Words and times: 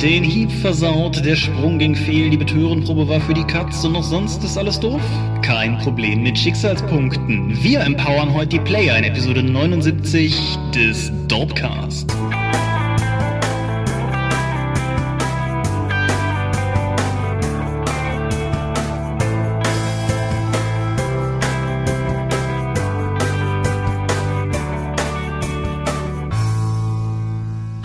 Den 0.00 0.22
Hieb 0.22 0.52
versaut, 0.52 1.24
der 1.24 1.34
Sprung 1.34 1.76
ging 1.80 1.96
fehl, 1.96 2.30
die 2.30 2.36
Betürenprobe 2.36 3.08
war 3.08 3.20
für 3.20 3.34
die 3.34 3.42
Katz 3.42 3.82
und 3.84 3.94
noch 3.94 4.04
sonst 4.04 4.44
ist 4.44 4.56
alles 4.56 4.78
doof? 4.78 5.00
Kein 5.42 5.76
Problem 5.78 6.22
mit 6.22 6.38
Schicksalspunkten. 6.38 7.60
Wir 7.64 7.80
empowern 7.80 8.32
heute 8.32 8.50
die 8.50 8.60
Player 8.60 8.96
in 8.96 9.02
Episode 9.02 9.42
79 9.42 10.40
des 10.72 11.10
Dopecast. 11.26 12.06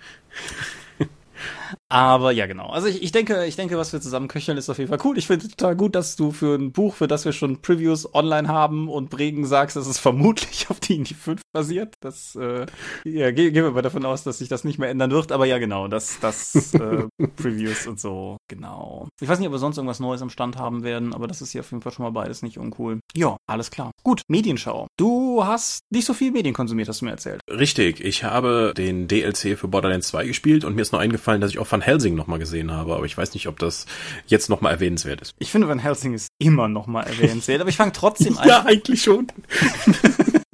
Aber 1.89 2.33
ja, 2.33 2.47
genau. 2.47 2.69
Also 2.69 2.89
ich, 2.89 3.03
ich 3.03 3.13
denke, 3.13 3.47
ich 3.47 3.57
denke, 3.57 3.77
was 3.79 3.93
wir 3.93 4.01
zusammen 4.01 4.29
köcheln, 4.29 4.59
ist 4.59 4.69
auf 4.69 4.79
jeden 4.79 4.89
Fall 4.89 4.99
cool. 5.05 5.19
Ich 5.19 5.27
finde 5.27 5.49
total 5.49 5.77
gut, 5.77 5.95
dass 5.95 6.17
du 6.17 6.33
für 6.33 6.57
ein 6.57 6.73
Buch, 6.73 6.95
für 6.95 7.07
das 7.07 7.25
wir 7.25 7.33
schon 7.33 7.63
Previews 7.63 8.13
online 8.15 8.49
haben 8.49 8.89
und 8.89 9.11
Bregen 9.11 9.47
sagst, 9.47 9.77
dass 9.77 9.87
es 9.87 9.99
vermutlich 10.07 10.69
auf 10.71 10.81
die 10.81 10.97
Indie 10.97 11.15
5 11.15 11.41
basiert. 11.53 11.95
Das, 12.01 12.35
äh, 12.37 12.67
ja, 13.05 13.31
gehen 13.31 13.55
wir 13.55 13.71
mal 13.71 13.83
davon 13.83 14.05
aus, 14.05 14.25
dass 14.25 14.39
sich 14.39 14.49
das 14.49 14.65
nicht 14.65 14.79
mehr 14.79 14.91
ändern 14.91 15.11
wird. 15.11 15.33
Aber 15.33 15.47
ja, 15.47 15.59
genau, 15.59 15.89
das, 15.89 16.19
das 16.21 16.75
äh, 16.75 17.05
Previews 17.37 17.87
und 17.87 18.01
so, 18.01 18.37
genau. 18.49 19.09
Ich 19.21 19.29
weiß 19.29 19.39
nicht, 19.39 19.49
ob 19.49 19.55
wir 19.55 19.59
sonst 19.59 19.77
irgendwas 19.77 20.01
Neues 20.01 20.23
am 20.23 20.31
Stand 20.31 20.57
haben 20.57 20.83
werden, 20.83 21.15
aber 21.15 21.27
das 21.27 21.43
ist 21.43 21.53
hier 21.53 21.61
auf 21.61 21.71
jeden 21.71 21.83
Fall 21.83 21.93
schon 21.93 22.05
mal 22.05 22.11
beides 22.11 22.43
nicht 22.43 22.59
uncool. 22.59 23.01
Ja, 23.15 23.37
alles 23.47 23.71
klar. 23.71 23.93
Gut, 24.03 24.23
Medienschau. 24.29 24.87
Du 24.97 25.45
hast 25.45 25.81
nicht 25.91 26.05
so 26.05 26.15
viel 26.15 26.33
Medien 26.33 26.55
konsumiert, 26.55 26.89
hast 26.89 27.01
du 27.01 27.05
mir 27.05 27.13
erzählt. 27.13 27.41
Richtig, 27.51 28.01
ich 28.01 28.25
habe 28.25 28.75
den 28.77 29.09
DLC 29.09 29.59
für 29.59 29.69
Borderlands 29.69 30.09
2 30.09 30.27
gespielt 30.27 30.65
und 30.65 30.75
mir 30.75 30.83
ist 30.83 30.93
noch 30.93 31.01
eingefallen, 31.01 31.26
dass 31.41 31.51
ich 31.51 31.59
auch 31.59 31.71
Van 31.71 31.81
Helsing 31.81 32.15
nochmal 32.15 32.39
gesehen 32.39 32.71
habe, 32.71 32.95
aber 32.95 33.05
ich 33.05 33.17
weiß 33.17 33.35
nicht, 33.35 33.49
ob 33.49 33.59
das 33.59 33.87
jetzt 34.27 34.49
nochmal 34.49 34.73
erwähnenswert 34.73 35.21
ist. 35.21 35.35
Ich 35.39 35.51
finde, 35.51 35.69
Van 35.69 35.79
Helsing 35.79 36.15
ist 36.15 36.29
immer 36.39 36.69
nochmal 36.69 37.07
erwähnenswert, 37.07 37.61
aber 37.61 37.71
ich 37.71 37.77
fange 37.77 37.93
trotzdem 37.93 38.39
an. 38.39 38.49
ja, 38.49 38.65
eigentlich 38.65 39.03
schon. 39.03 39.27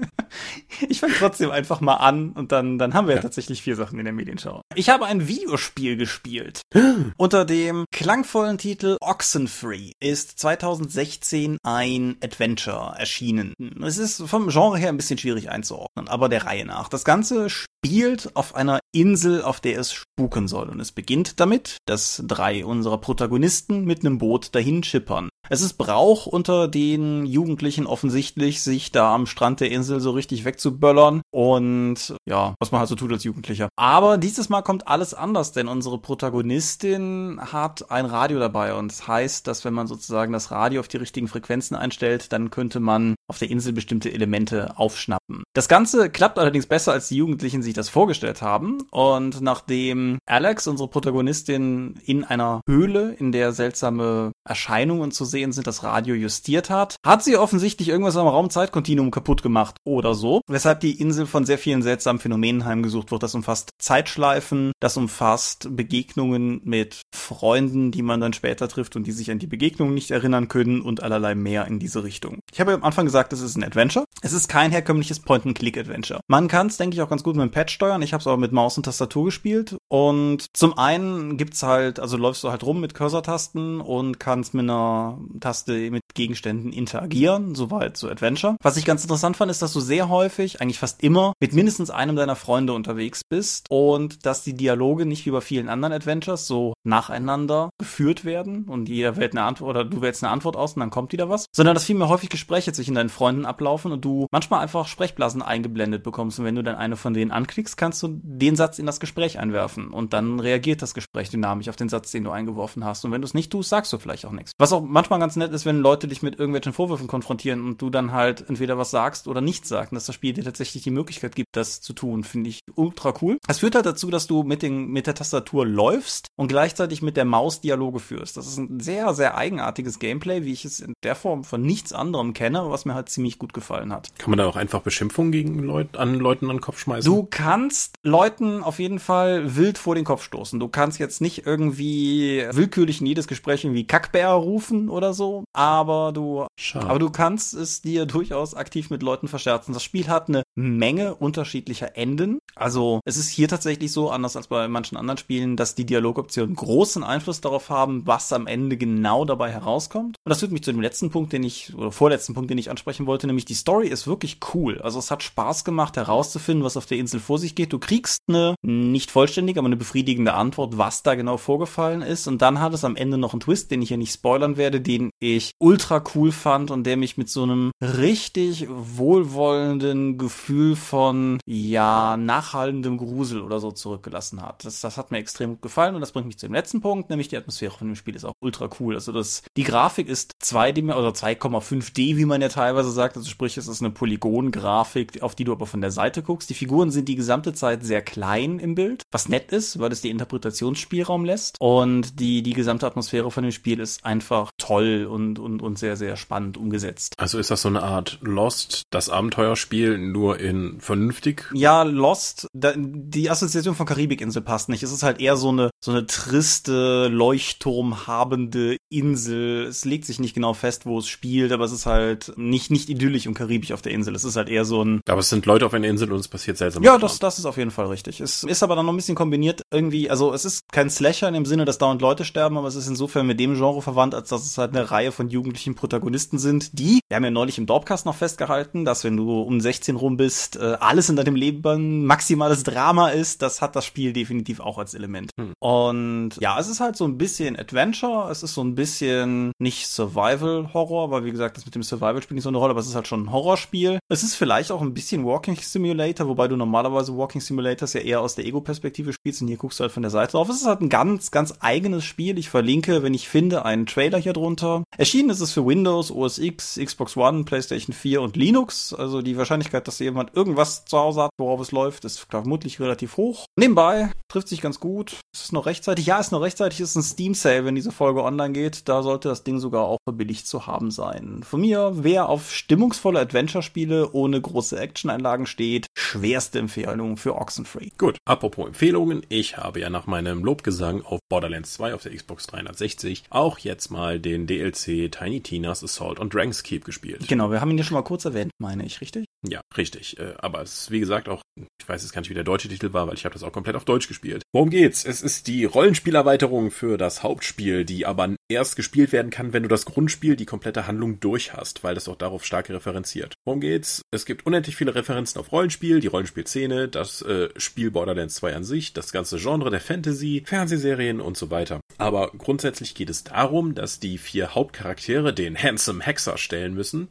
ich 0.88 1.00
fange 1.00 1.14
trotzdem 1.18 1.50
einfach 1.50 1.80
mal 1.80 1.96
an 1.96 2.32
und 2.32 2.52
dann, 2.52 2.78
dann 2.78 2.94
haben 2.94 3.08
wir 3.08 3.16
ja. 3.16 3.22
tatsächlich 3.22 3.62
vier 3.62 3.76
Sachen 3.76 3.98
in 3.98 4.04
der 4.04 4.14
Medienschau. 4.14 4.62
Ich 4.74 4.88
habe 4.88 5.06
ein 5.06 5.28
Videospiel 5.28 5.96
gespielt. 5.96 6.62
Unter 7.16 7.44
dem 7.44 7.84
klangvollen 7.92 8.58
Titel 8.58 8.96
Oxenfree 9.00 9.92
ist 10.00 10.38
2016 10.38 11.58
ein 11.62 12.16
Adventure 12.22 12.94
erschienen. 12.98 13.54
Es 13.82 13.98
ist 13.98 14.22
vom 14.22 14.48
Genre 14.48 14.78
her 14.78 14.88
ein 14.88 14.96
bisschen 14.96 15.18
schwierig 15.18 15.50
einzuordnen, 15.50 16.08
aber 16.08 16.28
der 16.28 16.46
Reihe 16.46 16.64
nach. 16.64 16.88
Das 16.88 17.04
Ganze 17.04 17.48
spielt 17.50 18.36
auf 18.36 18.54
einer 18.54 18.80
Insel, 18.92 19.42
auf 19.42 19.60
der 19.60 19.78
es 19.78 19.92
spuken 19.92 20.48
soll. 20.48 20.68
Und 20.68 20.80
es 20.80 20.92
beginnt 20.92 21.40
damit, 21.40 21.78
dass 21.86 22.22
drei 22.26 22.64
unserer 22.64 22.98
Protagonisten 22.98 23.84
mit 23.84 24.04
einem 24.04 24.18
Boot 24.18 24.54
dahin 24.54 24.82
schippern. 24.82 25.28
Es 25.48 25.60
ist 25.60 25.74
Brauch 25.74 26.26
unter 26.26 26.68
den 26.68 27.26
Jugendlichen 27.26 27.86
offensichtlich, 27.86 28.62
sich 28.62 28.92
da 28.92 29.14
am 29.14 29.26
Strand 29.26 29.60
der 29.60 29.70
Insel 29.70 30.00
so 30.00 30.12
richtig 30.12 30.44
wegzuböllern 30.44 31.20
und 31.30 32.14
ja, 32.26 32.54
was 32.60 32.70
man 32.70 32.78
halt 32.78 32.88
so 32.88 32.94
tut 32.94 33.12
als 33.12 33.24
Jugendlicher. 33.24 33.68
Aber 33.76 34.18
dieses 34.18 34.48
Mal 34.48 34.62
kommt 34.62 34.86
alles 34.88 35.14
anders, 35.14 35.52
denn 35.52 35.68
unsere 35.68 35.98
Protagonistin 35.98 37.40
hat 37.40 37.90
ein 37.90 38.06
Radio 38.06 38.38
dabei 38.38 38.74
und 38.74 38.92
das 38.92 39.08
heißt, 39.08 39.46
dass 39.46 39.64
wenn 39.64 39.74
man 39.74 39.88
sozusagen 39.88 40.32
das 40.32 40.52
Radio 40.52 40.80
auf 40.80 40.88
die 40.88 40.96
richtigen 40.96 41.28
Frequenzen 41.28 41.74
einstellt, 41.74 42.32
dann 42.32 42.50
könnte 42.50 42.80
man 42.80 43.16
auf 43.28 43.38
der 43.38 43.50
Insel 43.50 43.72
bestimmte 43.72 44.12
Elemente 44.12 44.78
aufschnappen. 44.78 45.42
Das 45.54 45.68
Ganze 45.68 46.08
klappt 46.08 46.38
allerdings 46.38 46.66
besser, 46.66 46.92
als 46.92 47.08
die 47.08 47.16
Jugendlichen 47.16 47.62
sich 47.62 47.74
das 47.74 47.88
vorgestellt 47.88 48.42
haben 48.42 48.82
und 48.90 49.40
nachdem 49.40 50.18
Alex, 50.26 50.66
unsere 50.68 50.88
Protagonistin, 50.88 52.00
in 52.04 52.24
einer 52.24 52.60
Höhle, 52.68 53.12
in 53.12 53.32
der 53.32 53.52
seltsame 53.52 54.32
Erscheinungen 54.48 55.10
zu 55.10 55.24
sehen 55.32 55.50
sind, 55.50 55.66
das 55.66 55.82
Radio 55.82 56.14
justiert 56.14 56.70
hat, 56.70 56.94
hat 57.04 57.24
sie 57.24 57.36
offensichtlich 57.36 57.88
irgendwas 57.88 58.16
am 58.16 58.28
Raumzeitkontinuum 58.28 59.10
kaputt 59.10 59.42
gemacht 59.42 59.78
oder 59.84 60.14
so, 60.14 60.42
weshalb 60.46 60.78
die 60.78 61.00
Insel 61.00 61.26
von 61.26 61.44
sehr 61.44 61.58
vielen 61.58 61.82
seltsamen 61.82 62.20
Phänomenen 62.20 62.64
heimgesucht 62.64 63.10
wird. 63.10 63.24
Das 63.24 63.34
umfasst 63.34 63.70
Zeitschleifen, 63.80 64.70
das 64.78 64.96
umfasst 64.96 65.68
Begegnungen 65.74 66.60
mit 66.62 67.02
Freunden, 67.12 67.90
die 67.90 68.02
man 68.02 68.20
dann 68.20 68.32
später 68.32 68.68
trifft 68.68 68.94
und 68.94 69.08
die 69.08 69.12
sich 69.12 69.32
an 69.32 69.40
die 69.40 69.48
Begegnungen 69.48 69.94
nicht 69.94 70.12
erinnern 70.12 70.46
können 70.46 70.80
und 70.80 71.02
allerlei 71.02 71.34
mehr 71.34 71.66
in 71.66 71.80
diese 71.80 72.04
Richtung. 72.04 72.38
Ich 72.52 72.60
habe 72.60 72.74
am 72.74 72.84
Anfang 72.84 73.06
gesagt, 73.06 73.32
es 73.32 73.40
ist 73.40 73.56
ein 73.56 73.64
Adventure. 73.64 74.04
Es 74.20 74.32
ist 74.32 74.48
kein 74.48 74.70
herkömmliches 74.70 75.20
Point-and-Click-Adventure. 75.20 76.20
Man 76.28 76.46
kann 76.46 76.68
es, 76.68 76.76
denke 76.76 76.94
ich, 76.94 77.02
auch 77.02 77.08
ganz 77.08 77.24
gut 77.24 77.34
mit 77.34 77.42
dem 77.42 77.50
Pad 77.50 77.70
steuern. 77.70 78.02
Ich 78.02 78.12
habe 78.12 78.20
es 78.20 78.26
aber 78.26 78.36
mit 78.36 78.52
Maus 78.52 78.76
und 78.76 78.84
Tastatur 78.84 79.24
gespielt. 79.26 79.76
Und 79.88 80.46
zum 80.52 80.78
einen 80.78 81.36
gibt's 81.36 81.62
halt, 81.62 81.98
also 81.98 82.16
läufst 82.16 82.44
du 82.44 82.50
halt 82.50 82.62
rum 82.62 82.80
mit 82.80 82.94
Cursor-Tasten 82.94 83.80
und 83.80 84.20
kannst 84.20 84.54
mit 84.54 84.64
einer 84.64 85.18
Taste 85.40 85.90
mit 85.90 86.02
Gegenständen 86.14 86.72
interagieren, 86.72 87.54
soweit 87.54 87.96
so 87.96 88.08
Adventure. 88.08 88.56
Was 88.62 88.76
ich 88.76 88.84
ganz 88.84 89.02
interessant 89.02 89.36
fand, 89.36 89.50
ist, 89.50 89.62
dass 89.62 89.72
du 89.72 89.80
sehr 89.80 90.08
häufig, 90.08 90.60
eigentlich 90.60 90.78
fast 90.78 91.02
immer, 91.02 91.32
mit 91.40 91.52
mindestens 91.52 91.90
einem 91.90 92.16
deiner 92.16 92.36
Freunde 92.36 92.72
unterwegs 92.72 93.22
bist 93.24 93.66
und 93.70 94.26
dass 94.26 94.44
die 94.44 94.54
Dialoge 94.54 95.06
nicht 95.06 95.26
wie 95.26 95.30
bei 95.30 95.40
vielen 95.40 95.68
anderen 95.68 95.92
Adventures 95.92 96.46
so 96.46 96.74
nacheinander 96.84 97.70
geführt 97.78 98.24
werden 98.24 98.64
und 98.64 98.88
jeder 98.88 99.16
wählt 99.16 99.32
eine 99.32 99.44
Antwort 99.44 99.70
oder 99.70 99.84
du 99.84 100.02
wählst 100.02 100.22
eine 100.22 100.32
Antwort 100.32 100.56
aus 100.56 100.74
und 100.74 100.80
dann 100.80 100.90
kommt 100.90 101.12
wieder 101.12 101.28
was, 101.28 101.46
sondern 101.52 101.74
dass 101.74 101.84
vielmehr 101.84 102.08
häufig 102.08 102.28
Gespräche 102.28 102.72
zwischen 102.72 102.94
deinen 102.94 103.08
Freunden 103.08 103.46
ablaufen 103.46 103.92
und 103.92 104.04
du 104.04 104.26
manchmal 104.30 104.60
einfach 104.60 104.86
Sprechblasen 104.86 105.42
eingeblendet 105.42 106.02
bekommst 106.02 106.38
und 106.38 106.44
wenn 106.44 106.54
du 106.54 106.62
dann 106.62 106.76
eine 106.76 106.96
von 106.96 107.14
denen 107.14 107.30
anklickst, 107.30 107.76
kannst 107.76 108.02
du 108.02 108.20
den 108.22 108.56
Satz 108.56 108.78
in 108.78 108.86
das 108.86 109.00
Gespräch 109.00 109.38
einwerfen 109.38 109.88
und 109.88 110.12
dann 110.12 110.40
reagiert 110.40 110.82
das 110.82 110.94
Gespräch 110.94 111.30
dynamisch 111.30 111.68
auf 111.68 111.76
den 111.76 111.88
Satz, 111.88 112.10
den 112.10 112.24
du 112.24 112.30
eingeworfen 112.30 112.84
hast 112.84 113.04
und 113.04 113.12
wenn 113.12 113.22
du 113.22 113.26
es 113.26 113.34
nicht 113.34 113.52
tust, 113.52 113.70
sagst 113.70 113.92
du 113.92 113.98
vielleicht 113.98 114.26
auch 114.26 114.32
nichts. 114.32 114.52
Was 114.58 114.72
auch 114.72 114.82
manchmal 114.82 115.11
ganz 115.20 115.36
nett 115.36 115.52
ist, 115.52 115.66
wenn 115.66 115.80
Leute 115.80 116.08
dich 116.08 116.22
mit 116.22 116.38
irgendwelchen 116.38 116.72
Vorwürfen 116.72 117.06
konfrontieren 117.06 117.64
und 117.64 117.80
du 117.82 117.90
dann 117.90 118.12
halt 118.12 118.48
entweder 118.48 118.78
was 118.78 118.90
sagst 118.90 119.28
oder 119.28 119.40
nichts 119.40 119.68
sagst, 119.68 119.92
dass 119.92 120.06
das 120.06 120.14
Spiel 120.14 120.32
dir 120.32 120.44
tatsächlich 120.44 120.82
die 120.82 120.90
Möglichkeit 120.90 121.34
gibt, 121.34 121.48
das 121.52 121.80
zu 121.80 121.92
tun, 121.92 122.24
finde 122.24 122.50
ich 122.50 122.60
ultra 122.74 123.14
cool. 123.22 123.38
Es 123.48 123.58
führt 123.58 123.74
halt 123.74 123.86
dazu, 123.86 124.10
dass 124.10 124.26
du 124.26 124.42
mit, 124.42 124.62
den, 124.62 124.88
mit 124.88 125.06
der 125.06 125.14
Tastatur 125.14 125.66
läufst 125.66 126.28
und 126.36 126.48
gleichzeitig 126.48 127.02
mit 127.02 127.16
der 127.16 127.24
Maus 127.24 127.60
Dialoge 127.60 128.00
führst. 128.00 128.36
Das 128.36 128.46
ist 128.46 128.58
ein 128.58 128.80
sehr, 128.80 129.14
sehr 129.14 129.36
eigenartiges 129.36 129.98
Gameplay, 129.98 130.44
wie 130.44 130.52
ich 130.52 130.64
es 130.64 130.80
in 130.80 130.94
der 131.02 131.14
Form 131.14 131.44
von 131.44 131.62
nichts 131.62 131.92
anderem 131.92 132.34
kenne, 132.34 132.70
was 132.70 132.84
mir 132.84 132.94
halt 132.94 133.08
ziemlich 133.08 133.38
gut 133.38 133.52
gefallen 133.52 133.92
hat. 133.92 134.08
Kann 134.18 134.30
man 134.30 134.38
da 134.38 134.46
auch 134.46 134.56
einfach 134.56 134.82
Beschimpfungen 134.82 135.32
gegen 135.32 135.58
Leut 135.58 135.96
an 135.96 136.14
Leuten 136.14 136.50
an 136.50 136.56
den 136.56 136.60
Kopf 136.60 136.78
schmeißen? 136.78 137.10
Du 137.10 137.26
kannst 137.28 137.94
Leuten 138.02 138.62
auf 138.62 138.78
jeden 138.78 138.98
Fall 138.98 139.56
wild 139.56 139.78
vor 139.78 139.94
den 139.94 140.04
Kopf 140.04 140.22
stoßen. 140.22 140.60
Du 140.60 140.68
kannst 140.68 140.98
jetzt 140.98 141.20
nicht 141.20 141.46
irgendwie 141.46 142.44
willkürlich 142.50 143.00
in 143.00 143.06
jedes 143.06 143.26
Gespräch 143.26 143.64
irgendwie 143.64 143.86
Kackbär 143.86 144.28
rufen 144.30 144.88
oder 144.88 145.01
so, 145.12 145.44
aber 145.52 146.12
du, 146.12 146.46
Schade. 146.56 146.86
aber 146.86 146.98
du 146.98 147.10
kannst 147.10 147.54
es 147.54 147.82
dir 147.82 148.06
durchaus 148.06 148.54
aktiv 148.54 148.90
mit 148.90 149.02
Leuten 149.02 149.28
verscherzen. 149.28 149.74
Das 149.74 149.82
Spiel 149.82 150.08
hat 150.08 150.28
eine 150.28 150.42
Menge 150.54 151.14
unterschiedlicher 151.14 151.96
Enden. 151.96 152.38
Also 152.54 153.00
es 153.04 153.16
ist 153.16 153.28
hier 153.28 153.48
tatsächlich 153.48 153.92
so, 153.92 154.10
anders 154.10 154.36
als 154.36 154.46
bei 154.46 154.68
manchen 154.68 154.96
anderen 154.96 155.18
Spielen, 155.18 155.56
dass 155.56 155.74
die 155.74 155.86
Dialogoptionen 155.86 156.54
großen 156.54 157.02
Einfluss 157.02 157.40
darauf 157.40 157.70
haben, 157.70 158.06
was 158.06 158.32
am 158.32 158.46
Ende 158.46 158.76
genau 158.76 159.24
dabei 159.24 159.50
herauskommt. 159.50 160.16
Und 160.24 160.30
das 160.30 160.40
führt 160.40 160.52
mich 160.52 160.62
zu 160.62 160.72
dem 160.72 160.80
letzten 160.80 161.10
Punkt, 161.10 161.32
den 161.32 161.42
ich, 161.42 161.74
oder 161.74 161.90
vorletzten 161.90 162.34
Punkt, 162.34 162.50
den 162.50 162.58
ich 162.58 162.70
ansprechen 162.70 163.06
wollte, 163.06 163.26
nämlich 163.26 163.44
die 163.44 163.54
Story 163.54 163.88
ist 163.88 164.06
wirklich 164.06 164.38
cool. 164.54 164.80
Also 164.82 164.98
es 164.98 165.10
hat 165.10 165.22
Spaß 165.22 165.64
gemacht, 165.64 165.96
herauszufinden, 165.96 166.64
was 166.64 166.76
auf 166.76 166.86
der 166.86 166.98
Insel 166.98 167.20
vor 167.20 167.38
sich 167.38 167.54
geht. 167.54 167.72
Du 167.72 167.78
kriegst 167.78 168.20
eine 168.28 168.54
nicht 168.62 169.10
vollständige, 169.10 169.60
aber 169.60 169.66
eine 169.66 169.76
befriedigende 169.76 170.34
Antwort, 170.34 170.78
was 170.78 171.02
da 171.02 171.14
genau 171.14 171.36
vorgefallen 171.36 172.02
ist. 172.02 172.28
Und 172.28 172.42
dann 172.42 172.60
hat 172.60 172.74
es 172.74 172.84
am 172.84 172.96
Ende 172.96 173.18
noch 173.18 173.32
einen 173.32 173.40
Twist, 173.40 173.70
den 173.70 173.82
ich 173.82 173.90
ja 173.90 173.96
nicht 173.96 174.12
spoilern 174.12 174.56
werde, 174.56 174.80
den 174.98 175.10
ich 175.20 175.52
ultra 175.58 176.02
cool 176.14 176.32
fand 176.32 176.70
und 176.70 176.84
der 176.84 176.96
mich 176.96 177.16
mit 177.16 177.28
so 177.28 177.42
einem 177.42 177.70
richtig 177.80 178.66
wohlwollenden 178.68 180.18
Gefühl 180.18 180.76
von, 180.76 181.38
ja, 181.46 182.16
nachhaltendem 182.16 182.98
Grusel 182.98 183.40
oder 183.40 183.60
so 183.60 183.72
zurückgelassen 183.72 184.42
hat. 184.42 184.64
Das, 184.64 184.80
das 184.80 184.96
hat 184.96 185.10
mir 185.10 185.18
extrem 185.18 185.50
gut 185.50 185.62
gefallen 185.62 185.94
und 185.94 186.00
das 186.00 186.12
bringt 186.12 186.26
mich 186.26 186.38
zu 186.38 186.46
dem 186.46 186.54
letzten 186.54 186.80
Punkt, 186.80 187.10
nämlich 187.10 187.28
die 187.28 187.36
Atmosphäre 187.36 187.76
von 187.76 187.88
dem 187.88 187.96
Spiel 187.96 188.16
ist 188.16 188.24
auch 188.24 188.34
ultra 188.40 188.68
cool. 188.80 188.94
Also 188.94 189.12
das, 189.12 189.42
die 189.56 189.64
Grafik 189.64 190.08
ist 190.08 190.32
2D 190.42 190.94
oder 190.94 191.10
2,5D, 191.10 192.16
wie 192.16 192.24
man 192.24 192.42
ja 192.42 192.48
teilweise 192.48 192.90
sagt. 192.90 193.16
Also 193.16 193.28
sprich, 193.28 193.56
es 193.56 193.68
ist 193.68 193.80
eine 193.80 193.90
Polygon-Grafik, 193.90 195.22
auf 195.22 195.34
die 195.34 195.44
du 195.44 195.52
aber 195.52 195.66
von 195.66 195.80
der 195.80 195.90
Seite 195.90 196.22
guckst. 196.22 196.50
Die 196.50 196.54
Figuren 196.54 196.90
sind 196.90 197.08
die 197.08 197.16
gesamte 197.16 197.52
Zeit 197.52 197.84
sehr 197.84 198.02
klein 198.02 198.58
im 198.58 198.74
Bild, 198.74 199.02
was 199.10 199.28
nett 199.28 199.52
ist, 199.52 199.78
weil 199.78 199.92
es 199.92 200.00
die 200.00 200.10
Interpretationsspielraum 200.10 201.24
lässt. 201.24 201.56
Und 201.60 202.20
die, 202.20 202.42
die 202.42 202.52
gesamte 202.52 202.86
Atmosphäre 202.86 203.30
von 203.30 203.42
dem 203.42 203.52
Spiel 203.52 203.80
ist 203.80 204.04
einfach 204.04 204.50
toll 204.58 204.81
und, 205.08 205.38
und, 205.38 205.62
und 205.62 205.78
sehr, 205.78 205.96
sehr 205.96 206.16
spannend 206.16 206.56
umgesetzt. 206.56 207.14
Also 207.16 207.38
ist 207.38 207.50
das 207.50 207.62
so 207.62 207.68
eine 207.68 207.82
Art 207.82 208.18
Lost, 208.22 208.82
das 208.90 209.08
Abenteuerspiel, 209.08 209.98
nur 209.98 210.38
in 210.38 210.80
vernünftig? 210.80 211.50
Ja, 211.54 211.82
Lost, 211.82 212.48
da, 212.52 212.72
die 212.76 213.30
Assoziation 213.30 213.74
von 213.74 213.86
Karibikinsel 213.86 214.42
passt 214.42 214.68
nicht. 214.68 214.82
Es 214.82 214.92
ist 214.92 215.02
halt 215.02 215.20
eher 215.20 215.36
so 215.36 215.50
eine, 215.50 215.70
so 215.82 215.90
eine 215.90 216.06
triste, 216.06 217.08
leuchtturmhabende 217.08 218.76
Insel. 218.88 219.64
Es 219.64 219.84
legt 219.84 220.04
sich 220.04 220.20
nicht 220.20 220.34
genau 220.34 220.54
fest, 220.54 220.86
wo 220.86 220.98
es 220.98 221.08
spielt, 221.08 221.52
aber 221.52 221.64
es 221.64 221.72
ist 221.72 221.86
halt 221.86 222.32
nicht, 222.36 222.70
nicht 222.70 222.88
idyllisch 222.88 223.26
und 223.26 223.34
karibisch 223.34 223.72
auf 223.72 223.82
der 223.82 223.92
Insel. 223.92 224.14
Es 224.14 224.24
ist 224.24 224.36
halt 224.36 224.48
eher 224.48 224.64
so 224.64 224.84
ein. 224.84 225.00
Aber 225.08 225.20
es 225.20 225.28
sind 225.28 225.46
Leute 225.46 225.66
auf 225.66 225.74
einer 225.74 225.88
Insel 225.88 226.12
und 226.12 226.20
es 226.20 226.28
passiert 226.28 226.58
seltsam. 226.58 226.82
Ja, 226.82 226.98
das, 226.98 227.18
das 227.18 227.38
ist 227.38 227.46
auf 227.46 227.56
jeden 227.56 227.70
Fall 227.70 227.86
richtig. 227.86 228.20
Es 228.20 228.42
ist 228.42 228.62
aber 228.62 228.76
dann 228.76 228.86
noch 228.86 228.92
ein 228.92 228.96
bisschen 228.96 229.14
kombiniert 229.14 229.62
irgendwie, 229.72 230.10
also 230.10 230.32
es 230.32 230.44
ist 230.44 230.64
kein 230.72 230.90
Slasher 230.90 231.28
in 231.28 231.34
dem 231.34 231.46
Sinne, 231.46 231.64
dass 231.64 231.78
dauernd 231.78 232.02
Leute 232.02 232.24
sterben, 232.24 232.56
aber 232.58 232.68
es 232.68 232.74
ist 232.74 232.88
insofern 232.88 233.26
mit 233.26 233.40
dem 233.40 233.54
Genre 233.54 233.82
verwandt, 233.82 234.14
als 234.14 234.28
dass 234.28 234.44
es 234.44 234.58
halt 234.58 234.71
eine 234.72 234.90
Reihe 234.90 235.12
von 235.12 235.28
jugendlichen 235.28 235.74
Protagonisten 235.74 236.38
sind, 236.38 236.78
die, 236.78 237.00
wir 237.08 237.16
haben 237.16 237.24
ja 237.24 237.30
neulich 237.30 237.58
im 237.58 237.66
Dorpcast 237.66 238.06
noch 238.06 238.14
festgehalten, 238.16 238.84
dass 238.84 239.04
wenn 239.04 239.16
du 239.16 239.42
um 239.42 239.60
16 239.60 239.96
rum 239.96 240.16
bist, 240.16 240.56
äh, 240.56 240.76
alles 240.80 241.08
in 241.08 241.16
deinem 241.16 241.36
Leben 241.36 242.04
maximales 242.06 242.62
Drama 242.64 243.10
ist, 243.10 243.42
das 243.42 243.60
hat 243.60 243.76
das 243.76 243.84
Spiel 243.84 244.12
definitiv 244.12 244.60
auch 244.60 244.78
als 244.78 244.94
Element. 244.94 245.30
Hm. 245.38 245.52
Und 245.58 246.30
ja, 246.40 246.58
es 246.58 246.68
ist 246.68 246.80
halt 246.80 246.96
so 246.96 247.04
ein 247.04 247.18
bisschen 247.18 247.58
Adventure, 247.58 248.30
es 248.30 248.42
ist 248.42 248.54
so 248.54 248.62
ein 248.62 248.74
bisschen 248.74 249.52
nicht 249.58 249.86
Survival-Horror, 249.88 251.10
weil 251.10 251.24
wie 251.24 251.30
gesagt, 251.30 251.56
das 251.56 251.64
mit 251.64 251.74
dem 251.74 251.82
Survival 251.82 252.22
spielt 252.22 252.36
nicht 252.36 252.44
so 252.44 252.50
eine 252.50 252.58
Rolle, 252.58 252.70
aber 252.70 252.80
es 252.80 252.88
ist 252.88 252.94
halt 252.94 253.06
schon 253.06 253.24
ein 253.24 253.32
Horrorspiel. 253.32 253.98
Es 254.08 254.22
ist 254.22 254.34
vielleicht 254.34 254.72
auch 254.72 254.82
ein 254.82 254.94
bisschen 254.94 255.24
Walking 255.24 255.56
Simulator, 255.56 256.28
wobei 256.28 256.48
du 256.48 256.56
normalerweise 256.56 257.16
Walking 257.16 257.40
Simulators 257.40 257.92
ja 257.92 258.00
eher 258.00 258.20
aus 258.20 258.34
der 258.34 258.46
Ego-Perspektive 258.46 259.12
spielst 259.12 259.42
und 259.42 259.48
hier 259.48 259.56
guckst 259.56 259.80
du 259.80 259.82
halt 259.82 259.92
von 259.92 260.02
der 260.02 260.10
Seite 260.10 260.32
drauf. 260.32 260.48
Es 260.48 260.56
ist 260.56 260.66
halt 260.66 260.80
ein 260.80 260.88
ganz, 260.88 261.30
ganz 261.30 261.54
eigenes 261.60 262.04
Spiel. 262.04 262.38
Ich 262.38 262.48
verlinke, 262.48 263.02
wenn 263.02 263.14
ich 263.14 263.28
finde, 263.28 263.64
einen 263.64 263.86
Trailer 263.86 264.18
hier 264.18 264.32
drunter. 264.32 264.61
Erschienen 264.96 265.30
ist 265.30 265.40
es 265.40 265.52
für 265.52 265.66
Windows, 265.66 266.10
OS 266.10 266.38
X, 266.38 266.78
Xbox 266.82 267.16
One, 267.16 267.44
PlayStation 267.44 267.94
4 267.94 268.22
und 268.22 268.36
Linux. 268.36 268.92
Also 268.92 269.22
die 269.22 269.36
Wahrscheinlichkeit, 269.36 269.88
dass 269.88 269.98
jemand 269.98 270.34
irgendwas 270.34 270.84
zu 270.84 270.98
Hause 270.98 271.22
hat, 271.22 271.30
worauf 271.38 271.60
es 271.60 271.72
läuft, 271.72 272.04
ist 272.04 272.26
vermutlich 272.30 272.80
relativ 272.80 273.16
hoch. 273.16 273.46
Nebenbei 273.56 274.10
trifft 274.28 274.48
sich 274.48 274.60
ganz 274.60 274.80
gut. 274.80 275.16
Es 275.34 275.44
ist 275.44 275.52
noch 275.52 275.66
rechtzeitig. 275.66 276.06
Ja, 276.06 276.18
ist 276.18 276.32
noch 276.32 276.42
rechtzeitig. 276.42 276.80
Es 276.80 276.90
ist 276.90 276.96
ein 276.96 277.02
Steam 277.02 277.34
Sale, 277.34 277.64
wenn 277.64 277.74
diese 277.74 277.92
Folge 277.92 278.22
online 278.22 278.52
geht. 278.52 278.88
Da 278.88 279.02
sollte 279.02 279.28
das 279.28 279.44
Ding 279.44 279.58
sogar 279.58 279.84
auch 279.84 279.98
verbilligt 280.06 280.46
zu 280.46 280.66
haben 280.66 280.90
sein. 280.90 281.42
Von 281.42 281.60
mir, 281.60 281.92
wer 281.94 282.28
auf 282.28 282.52
stimmungsvolle 282.52 283.20
Adventure-Spiele 283.20 284.12
ohne 284.12 284.40
große 284.40 284.78
Action-Einlagen 284.78 285.46
steht, 285.46 285.86
schwerste 285.96 286.58
Empfehlung 286.58 287.16
für 287.16 287.36
Oxenfree. 287.36 287.90
Gut, 287.98 288.18
apropos 288.24 288.66
Empfehlungen. 288.66 289.24
Ich 289.28 289.56
habe 289.56 289.80
ja 289.80 289.90
nach 289.90 290.06
meinem 290.06 290.44
Lobgesang 290.44 291.02
auf 291.02 291.20
Borderlands 291.28 291.74
2 291.74 291.94
auf 291.94 292.02
der 292.02 292.14
Xbox 292.14 292.46
360 292.46 293.24
auch 293.30 293.58
jetzt 293.58 293.90
mal 293.90 294.20
den 294.20 294.46
DLC 294.52 295.10
Tiny 295.10 295.40
Tina's 295.40 295.82
Assault 295.82 296.20
on 296.20 296.28
Dragon's 296.28 296.62
Keep 296.62 296.84
gespielt. 296.84 297.26
Genau, 297.28 297.50
wir 297.50 297.60
haben 297.60 297.70
ihn 297.70 297.78
ja 297.78 297.84
schon 297.84 297.94
mal 297.94 298.02
kurz 298.02 298.24
erwähnt, 298.24 298.50
meine 298.58 298.84
ich, 298.84 299.00
richtig? 299.00 299.24
Ja, 299.48 299.60
richtig. 299.76 300.18
Äh, 300.18 300.34
aber 300.38 300.62
es 300.62 300.82
ist, 300.82 300.90
wie 300.90 301.00
gesagt, 301.00 301.28
auch, 301.28 301.42
ich 301.56 301.88
weiß 301.88 302.02
jetzt 302.02 302.12
gar 302.12 302.20
nicht, 302.20 302.30
wie 302.30 302.34
der 302.34 302.44
deutsche 302.44 302.68
Titel 302.68 302.92
war, 302.92 303.08
weil 303.08 303.14
ich 303.14 303.24
habe 303.24 303.32
das 303.32 303.42
auch 303.42 303.52
komplett 303.52 303.76
auf 303.76 303.84
Deutsch 303.84 304.08
gespielt. 304.08 304.42
Worum 304.52 304.70
geht's? 304.70 305.04
Es 305.04 305.22
ist 305.22 305.46
die 305.46 305.64
Rollenspielerweiterung 305.64 306.70
für 306.70 306.96
das 306.96 307.22
Hauptspiel, 307.22 307.84
die 307.84 308.06
aber 308.06 308.34
erst 308.48 308.76
gespielt 308.76 309.12
werden 309.12 309.30
kann, 309.30 309.52
wenn 309.52 309.62
du 309.62 309.68
das 309.68 309.84
Grundspiel, 309.84 310.36
die 310.36 310.44
komplette 310.44 310.86
Handlung 310.86 311.18
durch 311.18 311.54
hast, 311.54 311.82
weil 311.82 311.94
das 311.94 312.08
auch 312.08 312.16
darauf 312.16 312.44
stark 312.44 312.70
referenziert. 312.70 313.34
Worum 313.44 313.60
geht's? 313.60 314.02
Es 314.12 314.26
gibt 314.26 314.46
unendlich 314.46 314.76
viele 314.76 314.94
Referenzen 314.94 315.40
auf 315.40 315.50
Rollenspiel, 315.50 316.00
die 316.00 316.06
Rollenspielszene, 316.06 316.88
das 316.88 317.22
äh, 317.22 317.48
Spiel 317.56 317.90
Borderlands 317.90 318.36
2 318.36 318.54
an 318.54 318.64
sich, 318.64 318.92
das 318.92 319.12
ganze 319.12 319.38
Genre 319.38 319.70
der 319.70 319.80
Fantasy, 319.80 320.44
Fernsehserien 320.46 321.20
und 321.20 321.36
so 321.36 321.50
weiter. 321.50 321.80
Aber 321.98 322.30
grundsätzlich 322.36 322.94
geht 322.94 323.10
es 323.10 323.24
darum, 323.24 323.74
dass 323.74 323.98
die 323.98 324.18
vier 324.32 324.54
Hauptcharaktere 324.54 325.34
den 325.34 325.62
Handsome 325.62 326.02
Hexer 326.02 326.38
stellen 326.38 326.72
müssen, 326.72 327.08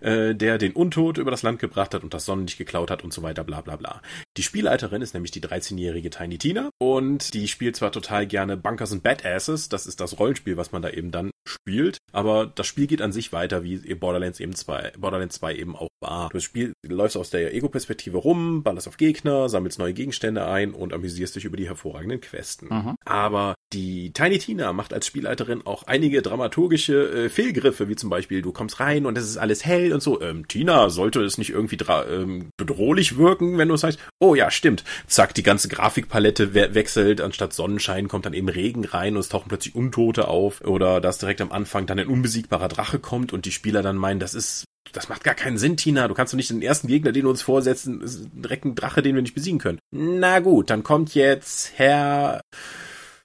äh, 0.00 0.34
der 0.34 0.56
den 0.56 0.72
Untod 0.72 1.18
über 1.18 1.30
das 1.30 1.42
Land 1.42 1.58
gebracht 1.58 1.92
hat 1.92 2.02
und 2.02 2.14
das 2.14 2.24
Sonnenlicht 2.24 2.56
geklaut 2.56 2.90
hat 2.90 3.04
und 3.04 3.12
so 3.12 3.22
weiter, 3.22 3.44
bla 3.44 3.60
bla 3.60 3.76
bla. 3.76 4.00
Die 4.38 4.42
Spielleiterin 4.42 5.02
ist 5.02 5.12
nämlich 5.12 5.32
die 5.32 5.42
13-jährige 5.42 6.08
Tiny 6.08 6.38
Tina 6.38 6.70
und 6.78 7.34
die 7.34 7.46
spielt 7.46 7.76
zwar 7.76 7.92
total 7.92 8.26
gerne 8.26 8.56
Bunkers 8.56 8.92
and 8.92 9.02
Badasses, 9.02 9.68
das 9.68 9.86
ist 9.86 10.00
das 10.00 10.18
Rollenspiel, 10.18 10.56
was 10.56 10.72
man 10.72 10.80
da 10.80 10.88
eben 10.88 11.10
dann 11.10 11.31
spielt, 11.46 11.98
aber 12.12 12.46
das 12.46 12.66
Spiel 12.66 12.86
geht 12.86 13.02
an 13.02 13.12
sich 13.12 13.32
weiter, 13.32 13.62
wie 13.64 13.78
Borderlands 13.94 14.40
eben 14.40 14.54
2, 14.54 14.92
Borderlands 14.98 15.36
2 15.36 15.56
eben 15.56 15.76
auch 15.76 15.88
war. 16.00 16.28
Du 16.30 16.40
spielst, 16.40 16.74
läufst 16.86 17.16
aus 17.16 17.30
der 17.30 17.54
Ego-Perspektive 17.54 18.18
rum, 18.18 18.62
ballerst 18.62 18.88
auf 18.88 18.96
Gegner, 18.96 19.48
sammelst 19.48 19.78
neue 19.78 19.94
Gegenstände 19.94 20.46
ein 20.46 20.72
und 20.72 20.92
amüsierst 20.92 21.36
dich 21.36 21.44
über 21.44 21.56
die 21.56 21.66
hervorragenden 21.66 22.20
Questen. 22.20 22.68
Mhm. 22.68 22.96
Aber 23.04 23.54
die 23.72 24.12
Tiny 24.12 24.38
Tina 24.38 24.72
macht 24.72 24.92
als 24.92 25.06
Spielleiterin 25.06 25.64
auch 25.64 25.84
einige 25.84 26.20
dramaturgische 26.20 27.24
äh, 27.24 27.28
Fehlgriffe, 27.30 27.88
wie 27.88 27.96
zum 27.96 28.10
Beispiel, 28.10 28.42
du 28.42 28.52
kommst 28.52 28.80
rein 28.80 29.06
und 29.06 29.16
es 29.16 29.24
ist 29.24 29.38
alles 29.38 29.64
hell 29.64 29.92
und 29.92 30.02
so. 30.02 30.20
Ähm, 30.20 30.46
Tina, 30.46 30.90
sollte 30.90 31.22
es 31.22 31.38
nicht 31.38 31.50
irgendwie 31.50 31.78
ähm, 32.10 32.50
bedrohlich 32.58 33.16
wirken, 33.16 33.56
wenn 33.56 33.68
du 33.68 33.76
sagst, 33.76 33.98
oh 34.20 34.34
ja, 34.34 34.50
stimmt. 34.50 34.84
Zack, 35.06 35.34
die 35.34 35.42
ganze 35.42 35.68
Grafikpalette 35.68 36.54
we 36.54 36.74
wechselt, 36.74 37.20
anstatt 37.20 37.52
Sonnenschein 37.52 38.08
kommt 38.08 38.26
dann 38.26 38.34
eben 38.34 38.48
Regen 38.48 38.84
rein 38.84 39.14
und 39.14 39.20
es 39.20 39.28
tauchen 39.28 39.48
plötzlich 39.48 39.74
Untote 39.74 40.28
auf. 40.28 40.60
Oder 40.62 41.00
dass 41.00 41.18
direkt 41.18 41.31
am 41.40 41.52
Anfang 41.52 41.86
dann 41.86 41.98
ein 41.98 42.08
unbesiegbarer 42.08 42.68
Drache 42.68 42.98
kommt 42.98 43.32
und 43.32 43.46
die 43.46 43.52
Spieler 43.52 43.82
dann 43.82 43.96
meinen, 43.96 44.20
das 44.20 44.34
ist 44.34 44.64
das 44.92 45.08
macht 45.08 45.24
gar 45.24 45.34
keinen 45.34 45.58
Sinn, 45.58 45.76
Tina. 45.76 46.08
Du 46.08 46.14
kannst 46.14 46.32
doch 46.32 46.36
nicht 46.36 46.50
den 46.50 46.60
ersten 46.60 46.88
Gegner, 46.88 47.12
den 47.12 47.22
du 47.22 47.30
uns 47.30 47.42
vorsetzen, 47.42 48.02
direkt 48.34 48.64
ein 48.64 48.74
Drache, 48.74 49.02
den 49.02 49.14
wir 49.14 49.22
nicht 49.22 49.34
besiegen 49.34 49.58
können. 49.58 49.78
Na 49.92 50.40
gut, 50.40 50.70
dann 50.70 50.82
kommt 50.82 51.14
jetzt 51.14 51.72
Herr 51.76 52.40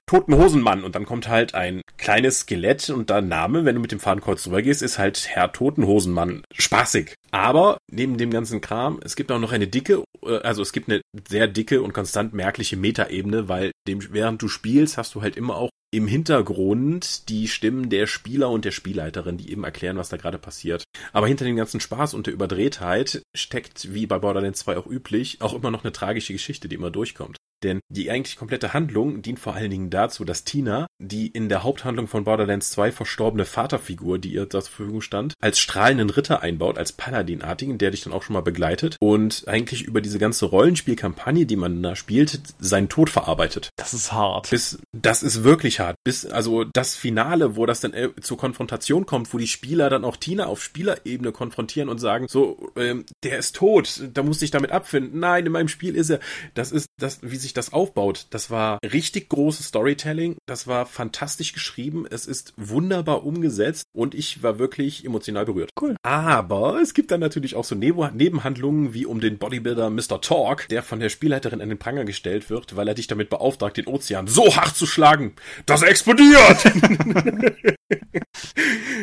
Toten 0.06 0.34
Hosenmann 0.36 0.84
und 0.84 0.94
dann 0.94 1.04
kommt 1.04 1.28
halt 1.28 1.54
ein 1.54 1.82
kleines 1.98 2.40
Skelett 2.40 2.88
und 2.88 3.10
der 3.10 3.20
Name, 3.20 3.66
wenn 3.66 3.74
du 3.74 3.80
mit 3.82 3.92
dem 3.92 4.00
Fadenkreuz 4.00 4.42
drüber 4.42 4.62
gehst, 4.62 4.80
ist 4.80 4.98
halt 4.98 5.28
Herr 5.28 5.52
Totenhosenmann. 5.52 6.42
Spaßig. 6.54 7.14
Aber 7.30 7.76
neben 7.90 8.16
dem 8.16 8.30
ganzen 8.30 8.62
Kram, 8.62 9.00
es 9.04 9.16
gibt 9.16 9.30
auch 9.30 9.38
noch 9.38 9.52
eine 9.52 9.66
dicke, 9.66 10.02
äh, 10.24 10.38
also 10.38 10.62
es 10.62 10.72
gibt 10.72 10.88
eine 10.88 11.02
sehr 11.28 11.46
dicke 11.46 11.82
und 11.82 11.92
konstant 11.92 12.32
merkliche 12.32 12.78
Metaebene, 12.78 13.48
weil 13.48 13.72
dem, 13.86 14.00
während 14.10 14.40
du 14.40 14.48
spielst, 14.48 14.96
hast 14.96 15.14
du 15.14 15.20
halt 15.20 15.36
immer 15.36 15.56
auch 15.56 15.68
im 15.90 16.06
Hintergrund 16.06 17.28
die 17.28 17.48
Stimmen 17.48 17.88
der 17.88 18.06
Spieler 18.06 18.50
und 18.50 18.64
der 18.64 18.70
Spielleiterin, 18.70 19.38
die 19.38 19.50
eben 19.50 19.64
erklären, 19.64 19.96
was 19.96 20.08
da 20.08 20.16
gerade 20.16 20.38
passiert. 20.38 20.84
Aber 21.12 21.26
hinter 21.26 21.44
dem 21.44 21.56
ganzen 21.56 21.80
Spaß 21.80 22.14
und 22.14 22.26
der 22.26 22.34
Überdrehtheit 22.34 23.22
steckt, 23.34 23.94
wie 23.94 24.06
bei 24.06 24.18
Borderlands 24.18 24.60
2 24.60 24.76
auch 24.76 24.86
üblich, 24.86 25.40
auch 25.40 25.54
immer 25.54 25.70
noch 25.70 25.84
eine 25.84 25.92
tragische 25.92 26.32
Geschichte, 26.32 26.68
die 26.68 26.76
immer 26.76 26.90
durchkommt. 26.90 27.38
Denn 27.62 27.80
die 27.88 28.10
eigentlich 28.10 28.36
komplette 28.36 28.72
Handlung 28.72 29.22
dient 29.22 29.40
vor 29.40 29.54
allen 29.54 29.70
Dingen 29.70 29.90
dazu, 29.90 30.24
dass 30.24 30.44
Tina, 30.44 30.86
die 31.00 31.26
in 31.26 31.48
der 31.48 31.64
Haupthandlung 31.64 32.06
von 32.06 32.24
Borderlands 32.24 32.70
2 32.70 32.92
verstorbene 32.92 33.44
Vaterfigur, 33.44 34.18
die 34.18 34.32
ihr 34.32 34.48
zur 34.48 34.62
Verfügung 34.62 35.00
stand, 35.00 35.34
als 35.40 35.58
strahlenden 35.58 36.10
Ritter 36.10 36.40
einbaut, 36.40 36.78
als 36.78 36.92
Paladinartigen, 36.92 37.78
der 37.78 37.90
dich 37.90 38.02
dann 38.02 38.12
auch 38.12 38.22
schon 38.22 38.34
mal 38.34 38.42
begleitet 38.42 38.96
und 39.00 39.44
eigentlich 39.48 39.82
über 39.82 40.00
diese 40.00 40.18
ganze 40.18 40.46
Rollenspielkampagne, 40.46 41.46
die 41.46 41.56
man 41.56 41.82
da 41.82 41.96
spielt, 41.96 42.40
seinen 42.60 42.88
Tod 42.88 43.10
verarbeitet. 43.10 43.70
Das 43.76 43.92
ist 43.92 44.12
hart. 44.12 44.50
Bis, 44.50 44.78
das 44.92 45.22
ist 45.22 45.42
wirklich 45.42 45.77
hart. 45.80 45.96
Bis, 46.04 46.24
also 46.24 46.64
das 46.64 46.94
Finale, 46.94 47.56
wo 47.56 47.66
das 47.66 47.80
dann 47.80 47.92
äh, 47.92 48.10
zur 48.20 48.38
Konfrontation 48.38 49.06
kommt, 49.06 49.32
wo 49.34 49.38
die 49.38 49.48
Spieler 49.48 49.90
dann 49.90 50.04
auch 50.04 50.16
Tina 50.16 50.46
auf 50.46 50.62
Spielerebene 50.62 51.32
konfrontieren 51.32 51.88
und 51.88 51.98
sagen, 51.98 52.26
so, 52.28 52.70
ähm, 52.76 53.04
der 53.24 53.38
ist 53.38 53.56
tot, 53.56 54.02
da 54.14 54.22
muss 54.22 54.42
ich 54.42 54.50
damit 54.50 54.70
abfinden. 54.70 55.18
Nein, 55.18 55.46
in 55.46 55.52
meinem 55.52 55.68
Spiel 55.68 55.96
ist 55.96 56.10
er. 56.10 56.20
Das 56.54 56.72
ist 56.72 56.86
das, 56.98 57.20
wie 57.22 57.36
sich 57.36 57.48
sich 57.48 57.54
das 57.54 57.72
aufbaut, 57.72 58.26
das 58.30 58.50
war 58.50 58.78
richtig 58.84 59.30
großes 59.30 59.68
Storytelling, 59.68 60.36
das 60.46 60.66
war 60.66 60.84
fantastisch 60.84 61.54
geschrieben, 61.54 62.06
es 62.08 62.26
ist 62.26 62.52
wunderbar 62.56 63.24
umgesetzt 63.24 63.84
und 63.92 64.14
ich 64.14 64.42
war 64.42 64.58
wirklich 64.58 65.04
emotional 65.04 65.46
berührt. 65.46 65.70
Cool. 65.80 65.96
Aber 66.02 66.80
es 66.80 66.92
gibt 66.92 67.10
dann 67.10 67.20
natürlich 67.20 67.56
auch 67.56 67.64
so 67.64 67.74
Nebenhandlungen 67.74 68.92
wie 68.92 69.06
um 69.06 69.20
den 69.20 69.38
Bodybuilder 69.38 69.88
Mr. 69.88 70.20
Talk, 70.20 70.68
der 70.68 70.82
von 70.82 71.00
der 71.00 71.08
Spielleiterin 71.08 71.62
an 71.62 71.70
den 71.70 71.78
Pranger 71.78 72.04
gestellt 72.04 72.50
wird, 72.50 72.76
weil 72.76 72.86
er 72.86 72.94
dich 72.94 73.06
damit 73.06 73.30
beauftragt, 73.30 73.78
den 73.78 73.86
Ozean 73.86 74.26
so 74.26 74.54
hart 74.54 74.76
zu 74.76 74.84
schlagen, 74.84 75.32
dass 75.68 75.82
er 75.82 75.88
explodiert. 75.88 76.64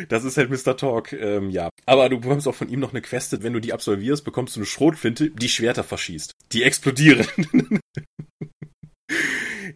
das 0.08 0.24
ist 0.24 0.36
halt 0.36 0.50
Mr. 0.50 0.76
Talk, 0.76 1.12
ähm, 1.12 1.50
ja. 1.50 1.70
Aber 1.86 2.08
du 2.08 2.20
bekommst 2.20 2.48
auch 2.48 2.54
von 2.54 2.68
ihm 2.68 2.80
noch 2.80 2.92
eine 2.92 3.02
Queste, 3.02 3.42
wenn 3.42 3.52
du 3.52 3.60
die 3.60 3.72
absolvierst, 3.72 4.24
bekommst 4.24 4.56
du 4.56 4.60
eine 4.60 4.66
Schrotflinte, 4.66 5.30
die 5.30 5.48
Schwerter 5.48 5.84
verschießt. 5.84 6.32
Die 6.52 6.64
explodieren. 6.64 7.26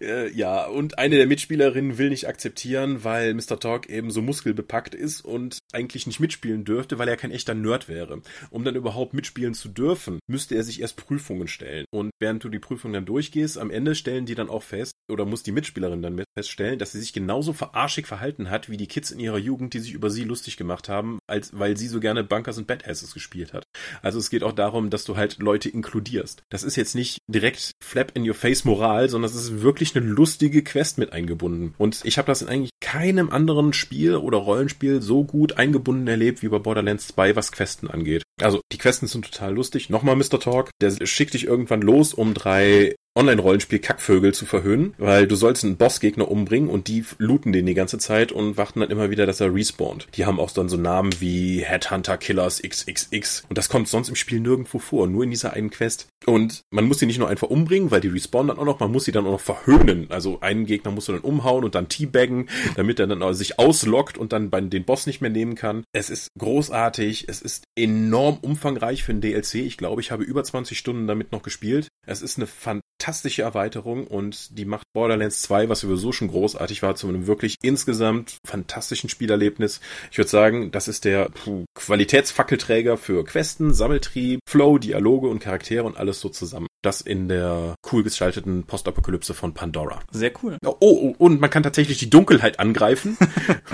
Äh, 0.00 0.30
ja, 0.32 0.66
und 0.66 0.98
eine 0.98 1.16
der 1.16 1.26
Mitspielerinnen 1.26 1.98
will 1.98 2.10
nicht 2.10 2.28
akzeptieren, 2.28 3.04
weil 3.04 3.34
Mr. 3.34 3.60
Talk 3.60 3.88
eben 3.88 4.10
so 4.10 4.22
muskelbepackt 4.22 4.94
ist 4.94 5.20
und 5.20 5.58
eigentlich 5.72 6.06
nicht 6.06 6.20
mitspielen 6.20 6.64
dürfte, 6.64 6.98
weil 6.98 7.08
er 7.08 7.16
kein 7.16 7.30
echter 7.30 7.54
Nerd 7.54 7.88
wäre. 7.88 8.22
Um 8.50 8.64
dann 8.64 8.76
überhaupt 8.76 9.14
mitspielen 9.14 9.54
zu 9.54 9.68
dürfen, 9.68 10.18
müsste 10.26 10.54
er 10.54 10.62
sich 10.62 10.80
erst 10.80 10.96
Prüfungen 10.96 11.48
stellen. 11.48 11.84
Und 11.90 12.10
während 12.20 12.42
du 12.42 12.48
die 12.48 12.58
Prüfung 12.58 12.92
dann 12.92 13.04
durchgehst, 13.04 13.58
am 13.58 13.70
Ende 13.70 13.94
stellen 13.94 14.26
die 14.26 14.34
dann 14.34 14.48
auch 14.48 14.62
fest, 14.62 14.92
oder 15.10 15.24
muss 15.24 15.42
die 15.42 15.52
Mitspielerin 15.52 16.02
dann 16.02 16.22
feststellen, 16.36 16.78
dass 16.78 16.92
sie 16.92 17.00
sich 17.00 17.12
genauso 17.12 17.52
verarschig 17.52 18.06
verhalten 18.06 18.50
hat, 18.50 18.70
wie 18.70 18.76
die 18.76 18.86
Kids 18.86 19.10
in 19.10 19.20
ihrer 19.20 19.38
Jugend, 19.38 19.74
die 19.74 19.80
sich 19.80 19.92
über 19.92 20.10
sie 20.10 20.24
lustig 20.24 20.56
gemacht 20.56 20.88
haben, 20.88 21.18
als 21.26 21.58
weil 21.58 21.76
sie 21.76 21.88
so 21.88 22.00
gerne 22.00 22.24
Bunkers 22.24 22.58
und 22.58 22.66
Badasses 22.66 23.12
gespielt 23.12 23.52
hat. 23.52 23.64
Also 24.02 24.18
es 24.18 24.30
geht 24.30 24.42
auch 24.42 24.52
darum, 24.52 24.90
dass 24.90 25.04
du 25.04 25.16
halt 25.16 25.38
Leute 25.38 25.68
inkludierst. 25.68 26.42
Das 26.48 26.62
ist 26.62 26.76
jetzt 26.76 26.94
nicht 26.94 27.18
direkt 27.26 27.72
Flap 27.82 28.12
in 28.14 28.26
your 28.26 28.34
face 28.34 28.64
Moral, 28.64 29.08
sondern 29.08 29.30
es 29.30 29.36
ist 29.36 29.62
wirklich 29.62 29.89
wirklich 29.94 30.02
eine 30.02 30.12
lustige 30.12 30.62
Quest 30.62 30.98
mit 30.98 31.12
eingebunden. 31.12 31.74
Und 31.78 32.00
ich 32.04 32.18
habe 32.18 32.26
das 32.26 32.42
in 32.42 32.48
eigentlich 32.48 32.70
keinem 32.80 33.30
anderen 33.30 33.72
Spiel 33.72 34.16
oder 34.16 34.38
Rollenspiel 34.38 35.02
so 35.02 35.24
gut 35.24 35.58
eingebunden 35.58 36.06
erlebt 36.08 36.42
wie 36.42 36.48
bei 36.48 36.58
Borderlands 36.58 37.08
2, 37.08 37.36
was 37.36 37.52
Questen 37.52 37.88
angeht. 37.88 38.22
Also 38.40 38.60
die 38.72 38.78
Questen 38.78 39.06
sind 39.06 39.24
total 39.24 39.54
lustig. 39.54 39.90
Nochmal 39.90 40.16
Mr. 40.16 40.40
Talk, 40.40 40.70
der 40.80 40.94
schickt 41.06 41.34
dich 41.34 41.46
irgendwann 41.46 41.82
los, 41.82 42.14
um 42.14 42.34
drei 42.34 42.94
Online-Rollenspiel 43.16 43.80
Kackvögel 43.80 44.32
zu 44.32 44.46
verhöhnen, 44.46 44.94
weil 44.96 45.26
du 45.26 45.34
sollst 45.34 45.64
einen 45.64 45.76
Bossgegner 45.76 46.30
umbringen 46.30 46.70
und 46.70 46.86
die 46.86 47.04
looten 47.18 47.52
den 47.52 47.66
die 47.66 47.74
ganze 47.74 47.98
Zeit 47.98 48.30
und 48.30 48.56
warten 48.56 48.80
dann 48.80 48.90
immer 48.90 49.10
wieder, 49.10 49.26
dass 49.26 49.40
er 49.40 49.52
respawnt. 49.52 50.06
Die 50.14 50.26
haben 50.26 50.38
auch 50.38 50.52
dann 50.52 50.68
so 50.68 50.76
Namen 50.76 51.10
wie 51.18 51.60
Headhunter 51.64 52.16
Killers 52.18 52.62
XXX 52.62 53.44
und 53.48 53.58
das 53.58 53.68
kommt 53.68 53.88
sonst 53.88 54.10
im 54.10 54.14
Spiel 54.14 54.38
nirgendwo 54.38 54.78
vor, 54.78 55.08
nur 55.08 55.24
in 55.24 55.30
dieser 55.30 55.54
einen 55.54 55.70
Quest. 55.70 56.06
Und 56.26 56.62
man 56.70 56.84
muss 56.84 57.00
sie 57.00 57.06
nicht 57.06 57.18
nur 57.18 57.28
einfach 57.28 57.48
umbringen, 57.48 57.90
weil 57.90 58.00
die 58.00 58.08
respawnen 58.08 58.48
dann 58.48 58.58
auch 58.58 58.64
noch, 58.64 58.80
man 58.80 58.92
muss 58.92 59.04
sie 59.04 59.12
dann 59.12 59.26
auch 59.26 59.32
noch 59.32 59.40
verhöhnen. 59.40 60.06
Also 60.10 60.40
einen 60.40 60.66
Gegner 60.66 60.92
musst 60.92 61.08
du 61.08 61.12
dann 61.12 61.22
umhauen 61.22 61.64
und 61.64 61.74
dann 61.74 61.88
teabaggen, 61.88 62.48
damit 62.76 63.00
er 63.00 63.06
dann 63.06 63.34
sich 63.34 63.58
auslockt 63.58 64.18
und 64.18 64.32
dann 64.32 64.50
den 64.70 64.84
Boss 64.84 65.06
nicht 65.06 65.20
mehr 65.20 65.30
nehmen 65.30 65.56
kann. 65.56 65.82
Es 65.92 66.10
ist 66.10 66.28
großartig, 66.38 67.28
es 67.28 67.42
ist 67.42 67.64
enorm 67.76 68.38
umfangreich 68.40 69.02
für 69.02 69.12
ein 69.12 69.20
DLC. 69.20 69.56
Ich 69.56 69.76
glaube, 69.76 70.00
ich 70.00 70.10
habe 70.10 70.22
über 70.22 70.44
20 70.44 70.78
Stunden 70.78 71.06
damit 71.06 71.32
noch 71.32 71.42
gespielt. 71.42 71.88
Es 72.06 72.22
ist 72.22 72.38
eine 72.38 72.46
fantastische 72.46 73.42
Erweiterung 73.42 74.06
und 74.06 74.58
die 74.58 74.64
macht 74.64 74.86
Borderlands 74.94 75.42
2, 75.42 75.68
was 75.68 75.80
sowieso 75.80 76.12
schon 76.12 76.28
großartig 76.28 76.82
war, 76.82 76.94
zu 76.94 77.08
einem 77.08 77.26
wirklich 77.26 77.56
insgesamt 77.62 78.38
fantastischen 78.46 79.10
Spielerlebnis. 79.10 79.80
Ich 80.10 80.18
würde 80.18 80.30
sagen, 80.30 80.70
das 80.70 80.88
ist 80.88 81.04
der 81.04 81.28
puh, 81.28 81.64
Qualitätsfackelträger 81.74 82.96
für 82.96 83.24
Questen, 83.24 83.74
Sammeltrieb, 83.74 84.40
Flow, 84.48 84.78
Dialoge 84.78 85.28
und 85.28 85.40
Charaktere 85.40 85.84
und 85.84 85.98
alles 85.98 86.20
so 86.20 86.30
zusammen. 86.30 86.66
Das 86.82 87.02
in 87.02 87.28
der 87.28 87.74
cool 87.92 88.02
gestalteten 88.02 88.64
Postapokalypse 88.64 89.34
von 89.34 89.52
Pandora. 89.52 90.00
Sehr 90.10 90.32
cool. 90.42 90.56
Oh, 90.64 90.76
oh, 90.80 91.14
und 91.18 91.40
man 91.40 91.50
kann 91.50 91.62
tatsächlich 91.62 91.98
die 91.98 92.08
Dunkelheit 92.08 92.58
angreifen 92.58 93.18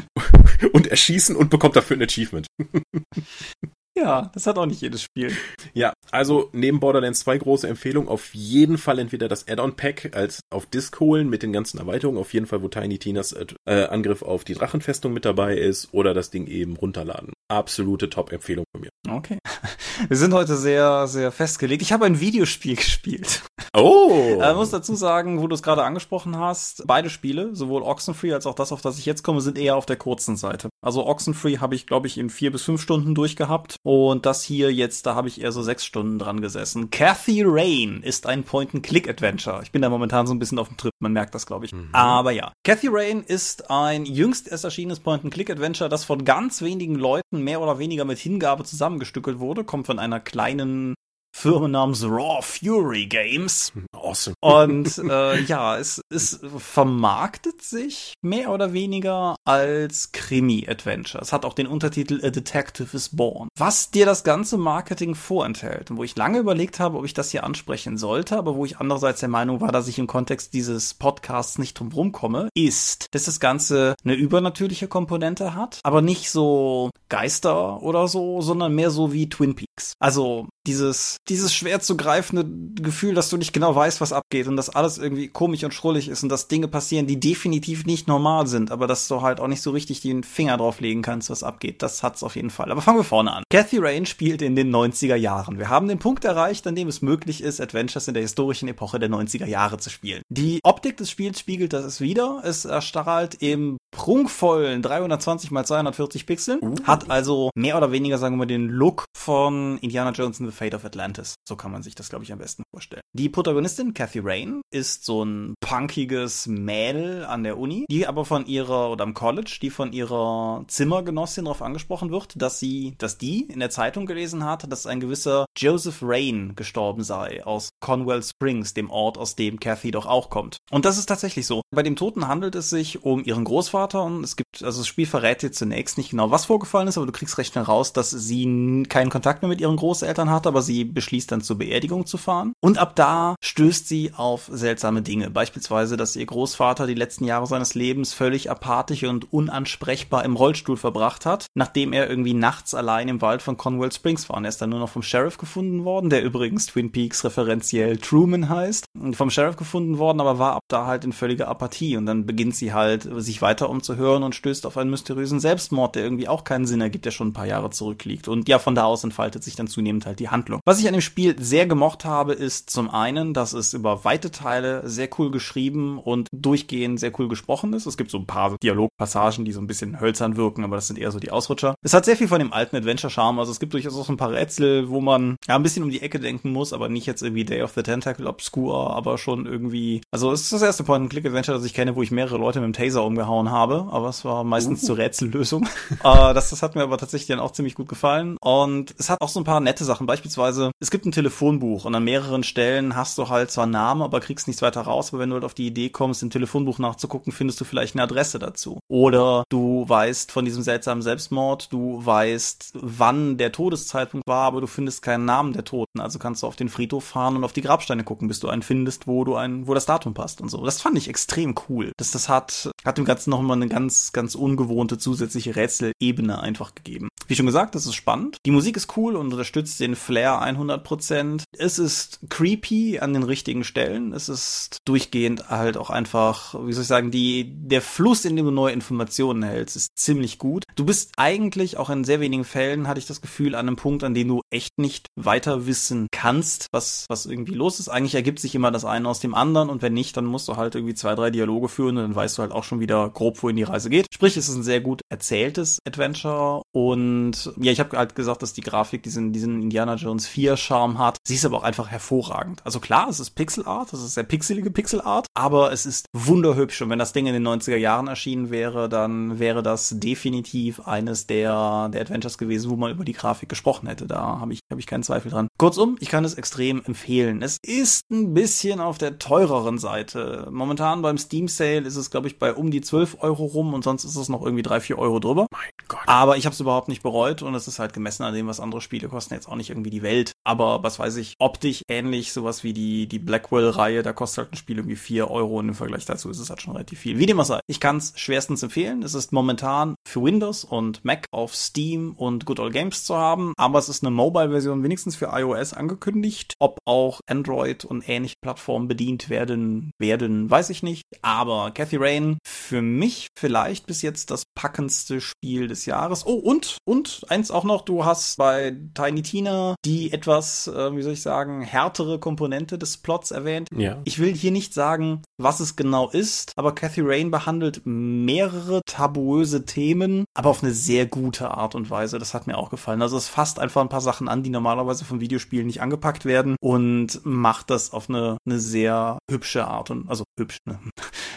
und 0.72 0.88
erschießen 0.88 1.36
und 1.36 1.50
bekommt 1.50 1.76
dafür 1.76 1.96
ein 1.96 2.02
Achievement. 2.02 2.48
Ja, 3.96 4.30
das 4.34 4.46
hat 4.46 4.58
auch 4.58 4.66
nicht 4.66 4.82
jedes 4.82 5.02
Spiel. 5.02 5.34
Ja, 5.72 5.94
also 6.10 6.50
neben 6.52 6.80
Borderlands 6.80 7.20
2 7.20 7.38
große 7.38 7.66
Empfehlung, 7.66 8.08
auf 8.08 8.34
jeden 8.34 8.76
Fall 8.76 8.98
entweder 8.98 9.26
das 9.26 9.48
Add-on-Pack 9.48 10.14
als 10.14 10.40
auf 10.50 10.66
Disc 10.66 11.00
holen 11.00 11.30
mit 11.30 11.42
den 11.42 11.52
ganzen 11.52 11.78
Erweiterungen, 11.78 12.18
auf 12.18 12.34
jeden 12.34 12.46
Fall, 12.46 12.62
wo 12.62 12.68
Tiny 12.68 12.98
Tinas 12.98 13.34
äh, 13.64 13.84
Angriff 13.84 14.22
auf 14.22 14.44
die 14.44 14.54
Drachenfestung 14.54 15.14
mit 15.14 15.24
dabei 15.24 15.56
ist, 15.56 15.88
oder 15.92 16.12
das 16.12 16.30
Ding 16.30 16.46
eben 16.46 16.76
runterladen. 16.76 17.32
Absolute 17.48 18.10
Top-Empfehlung 18.10 18.66
von 18.70 18.82
mir. 18.82 18.90
Okay. 19.08 19.38
Wir 20.08 20.16
sind 20.16 20.34
heute 20.34 20.56
sehr, 20.56 21.06
sehr 21.06 21.32
festgelegt. 21.32 21.80
Ich 21.80 21.92
habe 21.92 22.04
ein 22.04 22.20
Videospiel 22.20 22.76
gespielt. 22.76 23.42
Oh! 23.74 24.40
äh, 24.40 24.54
muss 24.54 24.70
dazu 24.70 24.94
sagen, 24.94 25.40
wo 25.40 25.46
du 25.46 25.54
es 25.54 25.62
gerade 25.62 25.84
angesprochen 25.84 26.38
hast, 26.38 26.86
beide 26.86 27.10
Spiele, 27.10 27.54
sowohl 27.54 27.82
Oxenfree 27.82 28.32
als 28.32 28.46
auch 28.46 28.54
das, 28.54 28.72
auf 28.72 28.80
das 28.80 28.98
ich 28.98 29.06
jetzt 29.06 29.22
komme, 29.22 29.40
sind 29.40 29.58
eher 29.58 29.76
auf 29.76 29.86
der 29.86 29.96
kurzen 29.96 30.36
Seite. 30.36 30.68
Also 30.82 31.06
Oxenfree 31.06 31.58
habe 31.58 31.74
ich, 31.74 31.86
glaube 31.86 32.06
ich, 32.06 32.18
in 32.18 32.30
vier 32.30 32.52
bis 32.52 32.62
fünf 32.62 32.80
Stunden 32.80 33.14
durchgehabt 33.14 33.76
und 33.82 34.26
das 34.26 34.42
hier 34.42 34.72
jetzt, 34.72 35.06
da 35.06 35.14
habe 35.14 35.28
ich 35.28 35.40
eher 35.40 35.52
so 35.52 35.62
sechs 35.62 35.84
Stunden 35.84 36.18
dran 36.18 36.40
gesessen. 36.40 36.90
Cathy 36.90 37.42
Rain 37.44 38.02
ist 38.02 38.26
ein 38.26 38.44
Point-and-Click-Adventure. 38.44 39.60
Ich 39.62 39.72
bin 39.72 39.82
da 39.82 39.88
momentan 39.88 40.26
so 40.26 40.34
ein 40.34 40.38
bisschen 40.38 40.58
auf 40.58 40.68
dem 40.68 40.76
Trip, 40.76 40.92
man 41.00 41.12
merkt 41.12 41.34
das, 41.34 41.46
glaube 41.46 41.64
ich. 41.64 41.72
Mhm. 41.72 41.88
Aber 41.92 42.30
ja, 42.30 42.52
Cathy 42.64 42.88
Rain 42.90 43.22
ist 43.22 43.70
ein 43.70 44.06
jüngst 44.06 44.48
erst 44.48 44.64
erschienenes 44.64 45.00
Point-and-Click-Adventure, 45.00 45.90
das 45.90 46.04
von 46.04 46.24
ganz 46.24 46.62
wenigen 46.62 46.94
Leuten 46.94 47.40
mehr 47.42 47.60
oder 47.60 47.78
weniger 47.78 48.04
mit 48.04 48.18
Hingabe 48.18 48.64
zusammengestückelt 48.64 49.38
wurde, 49.38 49.64
kommt 49.64 49.86
von 49.86 49.98
einer 49.98 50.20
kleinen 50.20 50.94
Firma 51.36 51.68
namens 51.68 52.02
Raw 52.02 52.40
Fury 52.40 53.04
Games. 53.04 53.70
Awesome. 54.06 54.36
Und 54.40 54.98
äh, 54.98 55.40
ja, 55.42 55.78
es, 55.78 56.00
es 56.10 56.40
vermarktet 56.58 57.62
sich 57.62 58.14
mehr 58.22 58.50
oder 58.50 58.72
weniger 58.72 59.36
als 59.44 60.12
Krimi-Adventure. 60.12 61.22
Es 61.22 61.32
hat 61.32 61.44
auch 61.44 61.54
den 61.54 61.66
Untertitel 61.66 62.24
A 62.24 62.30
Detective 62.30 62.96
is 62.96 63.10
Born. 63.16 63.48
Was 63.58 63.90
dir 63.90 64.06
das 64.06 64.24
ganze 64.24 64.58
Marketing 64.58 65.14
vorenthält 65.14 65.90
und 65.90 65.96
wo 65.96 66.04
ich 66.04 66.16
lange 66.16 66.38
überlegt 66.38 66.78
habe, 66.78 66.98
ob 66.98 67.04
ich 67.04 67.14
das 67.14 67.30
hier 67.30 67.44
ansprechen 67.44 67.96
sollte, 67.96 68.36
aber 68.36 68.54
wo 68.54 68.64
ich 68.64 68.78
andererseits 68.78 69.20
der 69.20 69.28
Meinung 69.28 69.60
war, 69.60 69.72
dass 69.72 69.88
ich 69.88 69.98
im 69.98 70.06
Kontext 70.06 70.54
dieses 70.54 70.94
Podcasts 70.94 71.58
nicht 71.58 71.78
drum 71.78 72.12
komme, 72.12 72.48
ist, 72.54 73.06
dass 73.12 73.24
das 73.24 73.40
Ganze 73.40 73.94
eine 74.04 74.14
übernatürliche 74.14 74.88
Komponente 74.88 75.54
hat, 75.54 75.80
aber 75.82 76.02
nicht 76.02 76.30
so 76.30 76.90
Geister 77.08 77.82
oder 77.82 78.08
so, 78.08 78.40
sondern 78.40 78.74
mehr 78.74 78.90
so 78.90 79.12
wie 79.12 79.28
Twin 79.28 79.54
Peaks. 79.54 79.94
Also 79.98 80.46
dieses, 80.66 81.16
dieses 81.28 81.54
schwer 81.54 81.80
zu 81.80 81.96
greifende 81.96 82.44
Gefühl, 82.82 83.14
dass 83.14 83.30
du 83.30 83.36
nicht 83.36 83.52
genau 83.52 83.74
weißt, 83.74 83.95
was 84.00 84.12
abgeht 84.12 84.46
und 84.48 84.56
dass 84.56 84.70
alles 84.70 84.98
irgendwie 84.98 85.28
komisch 85.28 85.64
und 85.64 85.74
schrullig 85.74 86.08
ist 86.08 86.22
und 86.22 86.28
dass 86.28 86.48
Dinge 86.48 86.68
passieren, 86.68 87.06
die 87.06 87.20
definitiv 87.20 87.86
nicht 87.86 88.08
normal 88.08 88.46
sind, 88.46 88.70
aber 88.70 88.86
dass 88.86 89.08
du 89.08 89.22
halt 89.22 89.40
auch 89.40 89.48
nicht 89.48 89.62
so 89.62 89.70
richtig 89.70 90.00
den 90.00 90.22
Finger 90.22 90.56
drauf 90.56 90.80
legen 90.80 91.02
kannst, 91.02 91.30
was 91.30 91.42
abgeht. 91.42 91.82
Das 91.82 92.02
hat's 92.02 92.22
auf 92.22 92.36
jeden 92.36 92.50
Fall. 92.50 92.70
Aber 92.70 92.82
fangen 92.82 92.98
wir 92.98 93.04
vorne 93.04 93.32
an. 93.32 93.44
Cathy 93.50 93.78
Rain 93.78 94.06
spielt 94.06 94.42
in 94.42 94.56
den 94.56 94.74
90er 94.74 95.16
Jahren. 95.16 95.58
Wir 95.58 95.68
haben 95.68 95.88
den 95.88 95.98
Punkt 95.98 96.24
erreicht, 96.24 96.66
an 96.66 96.74
dem 96.74 96.88
es 96.88 97.02
möglich 97.02 97.42
ist, 97.42 97.60
Adventures 97.60 98.08
in 98.08 98.14
der 98.14 98.22
historischen 98.22 98.68
Epoche 98.68 98.98
der 98.98 99.10
90er 99.10 99.46
Jahre 99.46 99.78
zu 99.78 99.90
spielen. 99.90 100.22
Die 100.28 100.60
Optik 100.62 100.96
des 100.96 101.10
Spiels 101.10 101.40
spiegelt 101.40 101.72
das 101.72 102.00
wieder. 102.00 102.40
Es 102.44 102.64
erstrahlt 102.64 103.36
im 103.40 103.78
prunkvollen 103.96 104.82
320 104.82 105.50
x 105.50 105.68
240 105.68 106.26
Pixeln, 106.26 106.60
uh. 106.62 106.74
hat 106.84 107.10
also 107.10 107.50
mehr 107.54 107.76
oder 107.76 107.92
weniger, 107.92 108.18
sagen 108.18 108.34
wir 108.34 108.40
mal, 108.40 108.46
den 108.46 108.68
Look 108.68 109.06
von 109.16 109.78
Indiana 109.78 110.10
Jones 110.10 110.40
and 110.40 110.50
the 110.50 110.54
Fate 110.54 110.74
of 110.74 110.84
Atlantis. 110.84 111.36
So 111.48 111.56
kann 111.56 111.72
man 111.72 111.82
sich 111.82 111.94
das, 111.94 112.10
glaube 112.10 112.24
ich, 112.24 112.32
am 112.32 112.38
besten 112.38 112.62
vorstellen. 112.70 113.02
Die 113.14 113.28
Protagonistin, 113.28 113.85
Cathy 113.94 114.20
Rain, 114.20 114.62
ist 114.70 115.04
so 115.04 115.24
ein 115.24 115.54
punkiges 115.60 116.46
Mädel 116.46 117.24
an 117.24 117.44
der 117.44 117.58
Uni, 117.58 117.86
die 117.90 118.06
aber 118.06 118.24
von 118.24 118.46
ihrer, 118.46 118.90
oder 118.90 119.04
am 119.04 119.14
College, 119.14 119.58
die 119.60 119.70
von 119.70 119.92
ihrer 119.92 120.64
Zimmergenossin 120.68 121.44
darauf 121.44 121.62
angesprochen 121.62 122.10
wird, 122.10 122.40
dass 122.40 122.58
sie, 122.58 122.94
dass 122.98 123.18
die 123.18 123.42
in 123.42 123.60
der 123.60 123.70
Zeitung 123.70 124.06
gelesen 124.06 124.44
hat, 124.44 124.70
dass 124.70 124.86
ein 124.86 125.00
gewisser 125.00 125.46
Joseph 125.56 125.98
Rain 126.02 126.54
gestorben 126.56 127.02
sei 127.02 127.44
aus 127.44 127.70
Conwell 127.80 128.22
Springs, 128.22 128.74
dem 128.74 128.90
Ort, 128.90 129.18
aus 129.18 129.36
dem 129.36 129.60
Cathy 129.60 129.90
doch 129.90 130.06
auch 130.06 130.30
kommt. 130.30 130.58
Und 130.70 130.84
das 130.84 130.98
ist 130.98 131.06
tatsächlich 131.06 131.46
so. 131.46 131.62
Bei 131.74 131.82
dem 131.82 131.96
Toten 131.96 132.28
handelt 132.28 132.54
es 132.54 132.70
sich 132.70 133.04
um 133.04 133.24
ihren 133.24 133.44
Großvater 133.44 134.02
und 134.02 134.24
es 134.24 134.36
gibt, 134.36 134.62
also 134.62 134.80
das 134.80 134.86
Spiel 134.86 135.06
verrät 135.06 135.42
dir 135.42 135.52
zunächst 135.52 135.98
nicht 135.98 136.10
genau, 136.10 136.30
was 136.30 136.46
vorgefallen 136.46 136.88
ist, 136.88 136.96
aber 136.96 137.06
du 137.06 137.12
kriegst 137.12 137.38
recht 137.38 137.52
schnell 137.52 137.64
raus, 137.64 137.92
dass 137.92 138.10
sie 138.10 138.84
keinen 138.88 139.10
Kontakt 139.10 139.42
mehr 139.42 139.48
mit 139.48 139.60
ihren 139.60 139.76
Großeltern 139.76 140.30
hat, 140.30 140.46
aber 140.46 140.62
sie 140.62 140.84
beschließt 140.84 141.30
dann 141.30 141.40
zur 141.40 141.58
Beerdigung 141.58 142.06
zu 142.06 142.18
fahren. 142.18 142.52
Und 142.60 142.78
ab 142.78 142.96
da 142.96 143.36
stößt 143.42 143.75
sie 143.84 144.12
auf 144.14 144.48
seltsame 144.52 145.02
Dinge. 145.02 145.30
Beispielsweise, 145.30 145.96
dass 145.96 146.16
ihr 146.16 146.26
Großvater 146.26 146.86
die 146.86 146.94
letzten 146.94 147.24
Jahre 147.24 147.46
seines 147.46 147.74
Lebens 147.74 148.12
völlig 148.12 148.50
apathisch 148.50 149.04
und 149.04 149.32
unansprechbar 149.32 150.24
im 150.24 150.36
Rollstuhl 150.36 150.76
verbracht 150.76 151.26
hat, 151.26 151.46
nachdem 151.54 151.92
er 151.92 152.08
irgendwie 152.08 152.34
nachts 152.34 152.74
allein 152.74 153.08
im 153.08 153.20
Wald 153.20 153.42
von 153.42 153.56
Conwell 153.56 153.92
Springs 153.92 154.28
war. 154.28 154.36
Und 154.36 154.44
er 154.44 154.48
ist 154.48 154.62
dann 154.62 154.70
nur 154.70 154.78
noch 154.78 154.88
vom 154.88 155.02
Sheriff 155.02 155.38
gefunden 155.38 155.84
worden, 155.84 156.10
der 156.10 156.22
übrigens 156.22 156.66
Twin 156.66 156.92
Peaks 156.92 157.24
referenziell 157.24 157.96
Truman 157.98 158.48
heißt. 158.48 158.86
Vom 159.12 159.30
Sheriff 159.30 159.56
gefunden 159.56 159.98
worden, 159.98 160.20
aber 160.20 160.38
war 160.38 160.54
ab 160.54 160.62
da 160.68 160.86
halt 160.86 161.04
in 161.04 161.12
völliger 161.12 161.48
Apathie. 161.48 161.96
Und 161.96 162.06
dann 162.06 162.26
beginnt 162.26 162.56
sie 162.56 162.72
halt, 162.72 163.08
sich 163.16 163.42
weiter 163.42 163.68
umzuhören 163.68 164.22
und 164.22 164.34
stößt 164.34 164.66
auf 164.66 164.76
einen 164.76 164.90
mysteriösen 164.90 165.40
Selbstmord, 165.40 165.96
der 165.96 166.04
irgendwie 166.04 166.28
auch 166.28 166.44
keinen 166.44 166.66
Sinn 166.66 166.80
ergibt, 166.80 167.04
der 167.04 167.10
schon 167.10 167.28
ein 167.28 167.32
paar 167.32 167.46
Jahre 167.46 167.70
zurückliegt. 167.70 168.28
Und 168.28 168.48
ja, 168.48 168.58
von 168.58 168.74
da 168.74 168.84
aus 168.84 169.04
entfaltet 169.04 169.44
sich 169.44 169.56
dann 169.56 169.66
zunehmend 169.66 170.06
halt 170.06 170.20
die 170.20 170.28
Handlung. 170.28 170.60
Was 170.64 170.80
ich 170.80 170.86
an 170.86 170.92
dem 170.92 171.00
Spiel 171.00 171.36
sehr 171.38 171.66
gemocht 171.66 172.04
habe, 172.04 172.32
ist 172.32 172.70
zum 172.70 172.90
einen, 172.90 173.34
dass 173.34 173.52
es 173.52 173.65
über 173.74 174.04
weite 174.04 174.30
Teile 174.30 174.88
sehr 174.88 175.08
cool 175.18 175.30
geschrieben 175.30 175.98
und 175.98 176.28
durchgehend 176.32 177.00
sehr 177.00 177.12
cool 177.18 177.28
gesprochen 177.28 177.72
ist. 177.72 177.86
Es 177.86 177.96
gibt 177.96 178.10
so 178.10 178.18
ein 178.18 178.26
paar 178.26 178.56
Dialogpassagen, 178.62 179.44
die 179.44 179.52
so 179.52 179.60
ein 179.60 179.66
bisschen 179.66 180.00
hölzern 180.00 180.36
wirken, 180.36 180.64
aber 180.64 180.76
das 180.76 180.86
sind 180.86 180.98
eher 180.98 181.10
so 181.10 181.18
die 181.18 181.30
Ausrutscher. 181.30 181.74
Es 181.82 181.94
hat 181.94 182.04
sehr 182.04 182.16
viel 182.16 182.28
von 182.28 182.38
dem 182.38 182.52
alten 182.52 182.76
Adventure-Charme. 182.76 183.38
Also 183.38 183.52
es 183.52 183.60
gibt 183.60 183.72
durchaus 183.72 183.96
auch 183.96 184.04
so 184.04 184.12
ein 184.12 184.16
paar 184.16 184.32
Rätsel, 184.32 184.88
wo 184.88 185.00
man 185.00 185.36
ja 185.48 185.56
ein 185.56 185.62
bisschen 185.62 185.82
um 185.82 185.90
die 185.90 186.02
Ecke 186.02 186.20
denken 186.20 186.52
muss, 186.52 186.72
aber 186.72 186.88
nicht 186.88 187.06
jetzt 187.06 187.22
irgendwie 187.22 187.44
Day 187.44 187.62
of 187.62 187.72
the 187.74 187.82
Tentacle 187.82 188.26
obscure, 188.26 188.90
aber 188.90 189.18
schon 189.18 189.46
irgendwie. 189.46 190.00
Also 190.10 190.32
es 190.32 190.42
ist 190.42 190.52
das 190.52 190.62
erste 190.62 190.84
Point-and-Click-Adventure, 190.84 191.56
das 191.56 191.66
ich 191.66 191.74
kenne, 191.74 191.96
wo 191.96 192.02
ich 192.02 192.10
mehrere 192.10 192.38
Leute 192.38 192.60
mit 192.60 192.66
dem 192.66 192.72
Taser 192.72 193.04
umgehauen 193.04 193.50
habe, 193.50 193.86
aber 193.90 194.08
es 194.08 194.24
war 194.24 194.44
meistens 194.44 194.82
uh. 194.82 194.86
zur 194.86 194.98
Rätsellösung. 194.98 195.68
uh, 196.04 196.32
das, 196.34 196.50
das 196.50 196.62
hat 196.62 196.74
mir 196.74 196.82
aber 196.82 196.98
tatsächlich 196.98 197.28
dann 197.28 197.40
auch 197.40 197.52
ziemlich 197.52 197.74
gut 197.74 197.88
gefallen. 197.88 198.36
Und 198.40 198.94
es 198.98 199.10
hat 199.10 199.20
auch 199.20 199.28
so 199.28 199.40
ein 199.40 199.44
paar 199.44 199.60
nette 199.60 199.84
Sachen. 199.84 200.06
Beispielsweise, 200.06 200.70
es 200.80 200.90
gibt 200.90 201.06
ein 201.06 201.12
Telefonbuch 201.12 201.84
und 201.84 201.94
an 201.94 202.04
mehreren 202.04 202.42
Stellen 202.44 202.96
hast 202.96 203.18
du 203.18 203.28
halt 203.28 203.50
zwar 203.56 203.66
Namen, 203.66 204.02
aber 204.02 204.20
kriegst 204.20 204.46
nichts 204.46 204.62
weiter 204.62 204.82
raus. 204.82 205.10
Aber 205.10 205.20
wenn 205.20 205.30
du 205.30 205.34
halt 205.34 205.44
auf 205.44 205.54
die 205.54 205.66
Idee 205.66 205.88
kommst, 205.88 206.22
im 206.22 206.30
Telefonbuch 206.30 206.78
nachzugucken, 206.78 207.32
findest 207.32 207.60
du 207.60 207.64
vielleicht 207.64 207.94
eine 207.94 208.02
Adresse 208.02 208.38
dazu. 208.38 208.78
Oder 208.88 209.44
du 209.48 209.84
weißt 209.88 210.30
von 210.30 210.44
diesem 210.44 210.62
seltsamen 210.62 211.02
Selbstmord, 211.02 211.72
du 211.72 212.04
weißt, 212.04 212.72
wann 212.74 213.38
der 213.38 213.52
Todeszeitpunkt 213.52 214.26
war, 214.26 214.44
aber 214.44 214.60
du 214.60 214.66
findest 214.66 215.02
keinen 215.02 215.24
Namen 215.24 215.54
der 215.54 215.64
Toten. 215.64 216.00
Also 216.00 216.18
kannst 216.18 216.42
du 216.42 216.46
auf 216.46 216.56
den 216.56 216.68
Friedhof 216.68 217.04
fahren 217.04 217.36
und 217.36 217.44
auf 217.44 217.52
die 217.52 217.62
Grabsteine 217.62 218.04
gucken, 218.04 218.28
bis 218.28 218.40
du 218.40 218.48
einen 218.48 218.62
findest, 218.62 219.06
wo 219.06 219.24
du 219.24 219.36
ein, 219.36 219.66
wo 219.66 219.74
das 219.74 219.86
Datum 219.86 220.12
passt 220.12 220.40
und 220.40 220.50
so. 220.50 220.64
Das 220.64 220.82
fand 220.82 220.98
ich 220.98 221.08
extrem 221.08 221.54
cool. 221.68 221.92
Das, 221.96 222.10
das 222.10 222.28
hat, 222.28 222.70
hat 222.84 222.98
dem 222.98 223.06
Ganzen 223.06 223.30
nochmal 223.30 223.56
eine 223.56 223.68
ganz, 223.68 224.12
ganz 224.12 224.34
ungewohnte 224.34 224.98
zusätzliche 224.98 225.56
Rätselebene 225.56 226.38
einfach 226.40 226.74
gegeben. 226.74 227.08
Wie 227.26 227.34
schon 227.34 227.46
gesagt, 227.46 227.74
das 227.74 227.86
ist 227.86 227.94
spannend. 227.94 228.36
Die 228.44 228.50
Musik 228.50 228.76
ist 228.76 228.96
cool 228.96 229.16
und 229.16 229.32
unterstützt 229.32 229.80
den 229.80 229.96
Flair 229.96 230.42
100%. 230.42 231.42
Es 231.58 231.78
ist 231.78 232.20
creepy 232.28 233.00
an 233.00 233.14
den 233.14 233.22
richtigen 233.22 233.45
Stellen. 233.64 234.12
Es 234.12 234.28
ist 234.28 234.78
durchgehend 234.84 235.50
halt 235.50 235.76
auch 235.76 235.90
einfach, 235.90 236.54
wie 236.66 236.72
soll 236.72 236.82
ich 236.82 236.88
sagen, 236.88 237.10
die, 237.10 237.52
der 237.52 237.82
Fluss, 237.82 238.24
in 238.24 238.36
dem 238.36 238.46
du 238.46 238.50
neue 238.50 238.72
Informationen 238.72 239.42
hältst, 239.42 239.76
ist 239.76 239.98
ziemlich 239.98 240.38
gut. 240.38 240.64
Du 240.74 240.84
bist 240.84 241.12
eigentlich 241.16 241.76
auch 241.76 241.90
in 241.90 242.04
sehr 242.04 242.20
wenigen 242.20 242.44
Fällen, 242.44 242.88
hatte 242.88 242.98
ich 242.98 243.06
das 243.06 243.20
Gefühl, 243.20 243.54
an 243.54 243.68
einem 243.68 243.76
Punkt, 243.76 244.04
an 244.04 244.14
dem 244.14 244.28
du 244.28 244.40
echt 244.50 244.78
nicht 244.78 245.06
weiter 245.16 245.66
wissen 245.66 246.08
kannst, 246.10 246.66
was, 246.72 247.06
was 247.08 247.26
irgendwie 247.26 247.54
los 247.54 247.80
ist. 247.80 247.88
Eigentlich 247.88 248.14
ergibt 248.14 248.40
sich 248.40 248.54
immer 248.54 248.70
das 248.70 248.84
eine 248.84 249.08
aus 249.08 249.20
dem 249.20 249.34
anderen 249.34 249.70
und 249.70 249.82
wenn 249.82 249.94
nicht, 249.94 250.16
dann 250.16 250.26
musst 250.26 250.48
du 250.48 250.56
halt 250.56 250.74
irgendwie 250.74 250.94
zwei, 250.94 251.14
drei 251.14 251.30
Dialoge 251.30 251.68
führen 251.68 251.96
und 251.96 252.02
dann 252.02 252.14
weißt 252.14 252.38
du 252.38 252.42
halt 252.42 252.52
auch 252.52 252.64
schon 252.64 252.80
wieder 252.80 253.08
grob, 253.10 253.42
wohin 253.42 253.56
die 253.56 253.62
Reise 253.62 253.90
geht. 253.90 254.06
Sprich, 254.12 254.36
es 254.36 254.48
ist 254.48 254.56
ein 254.56 254.62
sehr 254.62 254.80
gut 254.80 255.02
erzähltes 255.08 255.78
Adventure 255.86 256.62
und 256.76 257.54
ja, 257.58 257.72
ich 257.72 257.80
habe 257.80 257.96
halt 257.96 258.14
gesagt, 258.14 258.42
dass 258.42 258.52
die 258.52 258.60
Grafik 258.60 259.02
diesen, 259.02 259.32
diesen 259.32 259.62
Indiana 259.62 259.94
Jones 259.94 260.26
4 260.26 260.58
Charme 260.58 260.98
hat. 260.98 261.16
Sie 261.26 261.36
ist 261.36 261.46
aber 261.46 261.56
auch 261.56 261.62
einfach 261.62 261.88
hervorragend. 261.88 262.60
Also 262.66 262.80
klar, 262.80 263.08
es 263.08 263.18
ist 263.18 263.30
Pixelart, 263.30 263.94
es 263.94 264.02
ist 264.02 264.12
sehr 264.12 264.24
pixelige 264.24 264.70
Pixelart, 264.70 265.26
aber 265.32 265.72
es 265.72 265.86
ist 265.86 266.04
wunderhübsch 266.12 266.82
und 266.82 266.90
wenn 266.90 266.98
das 266.98 267.14
Ding 267.14 267.26
in 267.26 267.32
den 267.32 267.48
90er 267.48 267.76
Jahren 267.76 268.08
erschienen 268.08 268.50
wäre, 268.50 268.90
dann 268.90 269.38
wäre 269.38 269.62
das 269.62 269.94
definitiv 269.96 270.80
eines 270.80 271.26
der, 271.26 271.88
der 271.88 272.02
Adventures 272.02 272.36
gewesen, 272.36 272.70
wo 272.70 272.76
man 272.76 272.90
über 272.90 273.06
die 273.06 273.14
Grafik 273.14 273.48
gesprochen 273.48 273.88
hätte. 273.88 274.06
Da 274.06 274.40
habe 274.40 274.52
ich, 274.52 274.60
hab 274.70 274.78
ich 274.78 274.86
keinen 274.86 275.02
Zweifel 275.02 275.30
dran. 275.30 275.48
Kurzum, 275.56 275.96
ich 276.00 276.10
kann 276.10 276.26
es 276.26 276.34
extrem 276.34 276.84
empfehlen. 276.84 277.40
Es 277.40 277.56
ist 277.62 278.02
ein 278.12 278.34
bisschen 278.34 278.80
auf 278.80 278.98
der 278.98 279.18
teureren 279.18 279.78
Seite. 279.78 280.48
Momentan 280.50 281.00
beim 281.00 281.16
Steam 281.16 281.48
Sale 281.48 281.86
ist 281.86 281.96
es, 281.96 282.10
glaube 282.10 282.26
ich, 282.26 282.38
bei 282.38 282.52
um 282.52 282.70
die 282.70 282.82
12 282.82 283.16
Euro 283.22 283.46
rum 283.46 283.72
und 283.72 283.82
sonst 283.82 284.04
ist 284.04 284.16
es 284.16 284.28
noch 284.28 284.42
irgendwie 284.42 284.62
3, 284.62 284.80
4 284.80 284.98
Euro 284.98 285.20
drüber. 285.20 285.46
Mein 285.50 285.70
Gott. 285.88 286.00
Aber 286.04 286.36
ich 286.36 286.44
habe 286.44 286.52
es 286.52 286.65
überhaupt 286.66 286.88
nicht 286.88 287.02
bereut 287.02 287.42
und 287.42 287.54
es 287.54 287.68
ist 287.68 287.78
halt 287.78 287.92
gemessen 287.92 288.24
an 288.24 288.34
dem, 288.34 288.48
was 288.48 288.60
andere 288.60 288.80
Spiele 288.80 289.08
kosten, 289.08 289.34
jetzt 289.34 289.48
auch 289.48 289.54
nicht 289.54 289.70
irgendwie 289.70 289.90
die 289.90 290.02
Welt. 290.02 290.32
Aber 290.44 290.82
was 290.82 290.98
weiß 290.98 291.16
ich, 291.16 291.34
optisch 291.38 291.82
ähnlich, 291.88 292.32
sowas 292.32 292.64
wie 292.64 292.72
die, 292.72 293.06
die 293.06 293.18
Blackwell-Reihe, 293.18 294.02
da 294.02 294.12
kostet 294.12 294.38
halt 294.38 294.52
ein 294.52 294.56
Spiel 294.56 294.78
irgendwie 294.78 294.96
4 294.96 295.30
Euro 295.30 295.58
und 295.58 295.68
im 295.68 295.74
Vergleich 295.74 296.04
dazu 296.04 296.28
ist 296.28 296.40
es 296.40 296.50
halt 296.50 296.60
schon 296.60 296.72
relativ 296.72 296.98
viel. 296.98 297.18
Wie 297.18 297.26
dem 297.26 297.40
auch 297.40 297.44
sei. 297.44 297.60
Ich 297.66 297.80
kann 297.80 297.98
es 297.98 298.12
schwerstens 298.16 298.62
empfehlen. 298.62 299.02
Es 299.02 299.14
ist 299.14 299.32
momentan 299.32 299.94
für 300.06 300.22
Windows 300.22 300.64
und 300.64 301.04
Mac 301.04 301.26
auf 301.30 301.54
Steam 301.54 302.14
und 302.16 302.44
Good 302.46 302.60
Old 302.60 302.72
Games 302.72 303.04
zu 303.04 303.16
haben, 303.16 303.52
aber 303.56 303.78
es 303.78 303.88
ist 303.88 304.02
eine 304.02 304.10
Mobile-Version 304.10 304.82
wenigstens 304.82 305.16
für 305.16 305.30
iOS 305.32 305.72
angekündigt. 305.72 306.54
Ob 306.58 306.78
auch 306.84 307.20
Android 307.26 307.84
und 307.84 308.08
ähnliche 308.08 308.36
Plattformen 308.42 308.88
bedient 308.88 309.30
werden, 309.30 309.92
werden, 309.98 310.50
weiß 310.50 310.70
ich 310.70 310.82
nicht. 310.82 311.04
Aber 311.22 311.70
Cathy 311.70 311.96
Rain 311.96 312.38
für 312.44 312.82
mich 312.82 313.28
vielleicht 313.38 313.86
bis 313.86 314.02
jetzt 314.02 314.30
das 314.30 314.44
packendste 314.54 315.20
Spiel 315.20 315.68
des 315.68 315.86
Jahres. 315.86 316.26
Oh, 316.26 316.34
und 316.34 316.55
und, 316.56 316.78
und 316.84 317.26
eins 317.28 317.50
auch 317.50 317.64
noch, 317.64 317.82
du 317.82 318.04
hast 318.04 318.38
bei 318.38 318.74
Tiny 318.94 319.22
Tina 319.22 319.74
die 319.84 320.12
etwas, 320.12 320.68
äh, 320.68 320.96
wie 320.96 321.02
soll 321.02 321.12
ich 321.12 321.20
sagen, 321.20 321.60
härtere 321.60 322.18
Komponente 322.18 322.78
des 322.78 322.96
Plots 322.96 323.30
erwähnt. 323.30 323.68
Ja. 323.76 324.00
Ich 324.04 324.18
will 324.18 324.34
hier 324.34 324.52
nicht 324.52 324.72
sagen, 324.72 325.22
was 325.38 325.60
es 325.60 325.76
genau 325.76 326.08
ist, 326.08 326.52
aber 326.56 326.74
Cathy 326.74 327.02
Rain 327.02 327.30
behandelt 327.30 327.82
mehrere 327.84 328.80
tabuöse 328.86 329.66
Themen, 329.66 330.24
aber 330.34 330.48
auf 330.50 330.62
eine 330.62 330.72
sehr 330.72 331.06
gute 331.06 331.50
Art 331.50 331.74
und 331.74 331.90
Weise. 331.90 332.18
Das 332.18 332.32
hat 332.32 332.46
mir 332.46 332.56
auch 332.56 332.70
gefallen. 332.70 333.02
Also 333.02 333.18
es 333.18 333.28
fasst 333.28 333.58
einfach 333.58 333.82
ein 333.82 333.90
paar 333.90 334.00
Sachen 334.00 334.28
an, 334.28 334.42
die 334.42 334.50
normalerweise 334.50 335.04
von 335.04 335.20
Videospielen 335.20 335.66
nicht 335.66 335.82
angepackt 335.82 336.24
werden 336.24 336.56
und 336.60 337.20
macht 337.24 337.68
das 337.70 337.92
auf 337.92 338.08
eine, 338.08 338.38
eine 338.46 338.58
sehr 338.58 339.18
hübsche 339.30 339.66
Art 339.66 339.90
und, 339.90 340.08
also 340.08 340.24
hübsch, 340.38 340.58
ne? 340.64 340.78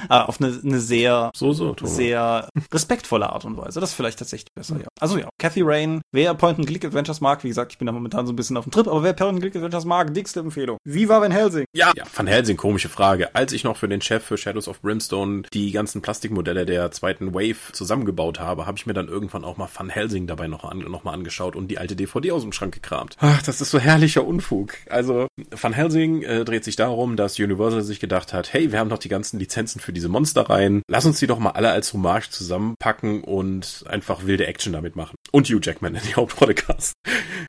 Ah, 0.07 0.25
auf 0.25 0.41
eine, 0.41 0.59
eine 0.63 0.79
sehr, 0.79 1.31
so, 1.35 1.53
so, 1.53 1.75
sehr 1.83 2.47
respektvolle 2.71 3.29
Art 3.29 3.45
und 3.45 3.57
Weise. 3.57 3.79
Das 3.79 3.91
ist 3.91 3.95
vielleicht 3.95 4.19
tatsächlich 4.19 4.53
besser, 4.55 4.77
ja. 4.77 4.87
Also 4.99 5.17
ja, 5.17 5.29
Cathy 5.37 5.61
Rain, 5.61 6.01
wer 6.11 6.33
Point-and-Click-Adventures 6.33 7.21
mag, 7.21 7.43
wie 7.43 7.49
gesagt, 7.49 7.71
ich 7.71 7.77
bin 7.77 7.85
da 7.85 7.91
momentan 7.91 8.25
so 8.25 8.33
ein 8.33 8.35
bisschen 8.35 8.57
auf 8.57 8.65
dem 8.65 8.71
Trip, 8.71 8.87
aber 8.87 9.03
wer 9.03 9.13
Point-and-Click-Adventures 9.13 9.85
mag, 9.85 10.13
dickste 10.13 10.39
Empfehlung. 10.39 10.77
Wie 10.85 11.09
war 11.09 11.21
Van 11.21 11.31
Helsing? 11.31 11.65
Ja, 11.75 11.91
ja, 11.95 12.03
Van 12.13 12.27
Helsing, 12.27 12.57
komische 12.57 12.89
Frage. 12.89 13.35
Als 13.35 13.51
ich 13.53 13.63
noch 13.63 13.77
für 13.77 13.87
den 13.87 14.01
Chef 14.01 14.23
für 14.23 14.37
Shadows 14.37 14.67
of 14.67 14.81
Brimstone 14.81 15.43
die 15.53 15.71
ganzen 15.71 16.01
Plastikmodelle 16.01 16.65
der 16.65 16.91
zweiten 16.91 17.33
Wave 17.33 17.73
zusammengebaut 17.73 18.39
habe, 18.39 18.65
habe 18.65 18.77
ich 18.77 18.85
mir 18.85 18.93
dann 18.93 19.07
irgendwann 19.07 19.43
auch 19.43 19.57
mal 19.57 19.69
Van 19.73 19.89
Helsing 19.89 20.27
dabei 20.27 20.47
noch, 20.47 20.63
an, 20.63 20.79
noch 20.79 21.03
mal 21.03 21.13
angeschaut 21.13 21.55
und 21.55 21.69
die 21.69 21.77
alte 21.77 21.95
DVD 21.95 22.31
aus 22.31 22.43
dem 22.43 22.51
Schrank 22.51 22.73
gekramt. 22.73 23.15
Ach, 23.19 23.41
das 23.41 23.61
ist 23.61 23.71
so 23.71 23.79
herrlicher 23.79 24.25
Unfug. 24.25 24.73
Also, 24.89 25.27
Van 25.51 25.73
Helsing 25.73 26.23
äh, 26.23 26.45
dreht 26.45 26.63
sich 26.63 26.75
darum, 26.75 27.15
dass 27.15 27.39
Universal 27.39 27.81
sich 27.81 27.99
gedacht 27.99 28.33
hat, 28.33 28.53
hey, 28.53 28.71
wir 28.71 28.79
haben 28.79 28.89
doch 28.89 28.97
die 28.97 29.09
ganzen 29.09 29.39
Lizenzen 29.39 29.79
für 29.79 29.88
diese 29.93 30.09
Monster 30.09 30.49
rein. 30.49 30.81
Lass 30.87 31.05
uns 31.05 31.19
die 31.19 31.27
doch 31.27 31.39
mal 31.39 31.51
alle 31.51 31.69
als 31.69 31.93
Hommage 31.93 32.29
zusammenpacken 32.29 33.23
und 33.23 33.83
einfach 33.87 34.25
wilde 34.25 34.47
Action 34.47 34.73
damit 34.73 34.95
machen. 34.95 35.15
Und 35.31 35.47
Hugh 35.47 35.59
Jackman 35.61 35.95
in 35.95 36.01
die 36.07 36.15
Hauptrolle 36.15 36.53
cast. 36.53 36.93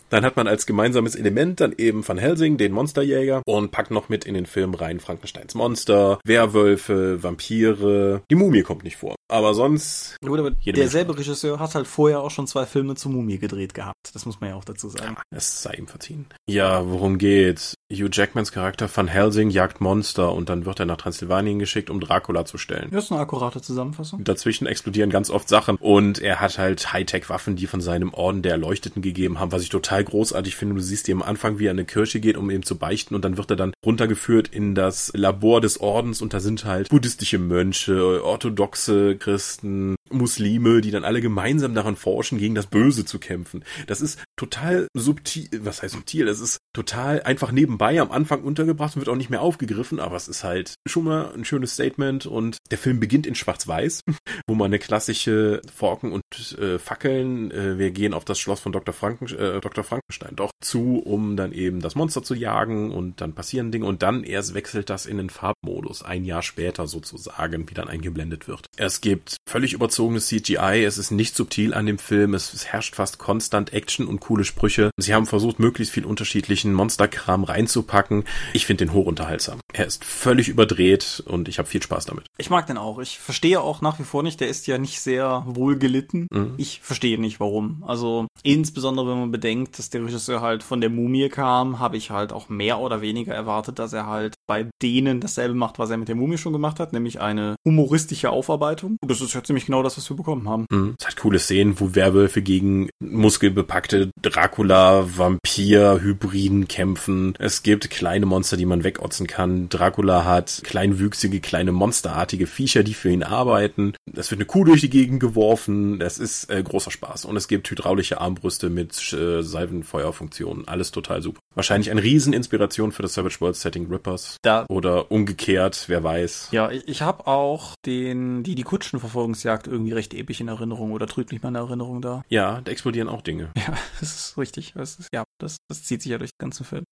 Dann 0.09 0.25
hat 0.25 0.37
man 0.37 0.47
als 0.47 0.67
gemeinsames 0.67 1.15
Element 1.15 1.61
dann 1.61 1.75
eben 1.77 2.07
Van 2.07 2.19
Helsing, 2.19 2.57
den 2.57 2.73
Monsterjäger, 2.73 3.43
und 3.47 3.71
packt 3.71 3.91
noch 3.91 4.09
mit 4.09 4.25
in 4.25 4.35
den 4.35 4.47
Film 4.47 4.75
rein 4.75 5.01
Frankensteins 5.01 5.55
Monster, 5.55 6.21
Werwölfe, 6.25 7.23
Vampire. 7.23 8.23
Die 8.31 8.35
Mumie 8.35 8.63
kommt 8.63 8.85
nicht 8.85 8.97
vor. 8.97 9.17
Aber 9.31 9.55
sonst. 9.55 10.17
Gut, 10.25 10.39
aber 10.39 10.51
derselbe 10.51 11.17
Regisseur 11.17 11.59
hat 11.59 11.75
halt 11.75 11.87
vorher 11.87 12.21
auch 12.21 12.31
schon 12.31 12.47
zwei 12.47 12.67
Filme 12.67 12.97
zur 12.97 13.13
Mumie 13.13 13.39
gedreht 13.39 13.75
gehabt. 13.75 14.11
Das 14.13 14.27
muss 14.27 14.41
man 14.41 14.51
ja 14.51 14.57
auch 14.57 14.65
dazu 14.65 14.89
sagen. 14.89 15.17
Ja, 15.17 15.23
es 15.31 15.63
sei 15.63 15.75
ihm 15.75 15.87
verziehen. 15.87 16.27
Ja, 16.49 16.87
worum 16.89 17.19
geht's? 17.19 17.75
Hugh 17.93 18.09
Jackmans 18.11 18.53
Charakter 18.53 18.89
Van 18.95 19.09
Helsing 19.09 19.51
jagt 19.51 19.81
Monster 19.81 20.33
und 20.33 20.49
dann 20.49 20.65
wird 20.65 20.79
er 20.79 20.87
nach 20.87 20.97
Transsilvanien 20.97 21.59
geschickt, 21.59 21.91
um 21.91 22.01
Dracula 22.01 22.45
zu 22.45 22.57
stellen. 22.57 22.89
Das 22.93 23.05
ist 23.05 23.13
eine 23.13 23.21
akkurate 23.21 23.61
Zusammenfassung. 23.61 24.23
Dazwischen 24.23 24.67
explodieren 24.67 25.11
ganz 25.11 25.29
oft 25.31 25.49
Sachen 25.49 25.77
und 25.77 26.21
er 26.21 26.41
hat 26.41 26.59
halt 26.59 26.93
Hightech-Waffen, 26.93 27.57
die 27.57 27.67
von 27.67 27.81
seinem 27.81 28.15
Orden 28.15 28.43
der 28.43 28.53
Erleuchteten 28.53 29.03
gegeben 29.03 29.41
haben, 29.41 29.51
was 29.51 29.63
ich 29.63 29.71
total 29.71 30.05
großartig 30.05 30.55
finde. 30.55 30.77
Du 30.77 30.81
siehst 30.81 31.09
ihn 31.09 31.17
am 31.17 31.23
Anfang, 31.23 31.59
wie 31.59 31.67
er 31.67 31.73
in 31.73 31.79
eine 31.79 31.85
Kirche 31.85 32.21
geht, 32.21 32.37
um 32.37 32.51
ihm 32.51 32.65
zu 32.65 32.79
beichten 32.79 33.15
und 33.15 33.25
dann 33.25 33.37
wird 33.37 33.51
er 33.51 33.57
dann 33.57 33.73
runtergeführt 33.85 34.49
in 34.49 34.77
das 34.77 35.11
Labor 35.15 35.61
des 35.61 35.81
Ordens 35.81 36.23
und 36.23 36.33
da 36.33 36.39
sind 36.39 36.65
halt 36.65 36.91
buddhistische 36.91 37.39
Mönche, 37.39 38.25
orthodoxe 38.25 39.17
Christen, 39.21 39.95
Muslime, 40.11 40.81
die 40.81 40.91
dann 40.91 41.05
alle 41.05 41.21
gemeinsam 41.21 41.75
daran 41.75 41.97
forschen, 41.97 42.39
gegen 42.39 42.55
das 42.55 42.67
Böse 42.67 43.05
zu 43.05 43.19
kämpfen. 43.19 43.65
Das 43.87 44.01
ist 44.01 44.19
total 44.37 44.89
subtil, 44.95 45.49
was 45.63 45.83
heißt 45.83 45.95
subtil? 45.95 46.27
Das 46.27 46.41
ist 46.41 46.59
total 46.73 47.23
einfach 47.23 47.53
nebenbei 47.53 48.01
am 48.01 48.11
Anfang 48.11 48.43
untergebracht 48.43 48.97
und 48.97 49.01
wird 49.01 49.09
auch 49.09 49.17
nicht 49.17 49.31
mehr 49.31 49.43
aufgegriffen, 49.43 50.01
aber 50.01 50.17
es 50.17 50.29
ist 50.29 50.45
halt 50.45 50.75
schon 50.87 51.05
mal 51.05 51.33
ein 51.33 51.45
schönes 51.45 51.75
Statement 51.75 52.27
und 52.27 52.59
der 52.71 52.79
Film 52.79 53.01
beginnt 53.01 53.27
in 53.27 53.35
Schwarz-Weiß, 53.35 54.03
wo 54.47 54.55
man 54.55 54.67
eine 54.67 54.79
klassische 54.79 55.63
Forken 55.73 56.13
und 56.13 56.23
äh, 56.59 56.79
Fackeln, 56.79 57.51
äh, 57.51 57.79
wir 57.79 57.91
gehen 57.91 58.15
auf 58.15 58.25
das 58.25 58.39
Schloss 58.39 58.61
von 58.61 58.73
Dr. 58.73 58.95
Franken, 58.95 59.27
äh, 59.27 59.61
Dr. 59.61 59.85
Frankenstein 59.85 60.37
doch 60.37 60.51
zu, 60.61 60.99
um 60.99 61.37
dann 61.37 61.53
eben 61.53 61.81
das 61.81 61.95
Monster 61.95 62.23
zu 62.23 62.35
jagen 62.35 62.91
und 62.93 63.21
dann 63.21 63.35
passieren 63.35 63.73
Dinge 63.73 63.87
und 63.87 64.03
dann 64.03 64.25
erst 64.25 64.55
wechselt 64.55 64.91
das 64.91 65.07
in 65.07 65.17
den 65.17 65.31
Farbmodus, 65.31 66.03
ein 66.03 66.25
Jahr 66.25 66.43
später 66.43 66.87
sozusagen, 66.87 67.69
wie 67.69 67.75
dann 67.75 67.89
eingeblendet 67.89 68.49
wird. 68.49 68.67
Es 68.77 69.01
gibt 69.11 69.39
völlig 69.49 69.73
überzogenes 69.73 70.29
CGI, 70.29 70.85
es 70.85 70.97
ist 70.97 71.11
nicht 71.11 71.35
subtil 71.35 71.75
an 71.75 71.85
dem 71.85 71.99
Film, 71.99 72.33
es, 72.35 72.55
es 72.55 72.67
herrscht 72.67 72.95
fast 72.95 73.19
konstant 73.19 73.73
Action 73.73 74.07
und 74.07 74.21
coole 74.21 74.45
Sprüche. 74.45 74.91
Sie 74.99 75.13
haben 75.15 75.27
versucht, 75.27 75.59
möglichst 75.59 75.93
viel 75.93 76.05
unterschiedlichen 76.05 76.73
Monsterkram 76.73 77.43
reinzupacken. 77.43 78.23
Ich 78.53 78.67
finde 78.67 78.85
den 78.85 78.95
hochunterhaltsam. 78.95 79.59
Er 79.73 79.87
ist 79.87 80.05
völlig 80.05 80.49
überdreht 80.49 81.25
und 81.27 81.49
ich 81.49 81.59
habe 81.59 81.69
viel 81.69 81.83
Spaß 81.83 82.05
damit. 82.07 82.27
Ich 82.39 82.51
mag 82.51 82.69
den 82.69 82.79
auch. 82.79 83.01
Ich 83.01 83.19
verstehe 83.19 83.61
auch 83.61 83.81
nach 83.81 83.99
wie 83.99 84.05
vor 84.05 84.23
nicht, 84.23 84.41
der 84.41 84.49
ist 84.49 84.69
ja 84.69 84.79
nicht 84.79 85.01
sehr 85.01 85.43
wohl 85.45 85.77
gelitten. 85.77 86.29
Mhm. 86.31 86.55
Ich 86.57 86.81
verstehe 86.81 87.21
nicht, 87.21 87.41
warum. 87.41 87.83
Also 87.85 88.29
insbesondere, 88.45 89.09
wenn 89.09 89.19
man 89.19 89.33
bedenkt, 89.33 89.77
dass 89.81 89.91
der 89.91 90.05
Regisseur 90.05 90.41
halt 90.41 90.63
von 90.63 90.81
der 90.81 90.91
Mumie 90.91 91.29
kam, 91.31 91.81
habe 91.81 91.97
ich 91.97 92.13
halt 92.13 92.33
auch 92.33 92.49
mehr 92.49 92.79
oder 92.79 93.01
weniger 93.01 93.35
erwartet, 93.35 93.81
dass 93.81 93.93
er 93.93 94.07
halt 94.07 94.35
bei 94.47 94.69
denen 94.81 95.19
dasselbe 95.21 95.55
macht, 95.55 95.81
was 95.81 95.91
er 95.91 95.97
mit 95.97 96.07
der 96.07 96.15
Mumie 96.15 96.39
schon 96.39 96.53
gemacht 96.53 96.79
hat, 96.79 96.93
nämlich 96.93 97.21
eine 97.21 97.57
humoristische 97.65 98.31
Aufarbeitung. 98.31 98.97
Das 99.07 99.23
ist 99.23 99.33
ja 99.33 99.43
ziemlich 99.43 99.65
genau 99.65 99.83
das, 99.83 99.97
was 99.97 100.11
wir 100.11 100.17
bekommen 100.17 100.47
haben. 100.47 100.67
Mhm. 100.71 100.95
Es 100.99 101.07
hat 101.07 101.17
coole 101.17 101.39
Szenen, 101.39 101.81
wo 101.81 101.95
Werwölfe 101.95 102.43
gegen 102.43 102.91
muskelbepackte 103.01 104.11
Dracula, 104.21 105.07
Vampir, 105.17 106.01
Hybriden 106.03 106.69
kämpfen. 106.69 107.35
Es 107.39 107.63
gibt 107.63 107.89
kleine 107.89 108.27
Monster, 108.27 108.59
die 108.59 108.67
man 108.67 108.85
wegotzen 108.85 109.27
kann. 109.27 109.71
Dracula 109.71 110.27
hat 110.27 110.61
kleinwüchsige, 110.65 111.41
kleine 111.41 111.73
monsterartige 111.73 112.47
Viecher, 112.47 112.83
die 112.83 112.93
für 112.93 113.11
ihn 113.11 113.23
arbeiten. 113.23 113.95
Es 114.15 114.31
wird 114.31 114.41
eine 114.41 114.47
Kuh 114.47 114.65
durch 114.65 114.83
die 114.83 114.91
Gegend 114.91 115.21
geworfen. 115.21 115.99
Das 115.99 116.19
ist 116.19 116.51
äh, 116.51 116.63
großer 116.63 116.91
Spaß. 116.91 117.25
Und 117.25 117.37
es 117.37 117.49
gibt 117.49 117.71
hydraulische 117.71 118.21
Armbrüste 118.21 118.69
mit 118.69 119.13
äh, 119.15 119.43
Salvenfeuerfunktionen. 119.43 120.69
Alles 120.69 120.91
total 120.91 121.23
super. 121.23 121.41
Wahrscheinlich 121.55 121.91
eine 121.91 122.03
Rieseninspiration 122.03 122.93
für 122.93 123.03
das 123.03 123.15
Savage 123.15 123.41
World 123.41 123.57
Setting 123.57 123.87
Rippers. 123.91 124.37
Da 124.43 124.67
Oder 124.69 125.11
umgekehrt, 125.11 125.85
wer 125.87 126.05
weiß. 126.05 126.49
Ja, 126.53 126.71
ich, 126.71 126.87
ich 126.87 127.01
habe 127.01 127.27
auch 127.27 127.75
den, 127.87 128.43
die, 128.43 128.55
die 128.55 128.63
Kutschenverfolgungsjagd 128.91 129.69
irgendwie 129.69 129.93
recht 129.93 130.15
episch 130.15 130.41
in 130.41 130.49
Erinnerung 130.49 130.91
oder 130.93 131.07
trügt 131.07 131.31
mich 131.31 131.43
meine 131.43 131.59
Erinnerung 131.59 132.03
da. 132.03 132.25
Ja, 132.29 132.61
da 132.61 132.73
explodieren 132.73 133.09
auch 133.09 133.23
Dinge. 133.23 133.51
Ja, 133.61 133.77
das 134.01 134.17
ist 134.17 134.39
richtig. 134.39 134.73
Das 134.75 134.99
ist, 134.99 135.09
ja, 135.13 135.25
das, 135.39 135.59
das 135.69 135.85
zieht 135.85 136.01
sich 136.01 136.11
ja 136.11 136.19
durch 136.19 136.31
den 136.31 136.39
ganzen 136.39 136.65
Film. 136.65 136.85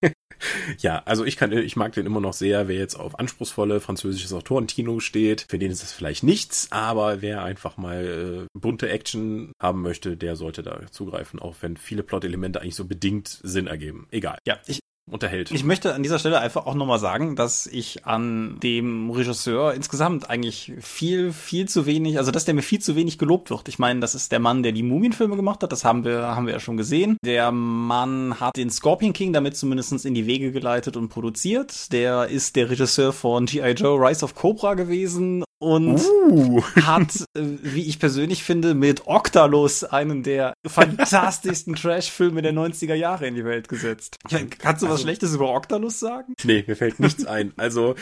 ja, 0.78 1.02
also 1.04 1.24
ich 1.24 1.36
kann, 1.36 1.52
ich 1.52 1.74
mag 1.74 1.92
den 1.92 2.06
immer 2.06 2.20
noch 2.20 2.32
sehr, 2.32 2.68
wer 2.68 2.76
jetzt 2.76 2.94
auf 2.94 3.18
anspruchsvolle 3.18 3.80
französisches 3.80 4.32
Autorenkino 4.32 5.00
steht. 5.00 5.46
Für 5.48 5.58
den 5.58 5.72
ist 5.72 5.82
das 5.82 5.92
vielleicht 5.92 6.22
nichts, 6.22 6.68
aber 6.70 7.22
wer 7.22 7.42
einfach 7.42 7.76
mal 7.76 8.46
äh, 8.54 8.58
bunte 8.58 8.88
Action 8.88 9.52
haben 9.60 9.82
möchte, 9.82 10.16
der 10.16 10.36
sollte 10.36 10.62
da 10.62 10.80
zugreifen, 10.90 11.40
auch 11.40 11.56
wenn 11.60 11.76
viele 11.76 12.04
Plot-Elemente 12.04 12.60
eigentlich 12.62 12.76
so 12.76 12.84
bedingt 12.84 13.40
Sinn 13.42 13.66
ergeben. 13.66 14.06
Egal. 14.10 14.38
Ja, 14.46 14.58
ich, 14.66 14.78
unterhält. 15.10 15.50
Ich 15.50 15.64
möchte 15.64 15.94
an 15.94 16.02
dieser 16.02 16.18
Stelle 16.18 16.40
einfach 16.40 16.66
auch 16.66 16.74
nochmal 16.74 16.98
sagen, 16.98 17.36
dass 17.36 17.66
ich 17.66 18.06
an 18.06 18.58
dem 18.60 19.10
Regisseur 19.10 19.74
insgesamt 19.74 20.30
eigentlich 20.30 20.72
viel, 20.80 21.32
viel 21.32 21.68
zu 21.68 21.86
wenig, 21.86 22.18
also 22.18 22.30
dass 22.30 22.44
der 22.44 22.54
mir 22.54 22.62
viel 22.62 22.80
zu 22.80 22.94
wenig 22.94 23.18
gelobt 23.18 23.50
wird. 23.50 23.68
Ich 23.68 23.78
meine, 23.78 24.00
das 24.00 24.14
ist 24.14 24.32
der 24.32 24.38
Mann, 24.38 24.62
der 24.62 24.72
die 24.72 24.82
Mumienfilme 24.82 25.36
gemacht 25.36 25.62
hat, 25.62 25.72
das 25.72 25.84
haben 25.84 26.04
wir, 26.04 26.34
haben 26.34 26.46
wir 26.46 26.54
ja 26.54 26.60
schon 26.60 26.76
gesehen. 26.76 27.16
Der 27.24 27.50
Mann 27.50 28.38
hat 28.40 28.56
den 28.56 28.70
Scorpion 28.70 29.12
King 29.12 29.32
damit 29.32 29.56
zumindest 29.56 29.92
in 30.04 30.14
die 30.14 30.26
Wege 30.26 30.52
geleitet 30.52 30.96
und 30.96 31.08
produziert. 31.08 31.92
Der 31.92 32.28
ist 32.28 32.56
der 32.56 32.70
Regisseur 32.70 33.12
von 33.12 33.46
G.I. 33.46 33.72
Joe 33.72 33.98
Rise 33.98 34.24
of 34.24 34.34
Cobra 34.34 34.74
gewesen 34.74 35.44
und 35.62 36.00
uh. 36.00 36.62
hat, 36.82 37.14
äh, 37.34 37.40
wie 37.62 37.86
ich 37.86 37.98
persönlich 37.98 38.42
finde, 38.42 38.74
mit 38.74 39.06
Octalus 39.06 39.84
einen 39.84 40.22
der 40.22 40.54
fantastischsten 40.66 41.74
Trash-Filme 41.76 42.42
der 42.42 42.52
90er 42.52 42.94
Jahre 42.94 43.26
in 43.26 43.36
die 43.36 43.44
Welt 43.44 43.68
gesetzt. 43.68 44.18
Kannst 44.28 44.82
du 44.82 44.86
was 44.86 44.92
also, 44.92 45.04
Schlechtes 45.04 45.34
über 45.34 45.54
Octalus 45.54 46.00
sagen? 46.00 46.34
Nee, 46.42 46.64
mir 46.66 46.74
fällt 46.74 46.98
nichts 46.98 47.24
ein. 47.24 47.52
Also, 47.56 47.94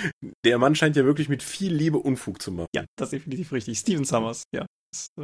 der 0.45 0.59
Mann 0.59 0.75
scheint 0.75 0.97
ja 0.97 1.05
wirklich 1.05 1.29
mit 1.29 1.43
viel 1.43 1.75
Liebe 1.75 1.99
Unfug 1.99 2.41
zu 2.41 2.51
machen. 2.51 2.69
Ja, 2.75 2.85
das 2.97 3.09
ist 3.09 3.13
definitiv 3.13 3.53
richtig. 3.53 3.79
Steven 3.79 4.05
Summers, 4.05 4.45
ja. 4.55 4.65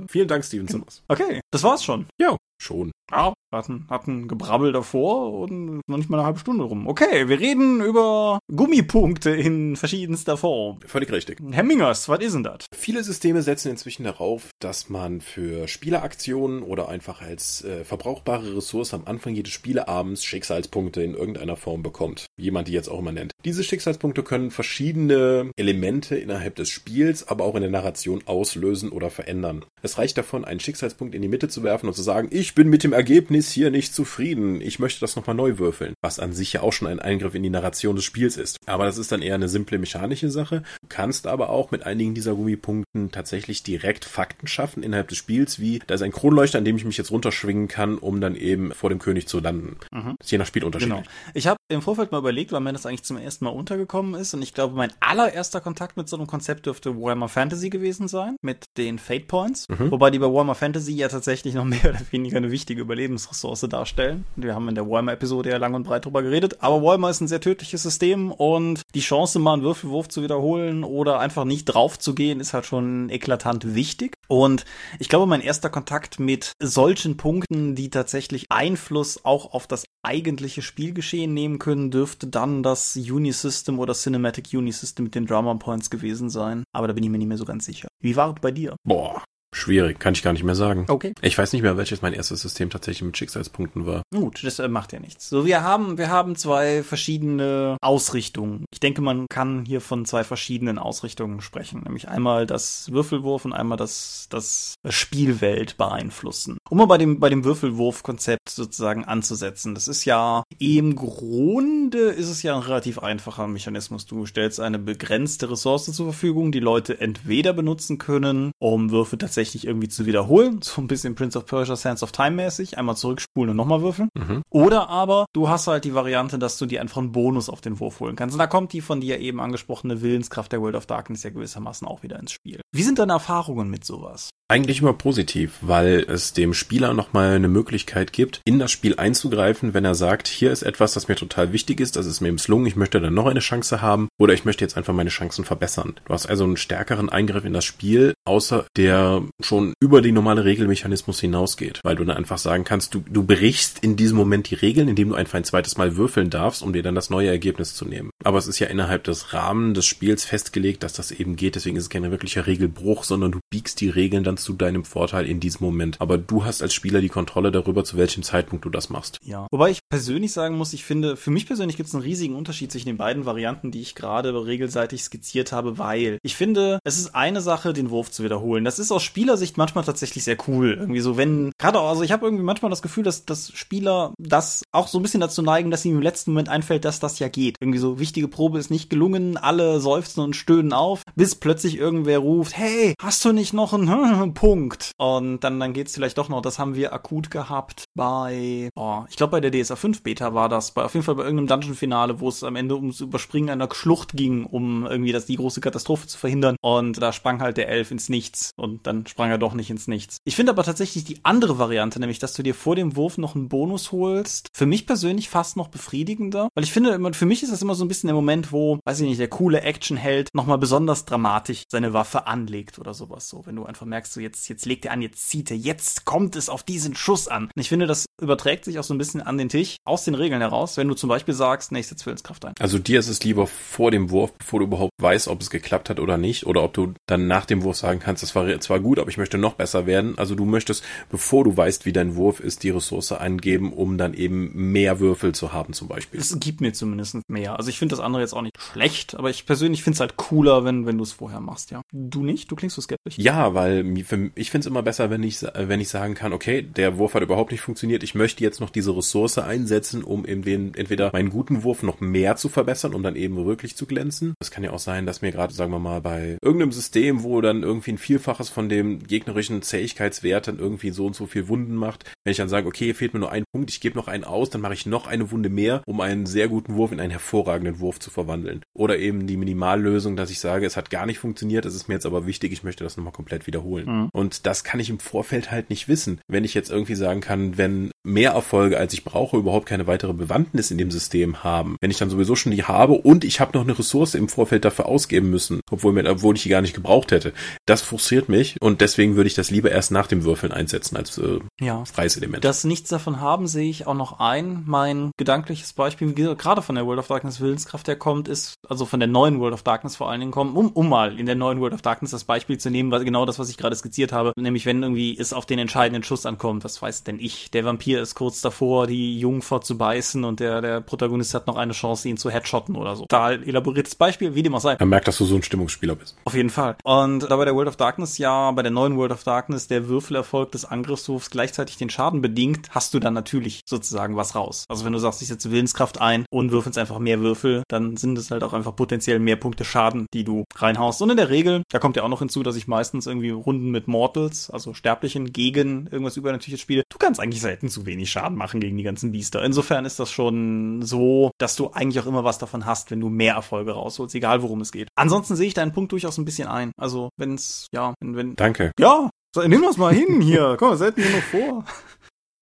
Vielen 0.07 0.29
Dank, 0.29 0.45
Steven 0.45 0.69
Summers. 0.69 1.03
Okay, 1.09 1.41
das 1.51 1.63
war's 1.63 1.83
schon. 1.83 2.07
Ja, 2.21 2.37
schon. 2.59 2.93
Ja, 3.11 3.35
hatten, 3.53 3.87
hatten 3.89 4.29
Gebrabbel 4.29 4.73
davor 4.73 5.33
und 5.33 5.81
noch 5.87 5.97
nicht 5.97 6.11
mal 6.11 6.19
eine 6.19 6.27
halbe 6.27 6.41
Stunde 6.41 6.65
rum. 6.65 6.89
Okay, 6.89 7.29
wir 7.29 7.39
reden 7.39 7.81
über 7.81 8.41
Gummipunkte 8.55 9.31
in 9.31 9.77
verschiedenster 9.77 10.37
Form. 10.37 10.81
Völlig 10.85 11.13
richtig. 11.13 11.39
Hemmingers, 11.53 12.09
was 12.09 12.21
ist 12.21 12.35
denn 12.35 12.43
das? 12.43 12.67
Viele 12.75 13.05
Systeme 13.05 13.43
setzen 13.43 13.71
inzwischen 13.71 14.05
darauf, 14.05 14.51
dass 14.61 14.89
man 14.89 15.21
für 15.21 15.69
Spieleraktionen 15.69 16.63
oder 16.63 16.89
einfach 16.89 17.23
als 17.23 17.65
äh, 17.65 17.85
verbrauchbare 17.85 18.57
Ressource 18.57 18.95
am 18.95 19.05
Anfang 19.05 19.35
jedes 19.35 19.53
Spieleabends 19.53 20.25
Schicksalspunkte 20.25 21.03
in 21.03 21.15
irgendeiner 21.15 21.57
Form 21.57 21.83
bekommt. 21.83 22.27
Wie 22.37 22.51
man 22.51 22.65
die 22.65 22.73
jetzt 22.73 22.89
auch 22.89 22.99
immer 22.99 23.13
nennt. 23.13 23.33
Diese 23.45 23.63
Schicksalspunkte 23.63 24.25
können 24.25 24.51
verschiedene 24.51 25.51
Elemente 25.57 26.17
innerhalb 26.17 26.57
des 26.57 26.69
Spiels, 26.69 27.29
aber 27.29 27.45
auch 27.45 27.55
in 27.55 27.63
der 27.63 27.71
Narration 27.71 28.23
auslösen 28.27 28.91
oder 28.91 29.11
verändern. 29.11 29.65
Es 29.83 29.99
reicht 29.99 30.19
davon, 30.19 30.45
einen 30.45 30.61
Schicksalspunkt 30.61 31.15
in 31.15 31.23
die 31.23 31.29
Mitte 31.29 31.49
zu 31.49 31.63
werfen 31.63 31.87
und 31.87 31.95
zu 31.95 32.03
sagen, 32.03 32.29
ich 32.33 32.46
ich 32.47 32.55
bin 32.55 32.69
mit 32.69 32.85
dem 32.85 32.93
Ergebnis 32.93 33.51
hier 33.51 33.73
nicht 33.73 33.93
zufrieden. 33.93 34.61
Ich 34.61 34.79
möchte 34.79 35.01
das 35.01 35.17
nochmal 35.17 35.35
neu 35.35 35.59
würfeln. 35.59 35.95
Was 36.01 36.21
an 36.21 36.33
sich 36.33 36.53
ja 36.53 36.61
auch 36.63 36.73
schon 36.73 36.87
ein 36.87 37.01
Eingriff 37.01 37.35
in 37.35 37.43
die 37.43 37.51
Narration 37.51 37.97
des 37.97 38.05
Spiels 38.05 38.37
ist. 38.37 38.59
Aber 38.67 38.85
das 38.85 38.99
ist 38.99 39.11
dann 39.11 39.21
eher 39.21 39.35
eine 39.35 39.49
simple 39.49 39.79
mechanische 39.79 40.31
Sache. 40.31 40.63
Du 40.81 40.87
kannst 40.89 41.27
aber 41.27 41.51
auch 41.51 41.73
mit 41.73 41.85
einigen 41.85 42.15
dieser 42.15 42.37
Gummipunkten 42.37 43.11
tatsächlich 43.11 43.65
direkt 43.65 44.05
Fakten 44.05 44.47
schaffen 44.47 44.85
innerhalb 44.85 45.09
des 45.09 45.19
Spiels, 45.19 45.59
wie 45.59 45.81
da 45.89 45.97
ist 45.97 46.03
ein 46.03 46.13
Kronleuchter, 46.13 46.59
an 46.59 46.65
dem 46.65 46.77
ich 46.77 46.85
mich 46.85 46.97
jetzt 46.97 47.11
runterschwingen 47.11 47.67
kann, 47.67 47.99
um 47.99 48.21
dann 48.21 48.37
eben 48.37 48.71
vor 48.71 48.91
dem 48.91 49.01
König 49.01 49.27
zu 49.27 49.41
landen. 49.41 49.79
Mhm. 49.91 50.15
ist 50.21 50.31
je 50.31 50.39
nach 50.39 50.47
Spiel 50.47 50.63
unterschiedlich. 50.63 50.99
Genau. 51.01 51.11
Ich 51.35 51.49
habe 51.49 51.59
im 51.69 51.83
Vorfeld 51.83 52.13
mal 52.13 52.19
überlegt, 52.19 52.53
weil 52.53 52.61
mir 52.61 52.73
das 52.73 52.87
eigentlich 52.87 53.03
zum 53.03 53.17
ersten 53.17 53.45
Mal 53.45 53.51
untergekommen 53.51 54.15
ist 54.15 54.35
und 54.35 54.43
ich 54.43 54.55
glaube, 54.55 54.77
mein 54.77 54.93
allererster 55.01 55.61
Kontakt 55.61 55.97
mit 55.97 56.09
so 56.09 56.17
einem 56.17 56.29
Konzept 56.29 56.67
dürfte 56.67 56.97
Warhammer 56.97 57.29
Fantasy 57.29 57.71
gewesen 57.71 58.07
sein, 58.07 58.37
mit 58.41 58.67
den 58.77 59.01
Fate 59.01 59.27
Points. 59.27 59.69
Mhm. 59.69 59.91
Wobei 59.91 60.13
die 60.13 60.21
bei 60.21 60.27
Warhammer 60.27 60.55
Fantasy 60.55 60.93
ja 60.93 61.09
tatsächlich 61.09 61.55
noch 61.55 61.65
mehr 61.65 61.91
oder 61.91 62.01
weniger 62.13 62.36
eine 62.37 62.51
wichtige 62.51 62.81
Überlebensressource 62.81 63.67
darstellen. 63.69 64.25
Wir 64.37 64.55
haben 64.55 64.69
in 64.69 64.75
der 64.75 64.89
Warhammer-Episode 64.89 65.51
ja 65.51 65.57
lang 65.57 65.75
und 65.75 65.85
breit 65.85 66.05
drüber 66.05 66.23
geredet, 66.23 66.59
aber 66.61 66.83
Warhammer 66.83 67.11
ist 67.11 67.21
ein 67.21 67.29
sehr 67.29 67.41
tödliches 67.41 67.83
System 67.83 68.33
und 68.33 68.83
die 68.95 69.01
Chance, 69.01 69.39
mal 69.39 69.55
einen 69.55 69.63
Würfelwurf 69.63 70.09
zu 70.09 70.23
wiederholen 70.23 70.85
oder 70.85 71.21
einfach 71.21 71.45
nicht 71.45 71.65
drauf 71.67 71.99
zu 71.99 72.15
gehen, 72.15 72.41
ist 72.41 72.55
halt 72.55 72.67
schon 72.67 73.11
eklatant 73.11 73.75
wichtig. 73.75 74.15
Und 74.29 74.65
ich 74.99 75.09
glaube, 75.09 75.27
mein 75.27 75.41
erster 75.41 75.71
Kontakt 75.71 76.19
mit 76.19 76.53
solchen 76.61 77.17
Punkten, 77.17 77.75
die 77.75 77.91
tatsächlich 77.91 78.47
Einfluss 78.51 79.25
auch 79.25 79.53
auf 79.53 79.67
das 79.67 79.85
eigentliche 80.03 80.63
Spielgeschehen 80.63 81.33
nehmen 81.33 81.59
können, 81.59 81.91
dürfte 81.91 82.27
dann 82.27 82.63
das 82.63 82.97
Unisystem 82.97 83.79
oder 83.79 83.95
Cinematic 83.95 84.49
Unisystem 84.53 85.05
mit 85.05 85.15
den 85.15 85.27
Drama 85.27 85.55
Points 85.55 85.91
gewesen 85.91 86.31
sein. 86.31 86.65
Aber 86.73 86.89
da 86.89 86.93
bin 86.93 87.05
ich 87.05 87.11
mir 87.11 87.19
nicht 87.19 87.29
mehr 87.29 87.39
so 87.39 87.45
ganz 87.45 87.65
sicher. 87.67 87.89
Wie 88.01 88.17
war 88.17 88.31
es 88.35 88.41
bei 88.41 88.51
dir? 88.51 88.77
Boah, 88.85 89.23
Schwierig, 89.55 89.99
kann 89.99 90.13
ich 90.15 90.23
gar 90.23 90.33
nicht 90.33 90.45
mehr 90.45 90.55
sagen. 90.55 90.85
Okay. 90.89 91.13
Ich 91.23 91.39
weiß 91.39 91.53
nicht 91.53 91.63
mehr, 91.63 91.77
welches 91.77 92.03
mein 92.03 92.13
erstes 92.13 92.43
System 92.43 92.69
tatsächlich 92.69 93.03
mit 93.03 93.17
Schicksalspunkten 93.17 93.87
war. 93.87 94.03
Gut, 94.13 94.45
das 94.45 94.59
äh, 94.59 94.69
macht 94.69 94.93
ja 94.93 95.01
nichts. 95.01 95.29
So, 95.29 95.47
wir 95.47 95.63
haben, 95.63 95.99
wir 95.99 96.11
haben 96.11 96.37
zwei 96.37 96.83
verschiedene 96.83 97.77
Ausrichtungen. 97.81 98.67
Ich 98.73 98.81
denke, 98.81 99.01
man 99.01 99.27
kann 99.29 99.65
hier 99.65 99.81
von 99.81 100.05
zwei 100.05 100.25
verschiedenen 100.25 100.79
Ausrichtungen 100.79 101.41
sprechen. 101.41 101.83
Nämlich 101.85 102.09
einmal 102.09 102.47
das 102.47 102.93
Würfelwurf 102.93 103.45
und 103.45 103.53
einmal 103.53 103.79
das, 103.79 104.27
das 104.29 104.75
Spielwelt 104.89 105.77
beeinflussen. 105.77 106.59
Um 106.69 106.79
mal 106.79 106.87
bei 106.87 106.99
dem, 106.99 107.19
bei 107.19 107.31
dem 107.31 107.45
Würfelwurf-Konzept 107.45 108.51
sozusagen 108.51 109.05
anzusetzen. 109.05 109.75
Das 109.75 109.89
ist 109.89 110.05
ja 110.05 110.43
im 110.59 110.97
Grunde 110.97 112.11
ist 112.11 112.29
es 112.29 112.43
ja 112.43 112.55
ein 112.55 112.63
relativ 112.63 112.99
einfacher 112.99 113.47
Mechanismus. 113.47 114.07
Du 114.07 114.27
stellst 114.27 114.61
eine 114.61 114.79
begrenzte 114.79 115.51
Ressource 115.51 115.87
zur 115.87 116.07
Verfügung, 116.07 116.53
die 116.53 116.61
Leute 116.61 117.01
entweder 117.01 117.53
benutzen 117.53 117.99
können, 117.99 118.53
um 118.59 118.91
Würfe 118.91 119.17
tatsächlich 119.17 119.36
tatsächlich 119.37 119.67
irgendwie 119.67 119.89
zu 119.89 120.07
wiederholen. 120.07 120.61
So 120.63 120.81
ein 120.81 120.87
bisschen 120.87 121.15
Prince 121.15 121.37
of 121.37 121.45
Persia 121.45 121.77
Sands 121.77 122.03
of 122.03 122.11
Time 122.11 122.31
mäßig. 122.31 122.79
Einmal 122.79 122.97
zurückspulen 122.97 123.51
und 123.51 123.57
nochmal 123.57 123.83
würfeln. 123.83 124.09
Mhm. 124.15 124.41
Oder 124.49 124.89
aber 124.89 125.27
du 125.35 125.51
hast 125.51 125.67
halt 125.67 125.85
die 125.85 125.95
Variante, 125.95 126.39
dass 126.39 126.57
du 126.57 126.65
dir 126.65 126.81
einfach 126.81 126.97
einen 126.97 127.13
Bonus 127.13 127.51
auf 127.51 127.61
den 127.61 127.79
Wurf 127.79 128.01
holen 128.01 128.17
kannst. 128.17 128.35
Und 128.35 128.39
da 128.39 128.47
kommt 128.47 128.73
die 128.73 128.81
von 128.81 129.03
dir 129.03 129.21
eben 129.21 129.41
angesprochene 129.41 130.01
Willenskraft 130.01 130.53
der 130.53 130.63
World 130.63 130.75
of 130.75 130.87
Darkness 130.87 131.23
ja 131.23 131.31
gewissermaßen 131.31 131.87
auch 131.87 132.03
wieder 132.03 132.19
ins 132.19 132.33
Spiel. 132.33 132.61
Wie 132.73 132.83
sind 132.83 132.99
deine 132.99 133.13
Erfahrungen 133.13 133.69
mit 133.69 133.85
sowas? 133.85 134.31
Eigentlich 134.49 134.81
immer 134.81 134.93
positiv, 134.93 135.59
weil 135.61 136.07
es 136.09 136.33
dem 136.33 136.55
Spieler 136.55 136.95
nochmal 136.95 137.35
eine 137.35 137.49
Möglichkeit 137.49 138.13
gibt, 138.13 138.41
in 138.45 138.61
das 138.61 138.71
Spiel 138.71 138.95
einzugreifen, 138.97 139.75
wenn 139.75 139.85
er 139.85 139.97
sagt, 139.97 140.29
hier 140.29 140.53
ist 140.53 140.63
etwas, 140.63 140.95
das 140.95 141.09
mir 141.09 141.17
total 141.17 141.53
wichtig 141.53 141.81
ist, 141.81 141.97
das 141.97 142.07
ist 142.07 142.21
mir 142.21 142.31
misslungen, 142.31 142.67
ich 142.67 142.77
möchte 142.77 143.01
dann 143.01 143.13
noch 143.13 143.27
eine 143.27 143.41
Chance 143.41 143.83
haben 143.83 144.09
oder 144.19 144.35
ich 144.35 144.45
möchte 144.45 144.65
jetzt 144.65 144.77
einfach 144.77 144.95
meine 144.95 145.11
Chancen 145.11 145.45
verbessern. 145.45 145.95
Du 146.05 146.13
hast 146.13 146.27
also 146.27 146.45
einen 146.45 146.57
stärkeren 146.57 147.09
Eingriff 147.09 147.45
in 147.45 147.55
das 147.55 147.65
Spiel, 147.65 148.15
außer 148.25 148.67
der 148.77 149.25
schon 149.41 149.75
über 149.81 150.03
die 150.03 150.13
normale 150.13 150.45
Regelmechanismus 150.45 151.21
hinausgeht, 151.21 151.81
weil 151.83 151.97
du 151.97 152.05
dann 152.05 152.17
einfach 152.17 152.39
sagen 152.39 152.65
kannst, 152.65 152.95
du, 152.95 153.01
du 153.01 153.23
brichst 153.23 153.79
in 153.81 153.97
diesem 153.97 154.17
Moment 154.17 154.51
die 154.51 154.55
Regeln, 154.55 154.89
indem 154.89 155.11
du 155.11 155.15
einfach 155.15 155.35
ein 155.35 155.45
zweites 155.45 155.77
Mal 155.77 155.97
würfeln 155.97 156.31
darfst, 156.31 156.63
um 156.63 156.73
dir 156.73 156.83
dann 156.83 156.95
das 156.95 157.11
neue 157.11 157.29
Ergebnis 157.29 157.75
zu 157.75 157.85
nehmen. 157.85 158.11
Aber 158.25 158.39
es 158.39 158.47
ist 158.47 158.59
ja 158.59 158.67
innerhalb 158.69 159.05
des 159.05 159.33
Rahmens 159.33 159.77
des 159.77 159.87
Spiels 159.87 160.25
festgelegt, 160.25 160.83
dass 160.83 160.93
das 160.93 161.11
eben 161.11 161.37
geht, 161.37 161.55
deswegen 161.55 161.77
ist 161.77 161.85
es 161.85 161.91
kein 161.91 162.11
wirklicher 162.11 162.47
Regelbruch, 162.47 163.05
sondern 163.05 163.33
du 163.33 163.41
biegst 163.51 163.81
die 163.81 163.89
Regeln 163.89 164.25
dann 164.25 164.37
zu 164.37 164.53
deinem 164.53 164.85
Vorteil 164.85 165.27
in 165.27 165.41
diesem 165.41 165.65
Moment. 165.65 166.01
Aber 166.01 166.19
du 166.19 166.45
hast 166.45 166.63
als 166.63 166.75
Spieler 166.75 167.01
die 167.01 167.09
Kontrolle 167.09 167.51
darüber, 167.51 167.85
zu 167.85 167.97
welchem 167.97 168.23
Zeitpunkt 168.23 168.65
du 168.65 168.71
das 168.71 168.91
machst. 168.91 169.19
Ja. 169.23 169.47
Wobei 169.51 169.71
ich 169.71 169.81
persönlich 169.89 170.33
sagen 170.33 170.57
muss, 170.57 170.73
ich 170.73 170.85
finde, 170.85 171.17
für 171.17 171.31
mich 171.31 171.47
persönlich 171.47 171.77
gibt 171.77 171.89
es 171.89 171.95
einen 171.95 172.05
riesigen 172.05 172.35
Unterschied 172.35 172.71
zwischen 172.73 172.87
den 172.87 172.97
beiden 172.97 173.27
Varianten, 173.27 173.71
die 173.71 173.81
ich 173.81 173.95
gerade 173.95 174.33
regelseitig 174.47 175.03
skizziert 175.03 175.53
habe, 175.53 175.79
weil 175.79 176.19
ich 176.23 176.37
finde, 176.37 176.79
es 176.85 176.99
ist 176.99 177.15
eine 177.15 177.41
Sache, 177.41 177.73
den 177.73 177.91
Wurf 177.91 178.11
zu 178.11 178.23
wiederholen. 178.25 178.65
Das 178.65 178.79
ist 178.79 178.93
aus 178.93 179.03
Spielersicht 179.17 179.57
manchmal 179.57 179.83
tatsächlich 179.83 180.25
sehr 180.25 180.37
cool. 180.47 180.77
Irgendwie 180.79 181.01
so, 181.01 181.17
wenn, 181.17 181.51
gerade 181.57 181.81
also 181.81 182.03
ich 182.03 182.13
habe 182.13 182.27
irgendwie 182.27 182.45
manchmal 182.45 182.69
das 182.69 182.83
Gefühl, 182.83 183.03
dass, 183.03 183.25
dass 183.25 183.51
Spieler 183.55 184.13
das 184.19 184.63
auch 184.73 184.89
so 184.89 184.99
ein 184.99 185.03
bisschen 185.03 185.23
dazu 185.23 185.41
neigen, 185.41 185.71
dass 185.71 185.87
ihnen 185.87 185.97
im 185.97 186.03
letzten 186.03 186.33
Moment 186.33 186.51
einfällt, 186.51 186.85
dass 186.85 187.01
das 187.01 187.19
ja 187.19 187.29
geht. 187.29 187.57
Irgendwie 187.59 187.79
so, 187.79 187.99
wichtige 187.99 188.29
Probe 188.29 188.59
ist 188.59 188.71
nicht 188.71 188.91
gelungen, 188.91 189.39
alle 189.39 189.81
seufzen 189.81 190.21
und 190.21 190.37
stöhnen 190.37 190.75
auf, 190.75 191.01
bis 191.15 191.35
plötzlich 191.35 191.79
irgendwer 191.79 192.19
ruft, 192.19 192.59
hey, 192.59 192.93
hast 193.01 193.25
du 193.25 193.33
nicht 193.33 193.55
noch 193.55 193.73
einen 193.73 194.35
Punkt? 194.35 194.91
Und 194.99 195.41
dann, 195.41 195.61
dann 195.61 195.73
geht's 195.73 195.95
vielleicht 195.95 196.19
doch 196.19 196.29
noch, 196.29 196.43
das 196.43 196.59
haben 196.59 196.75
wir 196.75 196.93
akut 196.93 197.31
gehabt 197.31 197.85
bei, 197.95 198.69
oh, 198.77 199.05
ich 199.09 199.17
glaube 199.17 199.31
bei 199.31 199.41
der 199.41 199.51
DSA 199.51 199.77
5 199.77 200.03
Beta 200.03 200.35
war 200.35 200.51
das, 200.51 200.73
bei, 200.73 200.85
auf 200.85 200.93
jeden 200.93 201.07
Fall 201.07 201.15
bei 201.15 201.25
irgendeinem 201.25 201.47
Dungeon-Finale, 201.47 202.21
wo 202.21 202.29
es 202.29 202.45
am 202.45 202.55
Ende 202.55 202.77
ums 202.77 203.01
Überspringen 203.01 203.49
einer 203.49 203.69
Schlucht 203.73 204.13
ging, 204.13 204.45
um 204.45 204.85
irgendwie 204.85 205.13
das, 205.13 205.25
die 205.25 205.37
große 205.37 205.63
Katastrophe 205.63 206.07
zu 206.07 206.19
verhindern. 206.19 206.57
Und 206.61 207.01
da 207.01 207.15
sprang 207.15 207.41
halt 207.41 207.57
der 207.57 207.69
Elf 207.71 207.91
ins 207.91 208.11
Nichts 208.11 208.51
und 208.57 208.87
dann 208.87 209.06
sprang 209.09 209.31
er 209.31 209.39
doch 209.39 209.55
nicht 209.55 209.71
ins 209.71 209.89
Nichts. 209.89 210.19
Ich 210.25 210.37
finde 210.37 210.53
aber 210.53 210.65
tatsächlich 210.65 211.05
die 211.05 211.21
andere 211.23 211.59
Variante, 211.59 212.01
nämlich, 212.01 212.19
dass 212.19 212.35
du 212.35 212.43
dir 212.43 212.55
vor 212.55 212.77
dem 212.77 212.97
Wurf 212.97 213.19
noch 213.19 213.35
einen 213.35 213.49
Bonus 213.49 213.93
holst, 213.93 214.49
für 214.53 214.67
mich 214.67 214.87
persönlich 214.87 215.29
fast 215.29 215.57
noch 215.57 215.69
befriedigender, 215.69 216.49
weil 216.55 216.65
ich 216.65 216.73
finde, 216.73 216.99
für 217.15 217.27
mich 217.27 217.43
ist 217.43 217.53
das 217.53 217.63
immer 217.63 217.75
so 217.75 217.85
ein 217.85 217.89
bisschen 217.89 218.09
der 218.09 218.15
Moment, 218.15 218.53
wo, 218.53 218.79
weiß 218.85 219.01
ich 219.01 219.09
nicht, 219.09 219.21
der 219.21 219.29
coole 219.29 219.61
Actionheld 219.63 220.29
nochmal 220.35 220.59
besonders 220.59 221.05
dramatisch 221.05 221.65
seine 221.71 221.93
Waffe 221.93 222.27
anlegt 222.27 222.79
oder 222.79 222.95
sowas 222.95 223.29
so. 223.29 223.45
Wenn 223.47 223.57
du 223.57 223.65
einfach 223.65 223.87
merkst, 223.87 224.13
so 224.13 224.21
jetzt, 224.21 224.49
jetzt 224.49 224.67
legt 224.67 224.85
er 224.85 224.93
an, 224.93 225.03
jetzt 225.03 225.29
zieht 225.29 225.51
er, 225.51 225.57
jetzt 225.57 226.05
kommt 226.05 226.37
es 226.37 226.49
auf 226.49 226.63
diesen 226.63 226.95
Schuss 226.95 227.29
an. 227.29 227.45
Und 227.45 227.61
ich 227.61 227.69
finde, 227.69 227.87
das 227.87 228.07
überträgt 228.21 228.65
sich 228.65 228.79
auch 228.79 228.85
so 228.85 228.95
ein 228.95 228.99
bisschen 228.99 229.21
an 229.21 229.39
den 229.39 229.49
Tisch 229.49 229.77
aus 229.85 230.05
den 230.05 230.15
Regeln 230.15 230.41
heraus, 230.41 230.77
wenn 230.77 230.89
du 230.89 230.95
zum 230.95 231.09
Beispiel 231.09 231.35
sagst, 231.35 231.73
nächste 231.73 231.97
Willenskraft 232.05 232.45
ein. 232.45 232.55
Also 232.59 232.79
dir 232.79 232.99
ist 232.99 233.09
es 233.09 233.23
lieber 233.25 233.47
vor 233.47 233.91
dem 233.91 234.11
Wurf, 234.11 234.33
bevor 234.35 234.61
du 234.61 234.67
überhaupt 234.67 234.93
weißt, 234.99 235.29
ob 235.29 235.41
es 235.41 235.51
geklappt 235.51 235.91
hat 235.91 236.01
oder 236.01 236.19
nicht, 236.19 236.47
oder 236.47 236.63
ob 236.63 236.75
du 236.75 236.95
dann 237.07 237.27
nach 237.27 237.47
dem 237.47 237.63
Wurf 237.63 237.77
sagen 237.77 238.01
kannst, 238.01 238.23
das 238.23 238.35
war 238.35 238.61
zwar 238.61 238.81
gut, 238.81 238.96
aber 239.01 239.11
ich 239.11 239.19
möchte 239.19 239.39
noch 239.39 239.55
besser 239.55 239.87
werden. 239.87 240.19
Also 240.19 240.35
du 240.35 240.45
möchtest, 240.45 240.85
bevor 241.11 241.45
du 241.45 241.57
weißt, 241.57 241.87
wie 241.87 241.93
dein 241.93 242.17
Wurf 242.17 242.41
ist, 242.41 242.63
die 242.63 242.71
Ressource 242.71 243.13
eingeben, 243.13 243.73
um 243.73 243.99
dann 243.99 244.15
eben 244.15 244.51
mehr 244.73 245.01
Würfel 245.01 245.35
zu 245.35 245.53
haben 245.53 245.73
zum 245.73 245.89
Beispiel. 245.89 246.21
Es 246.21 246.39
gibt 246.41 246.61
mir 246.61 246.73
zumindest 246.73 247.19
mehr. 247.29 247.57
Also 247.57 247.71
ich 247.71 247.79
finde 247.79 247.95
das 247.95 248.05
andere 248.05 248.23
jetzt 248.23 248.33
auch 248.33 248.43
nicht 248.43 248.61
schlecht, 248.61 249.15
aber 249.17 249.31
ich 249.31 249.47
persönlich 249.47 249.83
finde 249.83 249.97
es 249.97 250.01
halt 250.01 250.17
cooler, 250.17 250.65
wenn, 250.65 250.87
wenn 250.87 250.99
du 250.99 251.05
es 251.05 251.13
vorher 251.13 251.41
machst, 251.41 251.71
ja. 251.71 251.83
Du 251.93 252.23
nicht? 252.23 252.51
Du 252.51 252.57
klingst 252.57 252.77
so 252.77 252.83
skeptisch. 252.83 253.19
Ja, 253.19 253.55
weil 253.55 253.87
ich 253.97 254.07
finde 254.07 254.33
es 254.37 254.67
immer 254.67 254.83
besser, 254.83 255.11
wenn 255.11 255.23
ich, 255.23 255.43
wenn 255.43 255.81
ich 255.81 255.89
sagen 255.89 256.15
kann, 256.15 256.33
okay, 256.33 256.63
der 256.63 256.99
Wurf 256.99 257.15
hat 257.15 257.23
überhaupt 257.23 257.53
nicht 257.53 257.61
funktioniert, 257.61 258.03
ich 258.03 258.15
möchte 258.15 258.43
jetzt 258.43 258.61
noch 258.61 258.71
diese 258.71 258.97
Ressource 258.97 259.39
einsetzen, 259.39 260.05
um 260.05 260.25
eben 260.27 260.43
den, 260.43 260.75
entweder 260.75 261.11
meinen 261.13 261.31
guten 261.31 261.63
Wurf 261.63 261.83
noch 261.83 262.01
mehr 262.01 262.37
zu 262.37 262.49
verbessern, 262.49 262.95
um 262.95 263.03
dann 263.03 263.17
eben 263.17 263.45
wirklich 263.45 263.77
zu 263.77 263.87
glänzen. 263.87 264.35
Es 264.41 264.51
kann 264.51 264.65
ja 264.65 264.73
auch 264.73 264.79
sein, 264.79 265.07
dass 265.07 265.23
mir 265.23 265.33
gerade, 265.33 265.53
sagen 265.53 265.73
wir 265.73 265.79
mal, 265.79 266.01
bei 266.01 266.39
irgendeinem 266.43 266.73
System, 266.73 267.23
wo 267.23 267.41
dann 267.41 267.63
irgendwie 267.63 267.93
ein 267.93 267.99
Vielfaches 267.99 268.49
von 268.49 268.69
dem 268.69 268.86
gegnerischen 269.01 269.63
Zähigkeitswert 269.63 270.49
dann 270.49 270.59
irgendwie 270.59 270.91
so 270.91 271.07
und 271.07 271.17
so 271.17 271.27
viel 271.27 271.49
Wunden 271.49 271.75
macht, 271.75 272.05
wenn 272.25 272.31
ich 272.31 272.37
dann 272.37 272.49
sage, 272.49 272.67
okay, 272.67 272.95
fehlt 272.95 273.15
mir 273.15 273.21
nur 273.21 273.33
ein 273.33 273.45
Punkt, 273.53 273.71
ich 273.71 273.81
gebe 273.81 273.97
noch 273.97 274.09
einen 274.09 274.25
aus, 274.25 274.51
dann 274.51 274.61
mache 274.61 274.75
ich 274.75 274.87
noch 274.87 275.07
eine 275.07 275.31
Wunde 275.31 275.49
mehr, 275.49 275.83
um 275.87 276.01
einen 276.01 276.27
sehr 276.27 276.49
guten 276.49 276.75
Wurf 276.75 276.93
in 276.93 277.01
einen 277.01 277.11
hervorragenden 277.11 277.81
Wurf 277.81 277.99
zu 277.99 278.11
verwandeln. 278.11 278.63
Oder 278.75 278.99
eben 278.99 279.27
die 279.27 279.37
Minimallösung, 279.37 280.17
dass 280.17 280.31
ich 280.31 280.41
sage, 280.41 280.67
es 280.67 280.77
hat 280.77 280.91
gar 280.91 281.07
nicht 281.07 281.19
funktioniert, 281.19 281.65
es 281.67 281.75
ist 281.75 281.89
mir 281.89 281.95
jetzt 281.95 282.07
aber 282.07 282.27
wichtig, 282.27 282.53
ich 282.53 282.63
möchte 282.63 282.85
das 282.85 282.97
nochmal 282.97 283.13
komplett 283.13 283.47
wiederholen. 283.47 283.87
Mhm. 283.87 284.09
Und 284.13 284.47
das 284.47 284.65
kann 284.65 284.81
ich 284.81 284.91
im 284.91 284.99
Vorfeld 284.99 285.51
halt 285.51 285.71
nicht 285.71 285.89
wissen. 285.89 286.21
Wenn 286.29 286.45
ich 286.45 286.55
jetzt 286.55 286.71
irgendwie 286.71 286.95
sagen 286.95 287.21
kann, 287.21 287.59
wenn 287.59 287.91
mehr 288.05 288.33
Erfolge, 288.33 288.79
als 288.79 288.93
ich 288.93 289.05
brauche, 289.05 289.37
überhaupt 289.37 289.67
keine 289.67 289.87
weitere 289.87 290.13
Bewandtnis 290.13 290.71
in 290.71 290.79
dem 290.79 290.91
System 290.91 291.43
haben, 291.43 291.77
wenn 291.81 291.91
ich 291.91 291.99
dann 291.99 292.11
sowieso 292.11 292.37
schon 292.37 292.53
die 292.53 292.65
habe 292.65 292.95
und 292.95 293.25
ich 293.25 293.41
habe 293.41 293.57
noch 293.57 293.65
eine 293.65 293.79
Ressource 293.79 294.15
im 294.15 294.29
Vorfeld 294.29 294.65
dafür 294.65 294.87
ausgeben 294.87 295.31
müssen, 295.31 295.61
obwohl, 295.71 295.93
mir, 295.93 296.09
obwohl 296.09 296.37
ich 296.37 296.43
die 296.43 296.49
gar 296.49 296.63
nicht 296.63 296.75
gebraucht 296.75 297.13
hätte, 297.13 297.33
das 297.67 297.83
frustriert 297.83 298.29
mich 298.29 298.57
und 298.61 298.76
deswegen 298.81 299.17
würde 299.17 299.29
ich 299.29 299.35
das 299.35 299.51
lieber 299.51 299.71
erst 299.71 299.91
nach 299.91 300.07
dem 300.07 300.25
Würfeln 300.25 300.53
einsetzen 300.53 300.97
als 300.97 301.19
äh, 301.19 301.41
ja. 301.61 301.85
freies 301.85 302.17
Element. 302.17 302.45
Das 302.45 302.65
nichts 302.65 302.91
davon 302.91 303.21
haben 303.21 303.47
sehe 303.47 303.69
ich 303.69 303.87
auch 303.87 303.95
noch 303.95 304.21
ein. 304.21 304.63
Mein 304.67 305.11
gedankliches 305.17 305.73
Beispiel, 305.73 306.13
gerade 306.15 306.63
von 306.63 306.75
der 306.75 306.87
World 306.87 306.99
of 306.99 307.09
Darkness 307.09 307.41
Willenskraft 307.41 307.89
her 307.89 307.97
kommt, 307.97 308.29
ist, 308.29 308.55
also 308.69 308.87
von 308.87 309.01
der 309.01 309.09
neuen 309.09 309.41
World 309.41 309.55
of 309.55 309.63
Darkness 309.63 309.97
vor 309.97 310.11
allen 310.11 310.21
Dingen 310.21 310.33
kommt, 310.33 310.57
um, 310.57 310.69
um 310.69 310.89
mal 310.89 311.19
in 311.19 311.27
der 311.27 311.35
neuen 311.35 311.61
World 311.61 311.75
of 311.75 311.83
Darkness 311.83 312.11
das 312.11 312.25
Beispiel 312.25 312.59
zu 312.59 312.71
nehmen, 312.71 312.91
weil 312.91 313.05
genau 313.05 313.27
das, 313.27 313.39
was 313.39 313.49
ich 313.51 313.57
gerade 313.57 313.77
skizziert 313.77 314.13
habe, 314.13 314.33
nämlich 314.37 314.67
wenn 314.67 314.83
irgendwie 314.83 315.17
es 315.19 315.33
auf 315.33 315.47
den 315.47 315.59
entscheidenden 315.59 316.03
Schuss 316.03 316.27
ankommt, 316.27 316.65
was 316.65 316.81
weiß 316.81 317.05
denn 317.05 317.19
ich, 317.21 317.51
der 317.51 317.65
Vampir 317.65 318.01
ist 318.01 318.15
kurz 318.15 318.41
davor, 318.41 318.87
die 318.87 319.19
Jungfer 319.19 319.61
zu 319.61 319.79
beißen 319.79 320.25
und 320.25 320.41
der, 320.41 320.61
der 320.61 320.81
Protagonist 320.81 321.35
hat 321.35 321.47
noch 321.47 321.57
eine 321.57 321.73
Chance, 321.73 322.09
ihn 322.09 322.17
zu 322.17 322.31
headshotten 322.31 322.77
oder 322.77 322.97
so. 322.97 323.07
Da 323.09 323.33
elaboriertes 323.33 323.95
Beispiel, 323.95 324.35
wie 324.35 324.43
dem 324.43 324.55
auch 324.55 324.61
sei. 324.61 324.77
Man 324.79 324.89
merkt, 324.89 325.09
dass 325.09 325.19
du 325.19 325.25
so 325.25 325.37
ein 325.37 325.43
Stimmungsspieler 325.43 325.95
bist. 325.95 326.17
Auf 326.25 326.35
jeden 326.35 326.51
Fall. 326.51 326.77
Und 326.85 327.31
da 327.31 327.37
bei 327.37 327.45
der 327.45 327.55
World 327.55 327.69
of 327.69 327.77
Darkness 327.77 328.19
ja, 328.19 328.51
bei 328.51 328.63
der 328.67 328.73
neuen 328.73 328.97
World 328.97 329.13
of 329.13 329.23
Darkness 329.23 329.69
der 329.69 329.87
Würfelerfolg 329.87 330.51
des 330.51 330.65
Angriffswurfs 330.65 331.31
gleichzeitig 331.31 331.77
den 331.77 331.89
Schaden 331.89 332.21
bedingt, 332.21 332.69
hast 332.71 332.93
du 332.95 332.99
dann 332.99 333.15
natürlich 333.15 333.61
sozusagen 333.65 334.17
was 334.17 334.35
raus. 334.35 334.65
Also 334.69 334.85
wenn 334.85 334.93
du 334.93 334.99
sagst, 334.99 335.23
ich 335.23 335.29
setze 335.29 335.53
Willenskraft 335.53 336.01
ein 336.01 336.27
und 336.31 336.51
würfelst 336.51 336.77
einfach 336.77 336.99
mehr 336.99 337.21
Würfel, 337.21 337.63
dann 337.69 337.97
sind 337.97 338.19
es 338.19 338.33
halt 338.33 338.43
auch 338.43 338.55
einfach 338.55 338.75
potenziell 338.75 339.21
mehr 339.21 339.37
Punkte 339.37 339.65
Schaden, 339.65 340.07
die 340.13 340.25
du 340.25 340.43
reinhaust. 340.57 341.01
Und 341.01 341.11
in 341.11 341.17
der 341.17 341.31
Regel, 341.31 341.63
da 341.71 341.79
kommt 341.79 341.97
ja 341.97 342.03
auch 342.03 342.09
noch 342.09 342.19
hinzu, 342.19 342.43
dass 342.43 342.57
ich 342.57 342.67
meistens 342.67 343.07
irgendwie 343.07 343.31
Runden 343.31 343.71
mit 343.71 343.87
Mortals, 343.87 344.51
also 344.51 344.75
Sterblichen, 344.75 345.33
gegen 345.33 345.87
irgendwas 345.87 346.17
Übernatürliches 346.17 346.61
spiele. 346.61 346.83
Du 346.89 346.99
kannst 346.99 347.21
eigentlich 347.21 347.41
selten 347.41 347.69
zu 347.69 347.87
wenig 347.87 348.11
Schaden 348.11 348.37
machen 348.37 348.59
gegen 348.59 348.77
die 348.77 348.83
ganzen 348.83 349.13
Biester. 349.13 349.45
Insofern 349.45 349.85
ist 349.85 350.01
das 350.01 350.11
schon 350.11 350.83
so, 350.83 351.31
dass 351.39 351.55
du 351.55 351.71
eigentlich 351.71 352.03
auch 352.03 352.07
immer 352.07 352.25
was 352.25 352.39
davon 352.39 352.67
hast, 352.67 352.91
wenn 352.91 352.99
du 352.99 353.11
mehr 353.11 353.35
Erfolge 353.35 353.73
rausholst, 353.73 354.17
egal 354.17 354.43
worum 354.43 354.61
es 354.61 354.73
geht. 354.73 354.89
Ansonsten 354.97 355.37
sehe 355.37 355.47
ich 355.47 355.55
deinen 355.55 355.73
Punkt 355.73 355.93
durchaus 355.93 356.19
ein 356.19 356.25
bisschen 356.25 356.49
ein. 356.49 356.73
Also 356.77 357.11
wenn 357.17 357.35
es, 357.35 357.69
ja, 357.73 357.95
wenn, 358.01 358.17
wenn. 358.17 358.35
Danke. 358.47 358.71
Ja, 358.79 359.11
nimm 359.49 359.63
das 359.63 359.77
mal 359.77 359.93
hin 359.93 360.21
hier. 360.21 360.55
Komm, 360.57 360.77
selten 360.77 361.03
hier 361.03 361.11
noch 361.17 361.23
vor. 361.25 361.65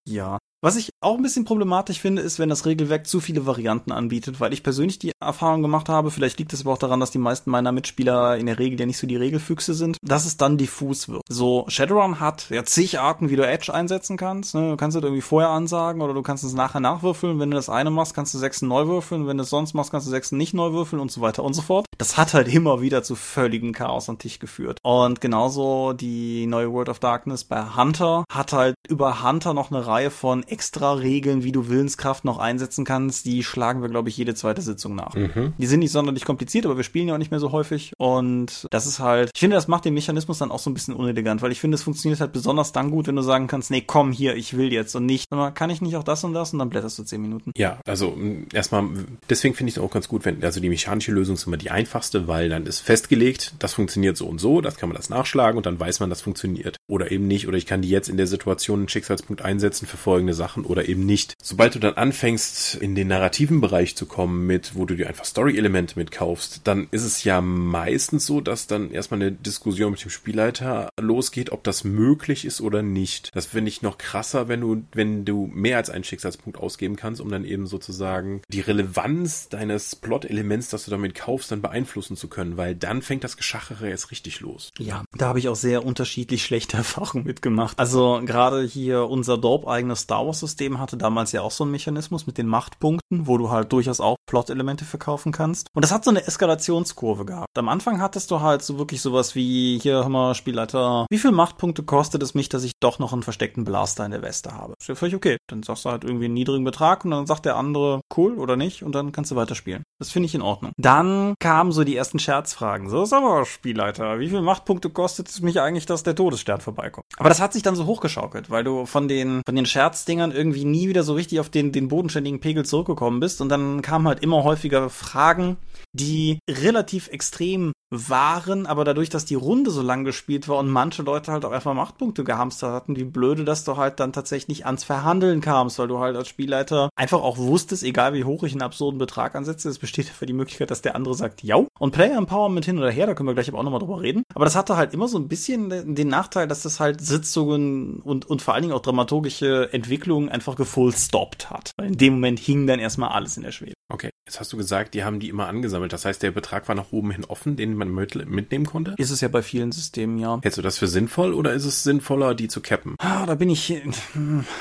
Ja, 0.07 0.37
was 0.65 0.77
ich 0.77 0.95
auch 1.03 1.19
ein 1.19 1.23
bisschen 1.23 1.45
problematisch 1.45 2.01
finde, 2.01 2.23
ist, 2.23 2.39
wenn 2.39 2.49
das 2.49 2.65
Regelwerk 2.65 3.07
zu 3.07 3.21
viele 3.21 3.45
Varianten 3.45 3.93
anbietet, 3.93 4.41
weil 4.41 4.55
ich 4.55 4.63
persönlich 4.63 4.99
die 4.99 5.13
Erfahrung 5.21 5.61
gemacht 5.61 5.91
habe, 5.91 6.11
vielleicht 6.11 6.39
liegt 6.39 6.55
es 6.55 6.63
aber 6.63 6.73
auch 6.73 6.79
daran, 6.79 7.01
dass 7.01 7.11
die 7.11 7.19
meisten 7.19 7.51
meiner 7.51 7.71
Mitspieler 7.71 8.39
in 8.39 8.47
der 8.47 8.59
Regel 8.59 8.81
ja 8.81 8.87
nicht 8.87 8.97
so 8.97 9.07
die 9.07 9.17
Regelfüchse 9.17 9.75
sind, 9.75 9.99
dass 10.01 10.25
es 10.25 10.39
dann 10.39 10.57
diffus 10.57 11.11
wird. 11.11 11.21
So, 11.29 11.67
Shadowrun 11.69 12.19
hat 12.19 12.49
ja 12.49 12.65
zig 12.65 12.99
Arten, 12.99 13.29
wie 13.29 13.37
du 13.37 13.47
Edge 13.47 13.75
einsetzen 13.75 14.17
kannst. 14.17 14.55
Ne? 14.55 14.71
Du 14.71 14.77
kannst 14.79 14.97
es 14.97 15.03
irgendwie 15.03 15.21
vorher 15.21 15.51
ansagen 15.51 16.01
oder 16.01 16.15
du 16.15 16.23
kannst 16.23 16.45
es 16.45 16.55
nachher 16.55 16.81
nachwürfeln. 16.81 17.39
Wenn 17.41 17.51
du 17.51 17.57
das 17.57 17.69
eine 17.69 17.91
machst, 17.91 18.15
kannst 18.15 18.33
du 18.33 18.39
sechs 18.39 18.63
neu 18.63 18.87
würfeln. 18.87 19.27
Wenn 19.27 19.37
du 19.37 19.43
es 19.43 19.51
sonst 19.51 19.75
machst, 19.75 19.91
kannst 19.91 20.07
du 20.07 20.11
sechs 20.11 20.33
nicht 20.33 20.55
neu 20.55 20.73
würfeln 20.73 21.01
und 21.01 21.13
so 21.13 21.21
weiter 21.21 21.45
und 21.45 21.53
so 21.53 21.61
fort. 21.61 21.85
Das 21.99 22.17
hat 22.17 22.33
halt 22.33 22.49
immer 22.49 22.81
wieder 22.81 23.03
zu 23.03 23.17
völligem 23.17 23.75
Chaos 23.75 24.09
am 24.09 24.19
Tisch 24.19 24.39
geführt. 24.39 24.79
Und 24.83 25.21
genauso 25.21 25.93
die 25.93 26.47
neue 26.47 26.73
World 26.73 26.89
of 26.89 27.01
Darkness 27.01 27.45
bei 27.45 27.77
Hunter 27.77 28.25
hat 28.33 28.55
halt 28.55 28.75
über 28.89 29.23
Hunter 29.23 29.53
noch 29.53 29.71
eine 29.71 29.87
Reihe 29.87 30.11
von 30.11 30.43
extra 30.55 30.93
Regeln, 30.93 31.43
wie 31.43 31.51
du 31.51 31.69
Willenskraft 31.69 32.25
noch 32.25 32.39
einsetzen 32.39 32.85
kannst, 32.85 33.27
die 33.27 33.43
schlagen 33.43 33.83
wir, 33.83 33.89
glaube 33.89 34.09
ich, 34.09 34.17
jede 34.17 34.37
zweite 34.37 34.63
Sitzung 34.63 34.95
nach. 34.95 35.15
Mhm. 35.15 35.53
Die 35.59 35.67
sind 35.67 35.81
nicht 35.81 35.91
sonderlich 35.91 36.25
kompliziert, 36.25 36.65
aber 36.65 36.77
wir 36.77 36.85
spielen 36.85 37.09
ja 37.09 37.15
auch 37.15 37.19
nicht 37.19 37.33
mehr 37.33 37.41
so 37.41 37.51
häufig. 37.51 37.93
Und 37.99 38.69
das 38.71 38.87
ist 38.87 39.01
halt, 39.01 39.31
ich 39.35 39.41
finde, 39.41 39.57
das 39.57 39.67
macht 39.67 39.85
den 39.85 39.95
Mechanismus 39.95 40.39
dann 40.39 40.53
auch 40.53 40.61
so 40.61 40.71
ein 40.71 40.75
bisschen 40.75 40.95
unelegant, 40.95 41.43
weil 41.43 41.51
ich 41.51 41.61
finde, 41.61 41.75
es 41.75 41.83
funktioniert 41.83 42.21
halt 42.21 42.33
besonders 42.33 42.71
dann 42.71 42.93
gut, 42.93 43.09
wenn 43.09 43.17
du 43.17 43.23
sagen 43.23 43.49
kannst, 43.49 43.73
nee, 43.73 43.83
komm 43.85 44.13
hier, 44.13 44.37
ich 44.37 44.57
will 44.57 44.73
jetzt 44.73 44.95
und 44.95 45.07
nicht, 45.07 45.29
sondern 45.29 45.53
kann 45.55 45.71
ich 45.71 45.83
nicht 45.83 45.97
auch 45.97 46.05
das 46.05 46.23
und 46.23 46.35
das 46.35 46.53
und 46.53 46.61
dann 46.61 46.71
blätterst 46.71 46.97
du 47.01 47.03
zehn 47.03 47.21
Minuten. 47.21 47.51
Ja, 47.57 47.81
also 47.85 48.17
erstmal, 48.53 48.85
deswegen 49.29 49.57
finde 49.57 49.71
ich 49.71 49.77
es 49.79 49.83
auch 49.83 49.91
ganz 49.91 50.07
gut, 50.07 50.25
wenn, 50.25 50.43
also 50.45 50.61
die 50.61 50.69
mechanische 50.69 51.11
Lösung 51.11 51.35
ist 51.35 51.49
immer 51.49 51.57
die 51.57 51.73
einfachste, 51.73 52.29
weil 52.29 52.49
dann 52.49 52.65
ist 52.67 52.79
festgelegt, 52.79 53.55
das 53.59 53.75
funktioniert 53.75 54.17
so 54.17 54.29
und 54.29 54.39
so, 54.39 54.61
das 54.61 54.77
kann 54.77 54.89
man 54.89 54.97
das 54.97 55.11
nachschlagen 55.11 55.57
und 55.57 55.67
dann 55.67 55.81
weiß 55.81 55.99
man, 55.99 56.11
das 56.11 56.21
funktioniert. 56.21 56.77
Oder 56.87 57.11
eben 57.11 57.27
nicht, 57.27 57.49
oder 57.49 57.57
ich 57.57 57.65
kann 57.65 57.81
die 57.81 57.89
jetzt 57.89 58.11
in 58.11 58.19
der 58.19 58.27
Situation 58.27 58.81
einen 58.81 58.89
Schicksalspunkt 58.89 59.43
einsetzen 59.43 59.87
für 59.87 59.97
folgende 59.97 60.35
Sachen 60.35 60.65
oder 60.65 60.87
eben 60.87 61.07
nicht. 61.07 61.35
Sobald 61.43 61.75
du 61.75 61.79
dann 61.79 61.95
anfängst, 61.95 62.75
in 62.75 62.95
den 62.95 63.09
narrativen 63.09 63.63
Bereich 63.63 63.97
zu 63.97 64.05
kommen 64.05 64.47
mit, 64.47 64.75
wo 64.75 64.85
du 64.85 64.95
dir 64.95 65.09
einfach 65.09 65.25
Story-Elemente 65.25 65.99
mitkaufst, 65.99 66.61
dann 66.65 66.89
ist 66.91 67.05
es 67.05 67.25
ja 67.25 67.41
meistens 67.41 68.27
so, 68.27 68.43
dass 68.43 68.67
dann 68.67 68.91
erstmal 68.91 69.23
eine 69.23 69.33
Diskussion 69.33 69.93
mit 69.93 70.05
dem 70.05 70.11
Spielleiter 70.11 70.91
losgeht, 71.01 71.53
ob 71.53 71.65
das 71.65 71.85
möglich 71.85 72.45
ist 72.45 72.61
oder 72.61 72.83
nicht. 72.83 73.31
Das 73.35 73.47
finde 73.47 73.71
ich 73.71 73.81
noch 73.81 73.97
krasser, 73.97 74.49
wenn 74.49 74.61
du, 74.61 74.85
wenn 74.93 75.25
du 75.25 75.51
mehr 75.53 75.79
als 75.79 75.89
einen 75.89 76.05
Schicksalspunkt 76.05 76.59
ausgeben 76.59 76.97
kannst, 76.97 77.23
um 77.23 77.31
dann 77.31 77.47
eben 77.47 77.67
sozusagen 77.67 78.43
die 78.49 78.61
Relevanz 78.61 79.49
deines 79.49 79.97
Plot-Elements, 79.97 80.69
das 80.69 80.85
du 80.85 80.91
damit 80.91 81.15
kaufst, 81.15 81.51
dann 81.51 81.63
beeinflussen 81.63 82.17
zu 82.17 82.29
können, 82.29 82.59
weil 82.59 82.75
dann 82.75 83.01
fängt 83.01 83.25
das 83.25 83.39
Geschachere 83.39 83.89
jetzt 83.89 84.11
richtig 84.11 84.41
los. 84.41 84.71
Ja, 84.79 85.05
da 85.17 85.29
habe 85.29 85.39
ich 85.39 85.49
auch 85.49 85.57
sehr 85.57 85.85
unterschiedlich 85.85 86.45
schlechte 86.45 86.74
Erfahrungen 86.75 87.25
mitgemacht. 87.25 87.79
Also 87.79 88.21
gerade 88.25 88.63
hier 88.63 89.09
unser 89.09 89.39
Dorp-eigenes 89.39 90.01
Star 90.01 90.27
Wars-System 90.27 90.79
hatte 90.79 90.97
damals 90.97 91.33
ja 91.33 91.43
auch 91.43 91.51
so 91.51 91.65
einen 91.65 91.71
Mechanismus 91.71 92.27
mit 92.27 92.39
den 92.39 92.47
Machtpunkten, 92.47 93.27
wo 93.27 93.39
du 93.39 93.51
halt 93.51 93.73
durchaus 93.73 94.01
auch 94.01 94.17
Plot-Elemente 94.27 94.85
verkaufen 94.85 95.33
kannst. 95.33 95.69
Und 95.75 95.85
das 95.85 95.93
hat 95.93 96.05
so 96.05 96.11
eine 96.11 96.27
Eskalationskurve 96.27 97.25
gehabt. 97.25 97.57
Am 97.57 97.69
Anfang 97.69 98.01
hattest 98.01 98.31
du 98.31 98.41
halt 98.41 98.63
so 98.63 98.79
wirklich 98.79 99.01
sowas 99.01 99.35
wie, 99.35 99.79
hier 99.79 100.05
haben 100.05 100.13
wir 100.13 100.35
Spielleiter, 100.35 101.07
wie 101.11 101.19
viel 101.19 101.33
Machtpunkte 101.33 101.83
kostet 101.83 102.23
es 102.23 102.35
mich, 102.35 102.49
dass 102.49 102.65
ich 102.65 102.73
doch 102.81 102.99
noch 102.99 103.13
einen 103.13 103.23
versteckten 103.23 103.65
Blaster 103.65 104.05
in 104.05 104.11
der 104.11 104.23
Weste 104.23 104.53
habe? 104.53 104.75
Ist 104.79 104.89
ja 104.89 104.95
völlig 104.95 105.15
okay. 105.15 105.37
Dann 105.49 105.63
sagst 105.63 105.85
du 105.85 105.91
halt 105.91 106.05
irgendwie 106.05 106.27
einen 106.27 106.35
niedrigen 106.35 106.65
Betrag 106.65 107.05
und 107.05 107.11
dann 107.11 107.27
sagt 107.27 107.45
der 107.45 107.57
andere 107.57 108.01
cool 108.17 108.39
oder 108.39 108.57
nicht 108.57 108.83
und 108.83 108.95
dann 108.95 109.13
kannst 109.13 109.31
du 109.31 109.37
weiterspielen. 109.37 109.83
Das 109.99 110.11
finde 110.11 110.27
ich 110.27 110.35
in 110.35 110.43
Ordnung. 110.43 110.73
Dann 110.77 111.35
kamen 111.39 111.73
so 111.73 111.85
die 111.85 111.97
ersten 111.97 112.19
Scherzfragen. 112.19 112.89
So, 112.89 113.05
sag 113.05 113.23
mal, 113.23 113.45
Spielleiter, 113.45 114.19
wie 114.19 114.29
viel 114.29 114.43
Machtpunkte 114.43 114.91
kostet 114.91 115.29
es 115.29 115.41
mich 115.41 115.61
eigentlich, 115.61 115.87
dass 115.87 116.03
der 116.03 116.15
Todesstern 116.15 116.61
vorbeikommt? 116.65 117.07
Aber 117.17 117.29
das 117.29 117.41
hat 117.41 117.53
sich 117.53 117.63
dann 117.63 117.77
so 117.77 117.87
hochgeschaukelt, 117.87 118.51
weil 118.51 118.65
du 118.65 118.87
von 118.87 119.09
den, 119.09 119.43
von 119.47 119.55
den 119.55 119.67
Scherzdingern 119.67 120.33
irgendwie 120.33 120.65
nie 120.65 120.89
wieder 120.89 121.03
so 121.03 121.15
richtig 121.15 121.41
auf 121.41 121.51
den, 121.51 121.73
den 121.73 121.89
bodenständigen 121.89 122.41
Pegel 122.41 122.65
zurückgekommen 122.65 123.21
bist 123.21 123.41
und 123.41 123.49
dann 123.49 123.83
kamen 123.83 124.09
halt 124.09 124.23
immer 124.23 124.43
häufiger 124.43 124.91
Fragen, 124.91 125.57
die 125.93 126.39
relativ 126.49 127.09
extrem 127.09 127.73
waren, 127.91 128.67
aber 128.67 128.85
dadurch, 128.85 129.09
dass 129.09 129.25
die 129.25 129.35
Runde 129.35 129.71
so 129.71 129.83
lang 129.83 130.05
gespielt 130.05 130.49
war 130.49 130.59
und 130.59 130.69
manche 130.69 131.03
Leute 131.03 131.33
halt 131.33 131.45
auch 131.45 131.53
einfach 131.53 131.75
Machtpunkte 131.75 132.25
gehamstert 132.25 132.73
hatten, 132.73 132.97
wie 132.97 133.05
blöde, 133.05 133.45
dass 133.45 133.65
du 133.65 133.77
halt 133.77 134.01
dann 134.01 134.13
tatsächlich 134.13 134.67
ans 134.67 134.85
Verhandeln 134.85 135.41
kamst, 135.41 135.79
weil 135.79 135.89
du 135.89 135.99
halt 135.99 136.17
als 136.17 136.29
Spielleiter 136.29 136.91
einfach 136.97 137.23
auch 137.23 137.39
wusstest, 137.39 137.85
egal 137.85 138.15
wie 138.15 138.25
hoch 138.25 138.43
ich 138.43 138.53
einen 138.53 138.63
absurden 138.63 138.99
Betrag 138.99 139.35
ansetze, 139.35 139.69
es 139.69 139.79
besteht 139.79 140.07
für 140.07 140.27
die 140.27 140.33
Möglichkeit, 140.33 140.71
dass 140.71 140.83
der 140.83 140.97
andere 140.97 141.15
sagt, 141.15 141.43
ja. 141.43 141.57
Und 141.79 141.93
Player 141.93 142.17
Empowerment 142.17 142.65
hin 142.65 142.79
oder 142.79 142.91
her, 142.91 143.07
da 143.07 143.15
können 143.15 143.29
wir 143.29 143.35
gleich 143.35 143.49
aber 143.49 143.59
auch 143.59 143.63
nochmal 143.63 143.81
drüber 143.81 144.01
reden. 144.01 144.23
Aber 144.35 144.45
das 144.45 144.57
hatte 144.57 144.77
halt 144.77 144.95
immer 144.95 145.09
so 145.09 145.19
ein 145.19 145.29
bisschen 145.29 145.95
den 145.95 146.09
Nachteil, 146.09 146.49
dass 146.49 146.54
das 146.63 146.81
halt 146.81 147.01
Sitzungen 147.01 148.01
und, 148.01 148.27
und 148.27 148.43
vor 148.43 148.55
allen 148.55 148.63
Dingen 148.63 148.75
auch 148.75 148.83
dramaturgische 148.83 149.73
Entwicklungen 149.73 150.29
einfach 150.29 150.57
gefullstoppt 150.57 151.51
hat. 151.51 151.73
Weil 151.77 151.89
in 151.89 151.99
dem 151.99 152.15
Moment 152.15 152.39
hing 152.39 152.67
dann 152.67 152.81
erstmal 152.81 153.11
alles 153.11 153.37
in 153.37 153.43
der 153.43 153.53
Schwebe. 153.53 153.75
Okay, 153.93 154.11
jetzt 154.27 154.41
hast 154.41 154.53
du 154.53 154.57
gesagt, 154.57 154.95
die 154.95 155.05
haben 155.05 155.21
die 155.21 155.29
immer 155.29 155.47
angesammelt. 155.47 155.93
Das 155.93 156.07
heißt, 156.07 156.23
der 156.23 156.31
Betrag 156.31 156.69
war 156.69 156.75
nach 156.75 156.91
oben 156.91 157.11
hin 157.11 157.25
offen, 157.27 157.57
den 157.57 157.77
man 157.77 157.93
mitnehmen 157.93 158.65
konnte? 158.65 158.95
Ist 158.97 159.11
es 159.11 159.21
ja 159.21 159.29
bei 159.29 159.43
vielen 159.43 159.73
Systemen, 159.73 160.19
ja. 160.19 160.41
Hältst 160.43 160.57
du 160.57 160.63
das 160.63 160.79
für 160.79 160.89
sinnvoll 160.89 161.35
oder 161.35 161.53
ist 161.53 161.67
es 161.67 161.83
sinnvoller, 161.83 162.35
die 162.35 162.49
zu 162.49 162.61
cappen? 162.61 162.97
Ah, 162.99 163.27
da 163.27 163.35
bin 163.35 163.51
ich, 163.51 163.75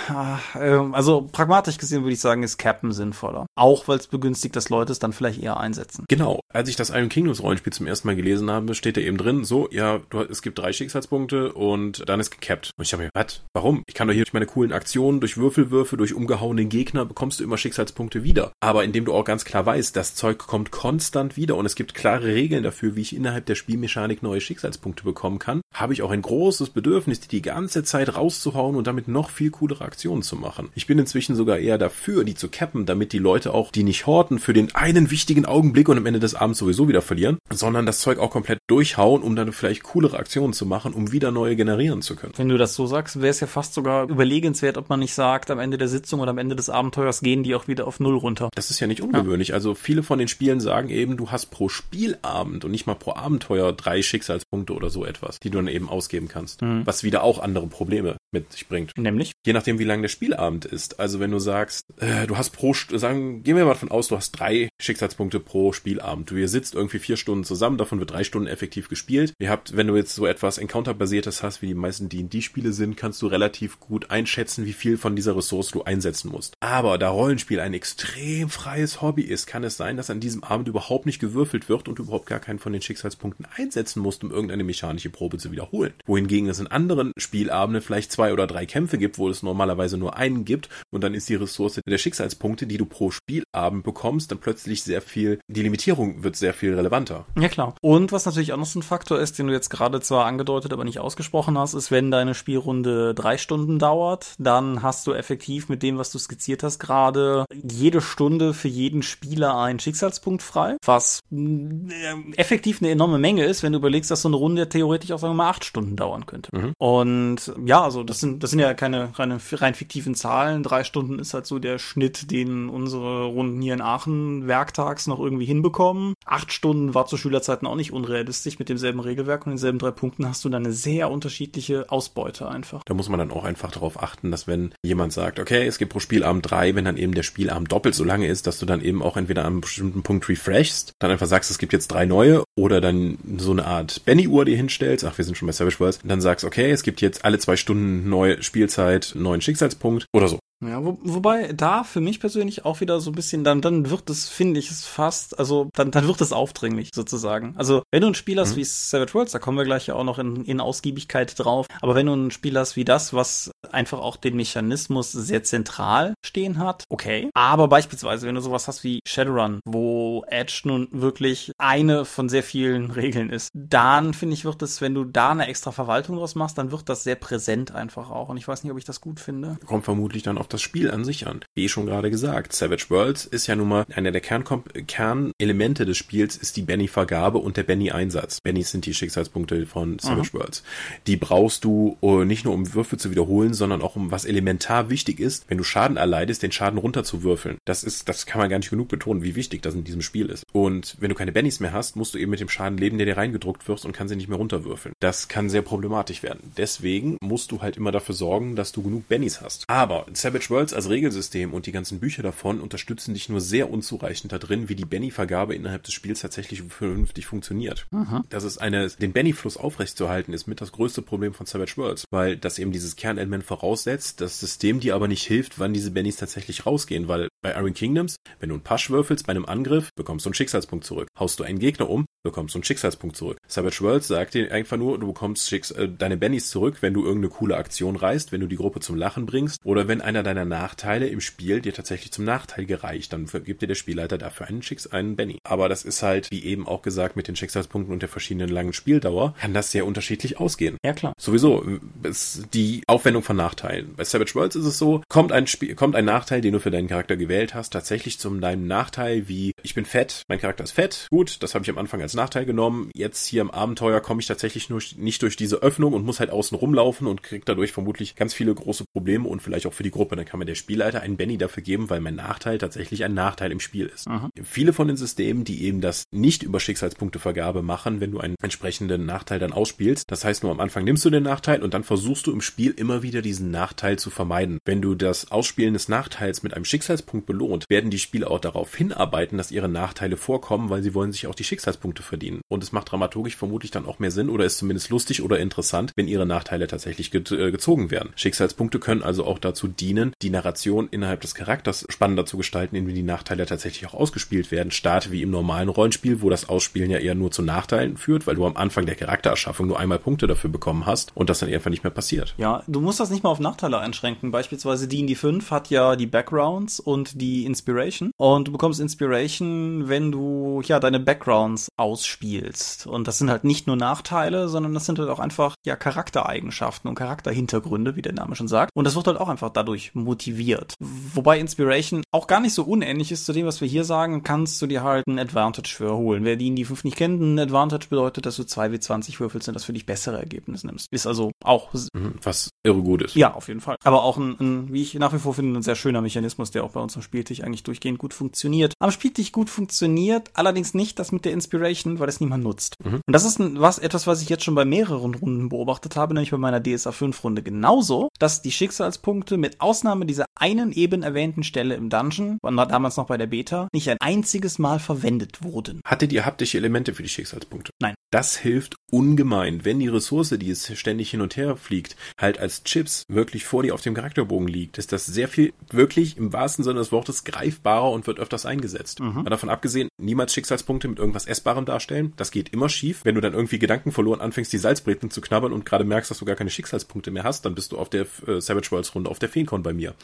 ah, 0.09 0.39
ähm, 0.59 0.93
also 0.93 1.29
pragmatisch 1.31 1.77
gesehen 1.77 2.03
würde 2.03 2.13
ich 2.13 2.19
sagen, 2.19 2.43
ist 2.43 2.57
cappen 2.57 2.91
sinnvoller. 2.91 3.45
Auch 3.55 3.87
weil 3.87 3.97
es 3.97 4.07
begünstigt, 4.07 4.55
dass 4.55 4.69
Leute 4.69 4.91
es 4.91 4.99
dann 4.99 5.13
vielleicht 5.13 5.41
eher 5.41 5.57
einsetzen. 5.57 6.05
Genau. 6.09 6.41
Als 6.49 6.67
ich 6.67 6.75
das 6.75 6.89
Iron 6.89 7.09
Kingdoms 7.09 7.41
Rollenspiel 7.41 7.73
zum 7.73 7.87
ersten 7.87 8.07
Mal 8.07 8.15
gelesen 8.15 8.51
habe, 8.51 8.75
steht 8.75 8.97
da 8.97 9.01
eben 9.01 9.17
drin, 9.17 9.45
so, 9.45 9.69
ja, 9.71 9.99
du, 10.09 10.19
es 10.19 10.41
gibt 10.41 10.59
drei 10.59 10.73
Schicksalspunkte 10.73 11.53
und 11.53 11.82
dann 11.91 12.19
ist 12.19 12.31
gekappt. 12.31 12.71
Und 12.77 12.85
ich 12.85 12.93
habe 12.93 13.03
mir, 13.03 13.09
was? 13.13 13.41
Warum? 13.53 13.83
Ich 13.87 13.93
kann 13.93 14.07
doch 14.07 14.13
hier 14.13 14.23
durch 14.23 14.33
meine 14.33 14.45
coolen 14.45 14.71
Aktionen, 14.71 15.19
durch 15.19 15.37
Würfelwürfe, 15.37 15.97
durch 15.97 16.13
umgehauene 16.13 16.65
Gegner 16.65 17.05
bekommst 17.05 17.39
du 17.39 17.43
immer 17.43 17.57
Schicksalspunkte 17.57 18.23
wieder. 18.23 18.51
Aber 18.59 18.83
indem 18.83 19.05
du 19.05 19.13
auch 19.13 19.25
ganz 19.25 19.45
klar 19.45 19.65
weißt, 19.65 19.95
das 19.95 20.15
Zeug 20.15 20.39
kommt 20.39 20.71
konstant 20.71 21.37
wieder 21.37 21.55
und 21.55 21.65
es 21.65 21.75
gibt 21.75 21.93
klare 21.93 22.27
Regeln 22.27 22.63
dafür, 22.63 22.95
wie 22.95 23.01
ich 23.01 23.15
innerhalb 23.15 23.45
der 23.45 23.55
Spielmechanik 23.55 24.23
neue 24.23 24.41
Schicksalspunkte 24.41 25.03
bekommen 25.03 25.39
kann, 25.39 25.61
habe 25.73 25.93
ich 25.93 26.01
auch 26.01 26.11
ein 26.11 26.21
großes 26.21 26.69
Bedürfnis, 26.69 27.19
die 27.19 27.27
die 27.27 27.41
ganze 27.41 27.83
Zeit 27.83 28.15
rauszuhauen 28.15 28.75
und 28.75 28.87
damit 28.87 29.07
noch 29.07 29.29
viel 29.29 29.51
coolere 29.51 29.83
Aktionen 29.83 30.21
zu 30.21 30.35
machen. 30.35 30.69
Ich 30.75 30.87
bin 30.87 30.99
inzwischen 30.99 31.35
sogar 31.35 31.57
eher 31.57 31.77
dafür, 31.77 32.23
die 32.23 32.35
zu 32.35 32.49
cappen, 32.49 32.85
damit 32.85 33.13
die 33.13 33.19
Leute 33.19 33.53
auch, 33.53 33.71
die 33.71 33.83
nicht 33.83 34.05
horten, 34.05 34.39
für 34.39 34.53
den 34.53 34.73
einen 34.75 35.11
wichtigen 35.11 35.45
Augenblick 35.45 35.89
und 35.89 35.97
am 35.97 36.05
Ende 36.05 36.19
des 36.19 36.35
Abends 36.35 36.59
sowieso 36.59 36.87
wieder 36.87 37.01
verlieren, 37.01 37.37
sondern 37.51 37.85
das 37.85 37.99
Zeug 37.99 38.19
auch 38.19 38.31
komplett 38.31 38.59
durchhauen, 38.67 39.21
um 39.21 39.35
dann 39.35 39.51
vielleicht 39.51 39.83
coolere 39.83 40.17
Aktionen 40.17 40.53
zu 40.53 40.65
machen, 40.65 40.93
um 40.93 41.11
wieder 41.11 41.31
neue 41.31 41.55
generieren 41.73 42.01
zu 42.01 42.15
können. 42.15 42.33
Wenn 42.37 42.49
du 42.49 42.57
das 42.57 42.75
so 42.75 42.85
sagst, 42.87 43.17
wäre 43.17 43.29
es 43.29 43.39
ja 43.39 43.47
fast 43.47 43.73
sogar 43.73 44.07
überlegenswert, 44.09 44.77
ob 44.77 44.89
man 44.89 44.99
nicht 44.99 45.13
sagt, 45.13 45.49
am 45.49 45.59
Ende 45.59 45.77
der 45.77 45.87
Sitzung 45.87 46.19
oder 46.19 46.31
am 46.31 46.37
Ende 46.37 46.55
des 46.55 46.69
Abenteuers 46.69 47.21
gehen 47.21 47.43
die 47.43 47.55
auch 47.55 47.67
wieder 47.67 47.87
auf 47.87 47.99
Null 47.99 48.17
runter. 48.17 48.49
Das 48.55 48.69
ist 48.69 48.79
ja 48.79 48.87
nicht 48.87 49.01
ungewöhnlich. 49.01 49.49
Ja. 49.49 49.55
Also 49.55 49.73
viele 49.73 50.03
von 50.03 50.19
den 50.19 50.27
Spielen 50.27 50.59
sagen 50.59 50.89
eben, 50.89 51.17
du 51.17 51.31
hast 51.31 51.47
pro 51.47 51.69
Spielabend 51.69 52.65
und 52.65 52.71
nicht 52.71 52.85
mal 52.85 52.95
pro 52.95 53.13
Abenteuer 53.13 53.73
drei 53.73 54.01
Schicksalspunkte 54.01 54.73
oder 54.73 54.89
so 54.89 55.05
etwas, 55.05 55.39
die 55.39 55.49
du 55.49 55.57
dann 55.57 55.67
eben 55.67 55.89
ausgeben 55.89 56.27
kannst. 56.27 56.61
Mhm. 56.61 56.85
Was 56.85 57.03
wieder 57.03 57.23
auch 57.23 57.39
andere 57.39 57.67
Probleme 57.67 58.17
mit 58.31 58.51
sich 58.51 58.67
bringt. 58.67 58.91
Nämlich? 58.97 59.31
Je 59.45 59.53
nachdem, 59.53 59.79
wie 59.79 59.83
lang 59.83 60.01
der 60.01 60.09
Spielabend 60.09 60.65
ist. 60.65 60.99
Also 60.99 61.19
wenn 61.19 61.31
du 61.31 61.39
sagst, 61.39 61.85
äh, 61.97 62.27
du 62.27 62.37
hast 62.37 62.51
pro, 62.51 62.73
sagen, 62.73 63.43
gehen 63.43 63.55
wir 63.55 63.65
mal 63.65 63.73
davon 63.73 63.91
aus, 63.91 64.07
du 64.07 64.15
hast 64.15 64.31
drei 64.31 64.69
Schicksalspunkte 64.79 65.39
pro 65.39 65.73
Spielabend. 65.73 66.29
Du 66.29 66.35
ihr 66.35 66.49
sitzt 66.49 66.75
irgendwie 66.75 66.99
vier 66.99 67.17
Stunden 67.17 67.43
zusammen, 67.43 67.77
davon 67.77 67.99
wird 67.99 68.11
drei 68.11 68.23
Stunden 68.23 68.47
effektiv 68.47 68.89
gespielt. 68.89 69.33
Ihr 69.39 69.49
habt, 69.49 69.75
wenn 69.77 69.87
du 69.87 69.95
jetzt 69.95 70.15
so 70.15 70.25
etwas 70.25 70.57
Encounter-basiertes 70.57 71.43
hast, 71.43 71.61
wie 71.63 71.67
die 71.67 71.73
meisten 71.73 72.09
D&D-Spiele 72.09 72.73
sind, 72.73 72.97
kannst 72.97 73.21
du 73.21 73.27
relativ 73.27 73.79
gut 73.79 74.11
einschätzen, 74.11 74.65
wie 74.65 74.73
viel 74.73 74.97
von 74.97 75.15
dieser 75.15 75.35
Ressource 75.35 75.71
du 75.71 75.83
einsetzen 75.83 76.29
musst. 76.29 76.53
Aber 76.59 76.99
da 76.99 77.09
Rollenspiel 77.09 77.59
ein 77.59 77.73
extrem 77.73 78.49
freies 78.49 79.01
Hobby 79.01 79.23
ist, 79.23 79.47
kann 79.47 79.63
es 79.63 79.77
sein, 79.77 79.97
dass 79.97 80.11
an 80.11 80.19
diesem 80.19 80.43
Abend 80.43 80.67
überhaupt 80.67 81.07
nicht 81.07 81.19
gewürfelt 81.19 81.69
wird 81.69 81.87
und 81.87 81.97
du 81.97 82.03
überhaupt 82.03 82.27
gar 82.27 82.39
keinen 82.39 82.59
von 82.59 82.73
den 82.73 82.81
Schicksalspunkten 82.81 83.47
einsetzen 83.55 84.01
musst, 84.01 84.23
um 84.23 84.31
irgendeine 84.31 84.63
mechanische 84.63 85.09
Probe 85.09 85.37
zu 85.37 85.51
wiederholen. 85.51 85.93
Wohingegen 86.05 86.49
es 86.49 86.59
in 86.59 86.67
anderen 86.67 87.13
Spielabenden 87.17 87.81
vielleicht 87.81 88.11
zwei 88.11 88.33
oder 88.33 88.45
drei 88.45 88.65
Kämpfe 88.65 88.97
gibt, 88.97 89.17
wo 89.17 89.29
es 89.29 89.41
normalerweise 89.41 89.97
nur 89.97 90.17
einen 90.17 90.45
gibt 90.45 90.69
und 90.91 91.03
dann 91.03 91.13
ist 91.13 91.29
die 91.29 91.35
Ressource 91.35 91.79
der 91.85 91.97
Schicksalspunkte, 91.97 92.67
die 92.67 92.77
du 92.77 92.85
pro 92.85 93.09
Spielabend 93.09 93.83
bekommst, 93.83 94.31
dann 94.31 94.39
plötzlich 94.39 94.83
sehr 94.83 95.01
viel, 95.01 95.39
die 95.47 95.63
Limitierung 95.63 96.23
wird 96.23 96.35
sehr 96.35 96.53
viel 96.53 96.75
relevanter. 96.75 97.25
Ja 97.39 97.47
klar. 97.47 97.75
Und 97.81 98.11
was 98.11 98.25
natürlich 98.25 98.51
auch 98.51 98.57
noch 98.57 98.65
so 98.65 98.79
ein 98.79 98.83
Faktor 98.83 99.19
ist, 99.19 99.39
den 99.39 99.47
du 99.47 99.53
jetzt 99.53 99.69
gerade 99.69 100.01
zwar 100.01 100.25
angedeutet, 100.25 100.73
aber 100.73 100.83
nicht 100.83 100.99
ausgesprochen 100.99 101.52
hast, 101.57 101.73
ist, 101.73 101.91
wenn 101.91 102.11
deine 102.11 102.33
Spielrunde 102.33 103.13
drei 103.13 103.37
Stunden 103.37 103.79
dauert, 103.79 104.33
dann 104.37 104.81
hast 104.81 105.07
du 105.07 105.13
effektiv 105.13 105.69
mit 105.69 105.83
dem, 105.83 105.97
was 105.97 106.11
du 106.11 106.19
skizziert 106.19 106.63
hast, 106.63 106.79
gerade 106.79 107.45
jede 107.53 108.01
Stunde 108.01 108.53
für 108.53 108.67
jeden 108.67 109.03
Spieler 109.03 109.57
einen 109.57 109.79
Schicksalspunkt 109.79 110.41
frei, 110.41 110.77
was 110.85 111.19
äh, 111.31 112.31
effektiv 112.35 112.81
eine 112.81 112.91
enorme 112.91 113.19
Menge 113.19 113.45
ist, 113.45 113.63
wenn 113.63 113.73
du 113.73 113.79
überlegst, 113.79 114.11
dass 114.11 114.21
so 114.21 114.29
eine 114.29 114.37
Runde 114.37 114.69
theoretisch 114.69 115.11
auch 115.11 115.19
sagen 115.19 115.33
wir 115.33 115.37
mal 115.37 115.49
acht 115.49 115.65
Stunden 115.65 115.95
dauern 115.95 116.25
könnte. 116.25 116.49
Mhm. 116.55 116.73
Und 116.77 117.53
ja, 117.65 117.83
also 117.83 118.03
das 118.03 118.19
sind 118.19 118.43
das 118.43 118.49
sind 118.49 118.59
ja 118.59 118.73
keine 118.73 119.17
rein, 119.17 119.39
rein 119.51 119.75
fiktiven 119.75 120.15
Zahlen. 120.15 120.63
Drei 120.63 120.83
Stunden 120.83 121.19
ist 121.19 121.33
halt 121.33 121.45
so 121.45 121.59
der 121.59 121.79
Schnitt, 121.79 122.31
den 122.31 122.69
unsere 122.69 123.25
Runden 123.25 123.61
hier 123.61 123.73
in 123.73 123.81
Aachen 123.81 124.47
werktags 124.47 125.07
noch 125.07 125.19
irgendwie 125.19 125.45
hinbekommen. 125.45 126.15
Acht 126.25 126.51
Stunden 126.51 126.93
war 126.93 127.05
zu 127.05 127.17
Schülerzeiten 127.17 127.67
auch 127.67 127.75
nicht 127.75 127.93
unrealistisch. 127.93 128.59
Mit 128.59 128.69
demselben 128.69 128.99
Regelwerk 128.99 129.45
und 129.45 129.51
denselben 129.51 129.79
drei 129.79 129.91
Punkten 129.91 130.27
hast 130.27 130.43
du 130.45 130.49
dann 130.49 130.65
eine 130.65 130.73
sehr 130.73 131.09
unterschiedliche 131.11 131.42
Ausbeute 131.89 132.47
einfach. 132.47 132.83
Da 132.85 132.93
muss 132.93 133.09
man 133.09 133.19
dann 133.19 133.31
auch 133.31 133.43
einfach 133.43 133.71
darauf 133.71 134.01
achten, 134.01 134.31
dass 134.31 134.47
wenn 134.47 134.73
jemand 134.83 135.13
sagt, 135.13 135.39
okay, 135.39 135.67
es 135.67 135.77
gibt 135.77 135.91
pro 135.91 135.99
Spielabend 135.99 136.49
drei, 136.49 136.75
wenn 136.75 136.85
dann 136.85 136.97
eben 136.97 137.13
der 137.13 137.23
Spielabend 137.23 137.71
doppelt 137.71 137.95
so 137.95 138.03
lange 138.03 138.27
ist, 138.27 138.47
dass 138.47 138.59
du 138.59 138.65
dann 138.65 138.81
eben 138.81 139.01
auch 139.01 139.17
entweder 139.17 139.45
an 139.45 139.61
bestimmten 139.61 140.03
Punkt 140.03 140.27
refreshst, 140.29 140.93
dann 140.99 141.11
einfach 141.11 141.27
sagst, 141.27 141.51
es 141.51 141.57
gibt 141.57 141.73
jetzt 141.73 141.89
drei 141.89 142.05
neue 142.05 142.43
oder 142.55 142.81
dann 142.81 143.17
so 143.37 143.51
eine 143.51 143.65
Art 143.65 144.05
Benny-Uhr 144.05 144.45
dir 144.45 144.57
hinstellst, 144.57 145.05
ach, 145.05 145.17
wir 145.17 145.25
sind 145.25 145.37
schon 145.37 145.47
bei 145.47 145.53
Savage 145.53 145.79
Worlds, 145.79 145.99
dann 146.03 146.21
sagst, 146.21 146.45
okay, 146.45 146.71
es 146.71 146.83
gibt 146.83 147.01
jetzt 147.01 147.25
alle 147.25 147.39
zwei 147.39 147.55
Stunden 147.55 148.09
neue 148.09 148.41
Spielzeit, 148.41 149.13
neuen 149.15 149.41
Schicksalspunkt 149.41 150.05
oder 150.13 150.27
so. 150.27 150.39
Ja, 150.67 150.83
wo, 150.83 150.97
wobei 151.01 151.53
da 151.53 151.83
für 151.83 152.01
mich 152.01 152.19
persönlich 152.19 152.65
auch 152.65 152.81
wieder 152.81 152.99
so 152.99 153.11
ein 153.11 153.15
bisschen, 153.15 153.43
dann, 153.43 153.61
dann 153.61 153.89
wird 153.89 154.09
es, 154.09 154.29
finde 154.29 154.59
ich, 154.59 154.71
es 154.71 154.85
fast, 154.85 155.37
also 155.39 155.69
dann, 155.73 155.91
dann 155.91 156.07
wird 156.07 156.21
es 156.21 156.33
aufdringlich 156.33 156.91
sozusagen. 156.93 157.53
Also 157.57 157.83
wenn 157.91 158.01
du 158.01 158.07
ein 158.07 158.15
Spiel 158.15 158.39
hast 158.39 158.53
mhm. 158.53 158.57
wie 158.57 158.63
Savage 158.65 159.13
Worlds, 159.13 159.31
da 159.31 159.39
kommen 159.39 159.57
wir 159.57 159.65
gleich 159.65 159.87
ja 159.87 159.95
auch 159.95 160.03
noch 160.03 160.19
in, 160.19 160.45
in 160.45 160.59
Ausgiebigkeit 160.59 161.37
drauf, 161.37 161.67
aber 161.81 161.95
wenn 161.95 162.05
du 162.05 162.13
ein 162.13 162.31
Spiel 162.31 162.57
hast 162.57 162.75
wie 162.75 162.85
das, 162.85 163.13
was 163.13 163.51
einfach 163.71 163.99
auch 163.99 164.17
den 164.17 164.35
Mechanismus 164.35 165.11
sehr 165.11 165.43
zentral 165.43 166.13
stehen 166.25 166.59
hat, 166.59 166.83
okay. 166.89 167.29
Aber 167.33 167.67
beispielsweise, 167.67 168.27
wenn 168.27 168.35
du 168.35 168.41
sowas 168.41 168.67
hast 168.67 168.83
wie 168.83 168.99
Shadowrun, 169.07 169.59
wo 169.65 170.23
Edge 170.27 170.61
nun 170.65 170.87
wirklich 170.91 171.51
eine 171.57 172.05
von 172.05 172.29
sehr 172.29 172.43
vielen 172.43 172.91
Regeln 172.91 173.29
ist, 173.29 173.49
dann 173.53 174.13
finde 174.13 174.35
ich, 174.35 174.45
wird 174.45 174.61
es, 174.61 174.81
wenn 174.81 174.93
du 174.93 175.03
da 175.03 175.31
eine 175.31 175.47
extra 175.47 175.71
Verwaltung 175.71 176.17
draus 176.17 176.35
machst, 176.35 176.57
dann 176.57 176.71
wird 176.71 176.89
das 176.89 177.03
sehr 177.03 177.15
präsent 177.15 177.73
einfach 177.73 178.09
auch. 178.09 178.29
Und 178.29 178.37
ich 178.37 178.47
weiß 178.47 178.63
nicht, 178.63 178.71
ob 178.71 178.77
ich 178.77 178.85
das 178.85 179.01
gut 179.01 179.19
finde. 179.19 179.57
Kommt 179.65 179.85
vermutlich 179.85 180.23
dann 180.23 180.37
auf 180.37 180.47
das 180.47 180.61
Spiel 180.61 180.91
an 180.91 181.03
sich 181.03 181.27
an. 181.27 181.41
Wie 181.55 181.69
schon 181.69 181.85
gerade 181.85 182.09
gesagt, 182.09 182.53
Savage 182.53 182.85
Worlds 182.89 183.25
ist 183.25 183.47
ja 183.47 183.55
nun 183.55 183.69
mal 183.69 183.85
einer 183.93 184.11
der 184.11 184.21
Kernkom 184.21 184.63
Kernelemente 184.87 185.85
des 185.85 185.97
Spiels 185.97 186.35
ist 186.37 186.57
die 186.57 186.61
Benny-Vergabe 186.61 187.37
und 187.37 187.57
der 187.57 187.63
Benny-Einsatz. 187.63 188.41
Bennys 188.41 188.71
sind 188.71 188.85
die 188.85 188.93
Schicksalspunkte 188.93 189.65
von 189.65 189.99
Savage 189.99 190.31
Aha. 190.33 190.39
Worlds. 190.39 190.63
Die 191.07 191.17
brauchst 191.17 191.63
du 191.63 191.97
uh, 192.01 192.23
nicht 192.23 192.45
nur 192.45 192.53
um 192.53 192.73
Würfe 192.73 192.97
zu 192.97 193.11
wiederholen, 193.11 193.52
sondern 193.53 193.81
auch 193.81 193.95
um 193.95 194.11
was 194.11 194.25
elementar 194.25 194.89
wichtig 194.89 195.19
ist, 195.19 195.45
wenn 195.49 195.57
du 195.57 195.63
Schaden 195.63 195.97
erleidest, 195.97 196.43
den 196.43 196.51
Schaden 196.51 196.79
runterzuwürfeln. 196.79 197.57
Das 197.65 197.83
ist, 197.83 198.09
das 198.09 198.25
kann 198.25 198.39
man 198.39 198.49
gar 198.49 198.57
nicht 198.57 198.69
genug 198.69 198.87
betonen, 198.87 199.23
wie 199.23 199.35
wichtig 199.35 199.61
das 199.61 199.73
in 199.73 199.83
diesem 199.83 200.01
Spiel 200.01 200.29
ist. 200.29 200.45
Und 200.51 200.95
wenn 200.99 201.09
du 201.09 201.15
keine 201.15 201.31
Bennys 201.31 201.59
mehr 201.59 201.73
hast, 201.73 201.95
musst 201.95 202.13
du 202.13 202.17
eben 202.17 202.31
mit 202.31 202.39
dem 202.39 202.49
Schaden 202.49 202.77
leben, 202.77 202.97
der 202.97 203.05
dir 203.05 203.17
reingedruckt 203.17 203.67
wird 203.67 203.85
und 203.85 203.91
kann 203.93 204.07
sie 204.07 204.15
nicht 204.15 204.27
mehr 204.27 204.37
runterwürfeln. 204.37 204.95
Das 204.99 205.27
kann 205.27 205.49
sehr 205.49 205.61
problematisch 205.61 206.23
werden. 206.23 206.51
Deswegen 206.57 207.17
musst 207.21 207.51
du 207.51 207.61
halt 207.61 207.77
immer 207.77 207.91
dafür 207.91 208.15
sorgen, 208.15 208.55
dass 208.55 208.71
du 208.71 208.83
genug 208.83 209.07
Bennys 209.07 209.41
hast. 209.41 209.65
Aber 209.67 210.05
Savage 210.13 210.49
Worlds 210.49 210.73
als 210.73 210.89
Regelsystem 210.89 211.53
und 211.53 211.65
die 211.65 211.71
ganzen 211.71 211.99
Bücher 211.99 212.23
davon 212.23 212.61
unterstützen 212.61 213.13
dich 213.13 213.29
nur 213.29 213.41
sehr 213.41 213.69
unzureichend 213.69 214.31
da 214.31 214.39
drin, 214.39 214.69
wie 214.69 214.75
die 214.75 214.85
Benny-Vergabe 214.85 215.55
innerhalb 215.55 215.83
des 215.83 215.93
Spiels 215.93 216.21
tatsächlich 216.21 216.61
vernünftig 216.63 217.25
funktioniert. 217.25 217.87
Aha. 217.91 218.23
Das 218.29 218.43
ist 218.43 218.57
eine, 218.57 218.89
den 218.89 219.13
Benny-Fluss 219.13 219.57
aufrechtzuerhalten, 219.57 220.33
ist 220.33 220.47
mit 220.47 220.61
das 220.61 220.71
größte 220.71 221.01
Problem 221.01 221.33
von 221.33 221.45
Savage 221.45 221.77
Worlds, 221.77 222.05
weil 222.11 222.37
das 222.37 222.59
eben 222.59 222.71
dieses 222.71 222.95
Kernelement 222.95 223.42
voraussetzt, 223.43 224.21
das 224.21 224.39
System 224.39 224.79
dir 224.79 224.95
aber 224.95 225.07
nicht 225.07 225.23
hilft, 225.23 225.59
wann 225.59 225.73
diese 225.73 225.91
Bennys 225.91 226.17
tatsächlich 226.17 226.65
rausgehen, 226.65 227.07
weil 227.07 227.27
bei 227.41 227.53
Iron 227.53 227.73
Kingdoms, 227.73 228.15
wenn 228.39 228.49
du 228.49 228.55
einen 228.55 228.63
Pasch 228.63 228.89
würfelst 228.89 229.27
bei 229.27 229.31
einem 229.31 229.45
Angriff, 229.45 229.89
bekommst 229.95 230.25
du 230.25 230.29
einen 230.29 230.33
Schicksalspunkt 230.35 230.85
zurück. 230.85 231.07
Haust 231.19 231.39
du 231.39 231.43
einen 231.43 231.59
Gegner 231.59 231.89
um, 231.89 232.05
bekommst 232.23 232.55
du 232.55 232.59
einen 232.59 232.63
Schicksalspunkt 232.63 233.15
zurück. 233.15 233.37
Savage 233.47 233.81
Worlds 233.81 234.07
sagt 234.07 234.33
dir 234.33 234.51
einfach 234.51 234.77
nur, 234.77 234.97
du 234.97 235.07
bekommst 235.07 235.47
Schicks 235.47 235.71
äh, 235.71 235.89
deine 235.89 236.17
Bennys 236.17 236.49
zurück, 236.49 236.77
wenn 236.81 236.93
du 236.93 237.03
irgendeine 237.03 237.33
coole 237.33 237.57
Aktion 237.57 237.95
reißt, 237.95 238.31
wenn 238.31 238.41
du 238.41 238.47
die 238.47 238.55
Gruppe 238.55 238.79
zum 238.79 238.95
Lachen 238.95 239.25
bringst 239.25 239.59
oder 239.63 239.87
wenn 239.87 240.01
einer 240.01 240.23
deiner 240.23 240.45
Nachteile 240.45 241.07
im 241.07 241.21
Spiel 241.21 241.61
dir 241.61 241.73
tatsächlich 241.73 242.11
zum 242.11 242.25
Nachteil 242.25 242.65
gereicht, 242.65 243.13
dann 243.13 243.25
gibt 243.25 243.61
dir 243.61 243.67
der 243.67 243.75
Spielleiter 243.75 244.17
dafür 244.17 244.47
einen 244.47 244.63
Schicks, 244.63 244.87
einen 244.87 245.15
Benny. 245.15 245.39
Aber 245.43 245.69
das 245.69 245.83
ist 245.83 246.01
halt, 246.01 246.31
wie 246.31 246.43
eben 246.45 246.67
auch 246.67 246.81
gesagt, 246.81 247.15
mit 247.15 247.27
den 247.27 247.35
Schicksalspunkten 247.35 247.93
und 247.93 248.01
der 248.01 248.09
verschiedenen 248.09 248.49
langen 248.49 248.73
Spieldauer, 248.73 249.35
kann 249.39 249.53
das 249.53 249.71
sehr 249.71 249.85
unterschiedlich 249.85 250.39
ausgehen. 250.39 250.77
Ja, 250.83 250.93
klar. 250.93 251.13
Sowieso, 251.17 251.65
ist 252.03 252.47
die 252.53 252.83
Aufwendung 252.87 253.23
von 253.23 253.35
Nachteilen. 253.35 253.95
Bei 253.95 254.03
Savage 254.03 254.35
Worlds 254.35 254.55
ist 254.55 254.65
es 254.65 254.77
so, 254.77 255.01
kommt 255.09 255.31
ein 255.31 255.47
Spiel, 255.47 255.75
kommt 255.75 255.95
ein 255.95 256.05
Nachteil, 256.05 256.41
den 256.41 256.53
du 256.53 256.59
für 256.59 256.71
deinen 256.71 256.87
Charakter 256.87 257.17
gewählt 257.17 257.53
hast, 257.53 257.71
tatsächlich 257.71 258.19
zum 258.19 258.39
deinem 258.41 258.67
Nachteil, 258.67 259.27
wie 259.27 259.53
ich 259.61 259.73
bin 259.73 259.85
fett, 259.85 260.23
mein 260.27 260.39
Charakter 260.39 260.63
ist 260.63 260.71
fett, 260.71 261.07
gut, 261.09 261.43
das 261.43 261.53
habe 261.53 261.63
ich 261.63 261.69
am 261.69 261.77
Anfang 261.77 262.01
als 262.01 262.12
Nachteil 262.15 262.45
genommen. 262.45 262.89
Jetzt 262.93 263.25
hier 263.25 263.41
im 263.41 263.51
Abenteuer 263.51 264.01
komme 264.01 264.21
ich 264.21 264.27
tatsächlich 264.27 264.69
nur 264.69 264.81
nicht 264.97 265.21
durch 265.21 265.35
diese 265.35 265.57
Öffnung 265.57 265.93
und 265.93 266.05
muss 266.05 266.19
halt 266.19 266.29
außen 266.29 266.57
rumlaufen 266.57 267.07
und 267.07 267.23
kriege 267.23 267.43
dadurch 267.45 267.71
vermutlich 267.71 268.15
ganz 268.15 268.33
viele 268.33 268.53
große 268.53 268.85
Probleme 268.91 269.27
und 269.27 269.41
vielleicht 269.41 269.65
auch 269.65 269.73
für 269.73 269.83
die 269.83 269.91
Gruppe. 269.91 270.15
Dann 270.15 270.25
kann 270.25 270.39
mir 270.39 270.45
der 270.45 270.55
Spielleiter 270.55 271.01
einen 271.01 271.17
Benny 271.17 271.37
dafür 271.37 271.63
geben, 271.63 271.89
weil 271.89 272.01
mein 272.01 272.15
Nachteil 272.15 272.57
tatsächlich 272.57 273.03
ein 273.03 273.13
Nachteil 273.13 273.51
im 273.51 273.59
Spiel 273.59 273.87
ist. 273.87 274.07
Aha. 274.07 274.29
Viele 274.43 274.73
von 274.73 274.87
den 274.87 274.97
Systemen, 274.97 275.43
die 275.43 275.63
eben 275.63 275.81
das 275.81 276.03
nicht 276.11 276.43
über 276.43 276.59
Schicksalspunktevergabe 276.59 277.61
machen, 277.61 278.01
wenn 278.01 278.11
du 278.11 278.19
einen 278.19 278.35
entsprechenden 278.41 279.05
Nachteil 279.05 279.39
dann 279.39 279.53
ausspielst. 279.53 280.05
Das 280.07 280.23
heißt, 280.23 280.43
nur 280.43 280.51
am 280.51 280.59
Anfang 280.59 280.83
nimmst 280.83 281.05
du 281.05 281.09
den 281.09 281.23
Nachteil 281.23 281.63
und 281.63 281.73
dann 281.73 281.83
versuchst 281.83 282.27
du 282.27 282.31
im 282.31 282.41
Spiel 282.41 282.71
immer 282.71 283.03
wieder 283.03 283.21
diesen 283.21 283.51
Nachteil 283.51 283.97
zu 283.97 284.09
vermeiden. 284.09 284.59
Wenn 284.65 284.81
du 284.81 284.95
das 284.95 285.31
Ausspielen 285.31 285.73
des 285.73 285.89
Nachteils 285.89 286.43
mit 286.43 286.53
einem 286.53 286.65
Schicksalspunkt 286.65 287.25
belohnt, 287.25 287.65
werden 287.69 287.89
die 287.89 287.99
Spieler 287.99 288.29
auch 288.29 288.39
darauf 288.39 288.75
hinarbeiten, 288.75 289.37
dass 289.37 289.51
ihre 289.51 289.69
Nachteile 289.69 290.17
vorkommen, 290.17 290.69
weil 290.69 290.83
sie 290.83 290.93
wollen 290.93 291.11
sich 291.11 291.27
auch 291.27 291.35
die 291.35 291.43
Schicksalspunkte 291.43 292.02
verdienen. 292.03 292.41
Und 292.49 292.63
es 292.63 292.71
macht 292.71 292.91
dramaturgisch 292.91 293.35
vermutlich 293.35 293.71
dann 293.71 293.85
auch 293.85 293.99
mehr 293.99 294.11
Sinn 294.11 294.29
oder 294.29 294.45
ist 294.45 294.57
zumindest 294.57 294.89
lustig 294.89 295.21
oder 295.21 295.39
interessant, 295.39 295.91
wenn 295.95 296.07
ihre 296.07 296.25
Nachteile 296.25 296.67
tatsächlich 296.67 297.11
ge 297.11 297.21
äh, 297.31 297.51
gezogen 297.51 297.91
werden. 297.91 298.11
Schicksalspunkte 298.15 298.79
können 298.79 299.03
also 299.03 299.25
auch 299.25 299.39
dazu 299.39 299.67
dienen, 299.67 300.13
die 300.21 300.29
Narration 300.29 300.87
innerhalb 300.91 301.21
des 301.21 301.35
Charakters 301.35 301.85
spannender 301.89 302.25
zu 302.25 302.37
gestalten, 302.37 302.75
indem 302.75 302.95
die 302.95 303.03
Nachteile 303.03 303.45
tatsächlich 303.45 303.87
auch 303.87 303.93
ausgespielt 303.93 304.51
werden, 304.51 304.71
statt 304.71 305.11
wie 305.11 305.21
im 305.21 305.31
normalen 305.31 305.69
Rollenspiel, 305.69 306.21
wo 306.21 306.29
das 306.29 306.49
Ausspielen 306.49 306.91
ja 306.91 306.99
eher 306.99 307.15
nur 307.15 307.31
zu 307.31 307.41
Nachteilen 307.41 307.97
führt, 307.97 308.27
weil 308.27 308.35
du 308.35 308.45
am 308.45 308.57
Anfang 308.57 308.85
der 308.85 308.95
Charaktererschaffung 308.95 309.67
nur 309.67 309.79
einmal 309.79 309.99
Punkte 309.99 310.27
dafür 310.27 310.49
bekommen 310.49 310.85
hast 310.85 311.11
und 311.15 311.29
das 311.29 311.39
dann 311.39 311.51
einfach 311.51 311.69
nicht 311.69 311.83
mehr 311.83 311.91
passiert. 311.91 312.35
Ja, 312.37 312.63
du 312.67 312.81
musst 312.81 312.99
das 312.99 313.09
nicht 313.09 313.23
mal 313.23 313.29
auf 313.29 313.39
Nachteile 313.39 313.79
einschränken. 313.79 314.31
Beispielsweise 314.31 314.87
D&D 314.87 315.15
5 315.15 315.51
hat 315.51 315.69
ja 315.69 315.95
die 315.95 316.07
Backgrounds 316.07 316.79
und 316.79 317.21
die 317.21 317.45
Inspiration 317.45 318.11
und 318.17 318.47
du 318.47 318.51
bekommst 318.51 318.79
Inspiration, 318.79 319.87
wenn 319.87 320.11
du 320.11 320.61
ja 320.65 320.79
deine 320.79 320.99
Backgrounds 320.99 321.69
ausspielst 321.93 322.87
und 322.87 323.07
das 323.07 323.19
sind 323.19 323.29
halt 323.29 323.43
nicht 323.43 323.67
nur 323.67 323.75
Nachteile, 323.75 324.49
sondern 324.49 324.73
das 324.73 324.85
sind 324.85 324.99
halt 324.99 325.09
auch 325.09 325.19
einfach 325.19 325.55
ja 325.65 325.75
Charaktereigenschaften 325.75 326.89
und 326.89 326.95
Charakterhintergründe, 326.95 327.95
wie 327.95 328.01
der 328.01 328.13
Name 328.13 328.35
schon 328.35 328.47
sagt 328.47 328.71
und 328.73 328.85
das 328.85 328.95
wird 328.95 329.07
halt 329.07 329.19
auch 329.19 329.29
einfach 329.29 329.49
dadurch 329.49 329.93
motiviert. 329.93 330.73
Wobei 330.79 331.39
Inspiration 331.39 332.03
auch 332.11 332.27
gar 332.27 332.39
nicht 332.39 332.53
so 332.53 332.63
unähnlich 332.63 333.11
ist 333.11 333.25
zu 333.25 333.33
dem, 333.33 333.45
was 333.45 333.61
wir 333.61 333.67
hier 333.67 333.83
sagen, 333.83 334.23
kannst 334.23 334.61
du 334.61 334.67
dir 334.67 334.83
halt 334.83 335.07
ein 335.07 335.19
Advantage 335.19 335.75
für 335.75 335.93
holen. 335.93 336.25
Wer 336.25 336.35
die 336.35 336.47
in 336.47 336.55
die 336.55 336.65
5 336.65 336.83
nicht 336.83 336.97
kennt, 336.97 337.21
ein 337.21 337.39
Advantage 337.39 337.87
bedeutet, 337.89 338.25
dass 338.25 338.37
du 338.37 338.43
2w20 338.43 339.19
würfelst 339.19 339.47
und 339.47 339.53
das 339.53 339.65
für 339.65 339.73
dich 339.73 339.85
bessere 339.85 340.17
Ergebnisse 340.17 340.67
nimmst. 340.67 340.87
Ist 340.91 341.05
also 341.05 341.31
auch. 341.43 341.73
Mhm, 341.93 342.15
was 342.21 342.49
irre 342.63 342.81
gut 342.81 343.01
ist. 343.03 343.15
Ja, 343.15 343.33
auf 343.33 343.47
jeden 343.47 343.61
Fall. 343.61 343.77
Aber 343.83 344.03
auch 344.03 344.17
ein, 344.17 344.37
ein, 344.39 344.73
wie 344.73 344.81
ich 344.81 344.93
nach 344.95 345.13
wie 345.13 345.19
vor 345.19 345.33
finde, 345.33 345.59
ein 345.59 345.63
sehr 345.63 345.75
schöner 345.75 346.01
Mechanismus, 346.01 346.51
der 346.51 346.63
auch 346.63 346.71
bei 346.71 346.79
uns 346.79 346.95
am 346.95 347.01
Spieltisch 347.01 347.41
eigentlich 347.41 347.63
durchgehend 347.63 347.99
gut 347.99 348.13
funktioniert. 348.13 348.73
Am 348.79 348.91
Spieltisch 348.91 349.31
gut 349.31 349.49
funktioniert, 349.49 350.31
allerdings 350.33 350.73
nicht 350.73 350.99
das 350.99 351.11
mit 351.11 351.25
der 351.25 351.33
Inspiration, 351.33 351.82
weil 351.85 352.09
es 352.09 352.19
niemand 352.19 352.43
nutzt. 352.43 352.75
Mhm. 352.83 352.95
Und 352.95 353.13
das 353.13 353.25
ist 353.25 353.39
ein, 353.39 353.59
was, 353.59 353.79
etwas, 353.79 354.07
was 354.07 354.21
ich 354.21 354.29
jetzt 354.29 354.43
schon 354.43 354.55
bei 354.55 354.65
mehreren 354.65 355.15
Runden 355.15 355.49
beobachtet 355.49 355.95
habe, 355.95 356.13
nämlich 356.13 356.31
bei 356.31 356.37
meiner 356.37 356.61
DSA 356.61 356.91
5 356.91 357.23
Runde 357.23 357.43
genauso, 357.43 358.09
dass 358.19 358.41
die 358.41 358.51
Schicksalspunkte 358.51 359.37
mit 359.37 359.61
Ausnahme 359.61 360.05
dieser 360.05 360.25
einen 360.35 360.71
eben 360.71 361.03
erwähnten 361.03 361.43
Stelle 361.43 361.75
im 361.75 361.89
Dungeon, 361.89 362.37
damals 362.41 362.97
noch 362.97 363.07
bei 363.07 363.17
der 363.17 363.27
Beta, 363.27 363.67
nicht 363.73 363.89
ein 363.89 363.97
einziges 363.99 364.59
Mal 364.59 364.79
verwendet 364.79 365.43
wurden. 365.43 365.81
Hattet 365.85 366.11
ihr 366.11 366.25
haptische 366.25 366.57
Elemente 366.57 366.93
für 366.93 367.03
die 367.03 367.09
Schicksalspunkte? 367.09 367.71
Nein. 367.81 367.95
Das 368.11 368.37
hilft 368.37 368.75
ungemein, 368.91 369.65
wenn 369.65 369.79
die 369.79 369.87
Ressource, 369.87 370.35
die 370.37 370.51
es 370.51 370.77
ständig 370.77 371.09
hin 371.09 371.21
und 371.21 371.35
her 371.35 371.57
fliegt, 371.57 371.95
halt 372.19 372.37
als 372.37 372.63
Chips 372.63 373.03
wirklich 373.07 373.43
vor 373.43 373.63
dir 373.63 373.73
auf 373.73 373.81
dem 373.81 373.95
Charakterbogen 373.95 374.47
liegt, 374.47 374.77
ist 374.77 374.91
das 374.91 375.07
sehr 375.07 375.27
viel 375.27 375.51
wirklich 375.71 376.17
im 376.17 376.31
wahrsten 376.31 376.63
Sinne 376.63 376.79
des 376.79 376.91
Wortes 376.91 377.23
greifbarer 377.23 377.89
und 377.89 378.05
wird 378.05 378.19
öfters 378.19 378.45
eingesetzt. 378.45 378.99
Mhm. 378.99 379.25
Davon 379.25 379.49
abgesehen, 379.49 379.89
niemals 379.99 380.31
Schicksalspunkte 380.31 380.87
mit 380.87 380.99
irgendwas 380.99 381.25
Essbarem 381.25 381.65
darstellen. 381.73 382.13
Das 382.15 382.31
geht 382.31 382.49
immer 382.49 382.69
schief. 382.69 383.01
Wenn 383.03 383.15
du 383.15 383.21
dann 383.21 383.33
irgendwie 383.33 383.59
Gedanken 383.59 383.91
verloren 383.91 384.21
anfängst, 384.21 384.53
die 384.53 384.57
Salzbreten 384.57 385.09
zu 385.09 385.21
knabbern 385.21 385.51
und 385.51 385.65
gerade 385.65 385.83
merkst, 385.83 386.09
dass 386.11 386.19
du 386.19 386.25
gar 386.25 386.35
keine 386.35 386.49
Schicksalspunkte 386.49 387.11
mehr 387.11 387.23
hast, 387.23 387.45
dann 387.45 387.55
bist 387.55 387.71
du 387.71 387.77
auf 387.77 387.89
der 387.89 388.05
äh, 388.27 388.39
Savage 388.39 388.71
Worlds 388.71 388.95
Runde 388.95 389.09
auf 389.09 389.19
der 389.19 389.29
Feencon 389.29 389.63
bei 389.63 389.73
mir. 389.73 389.95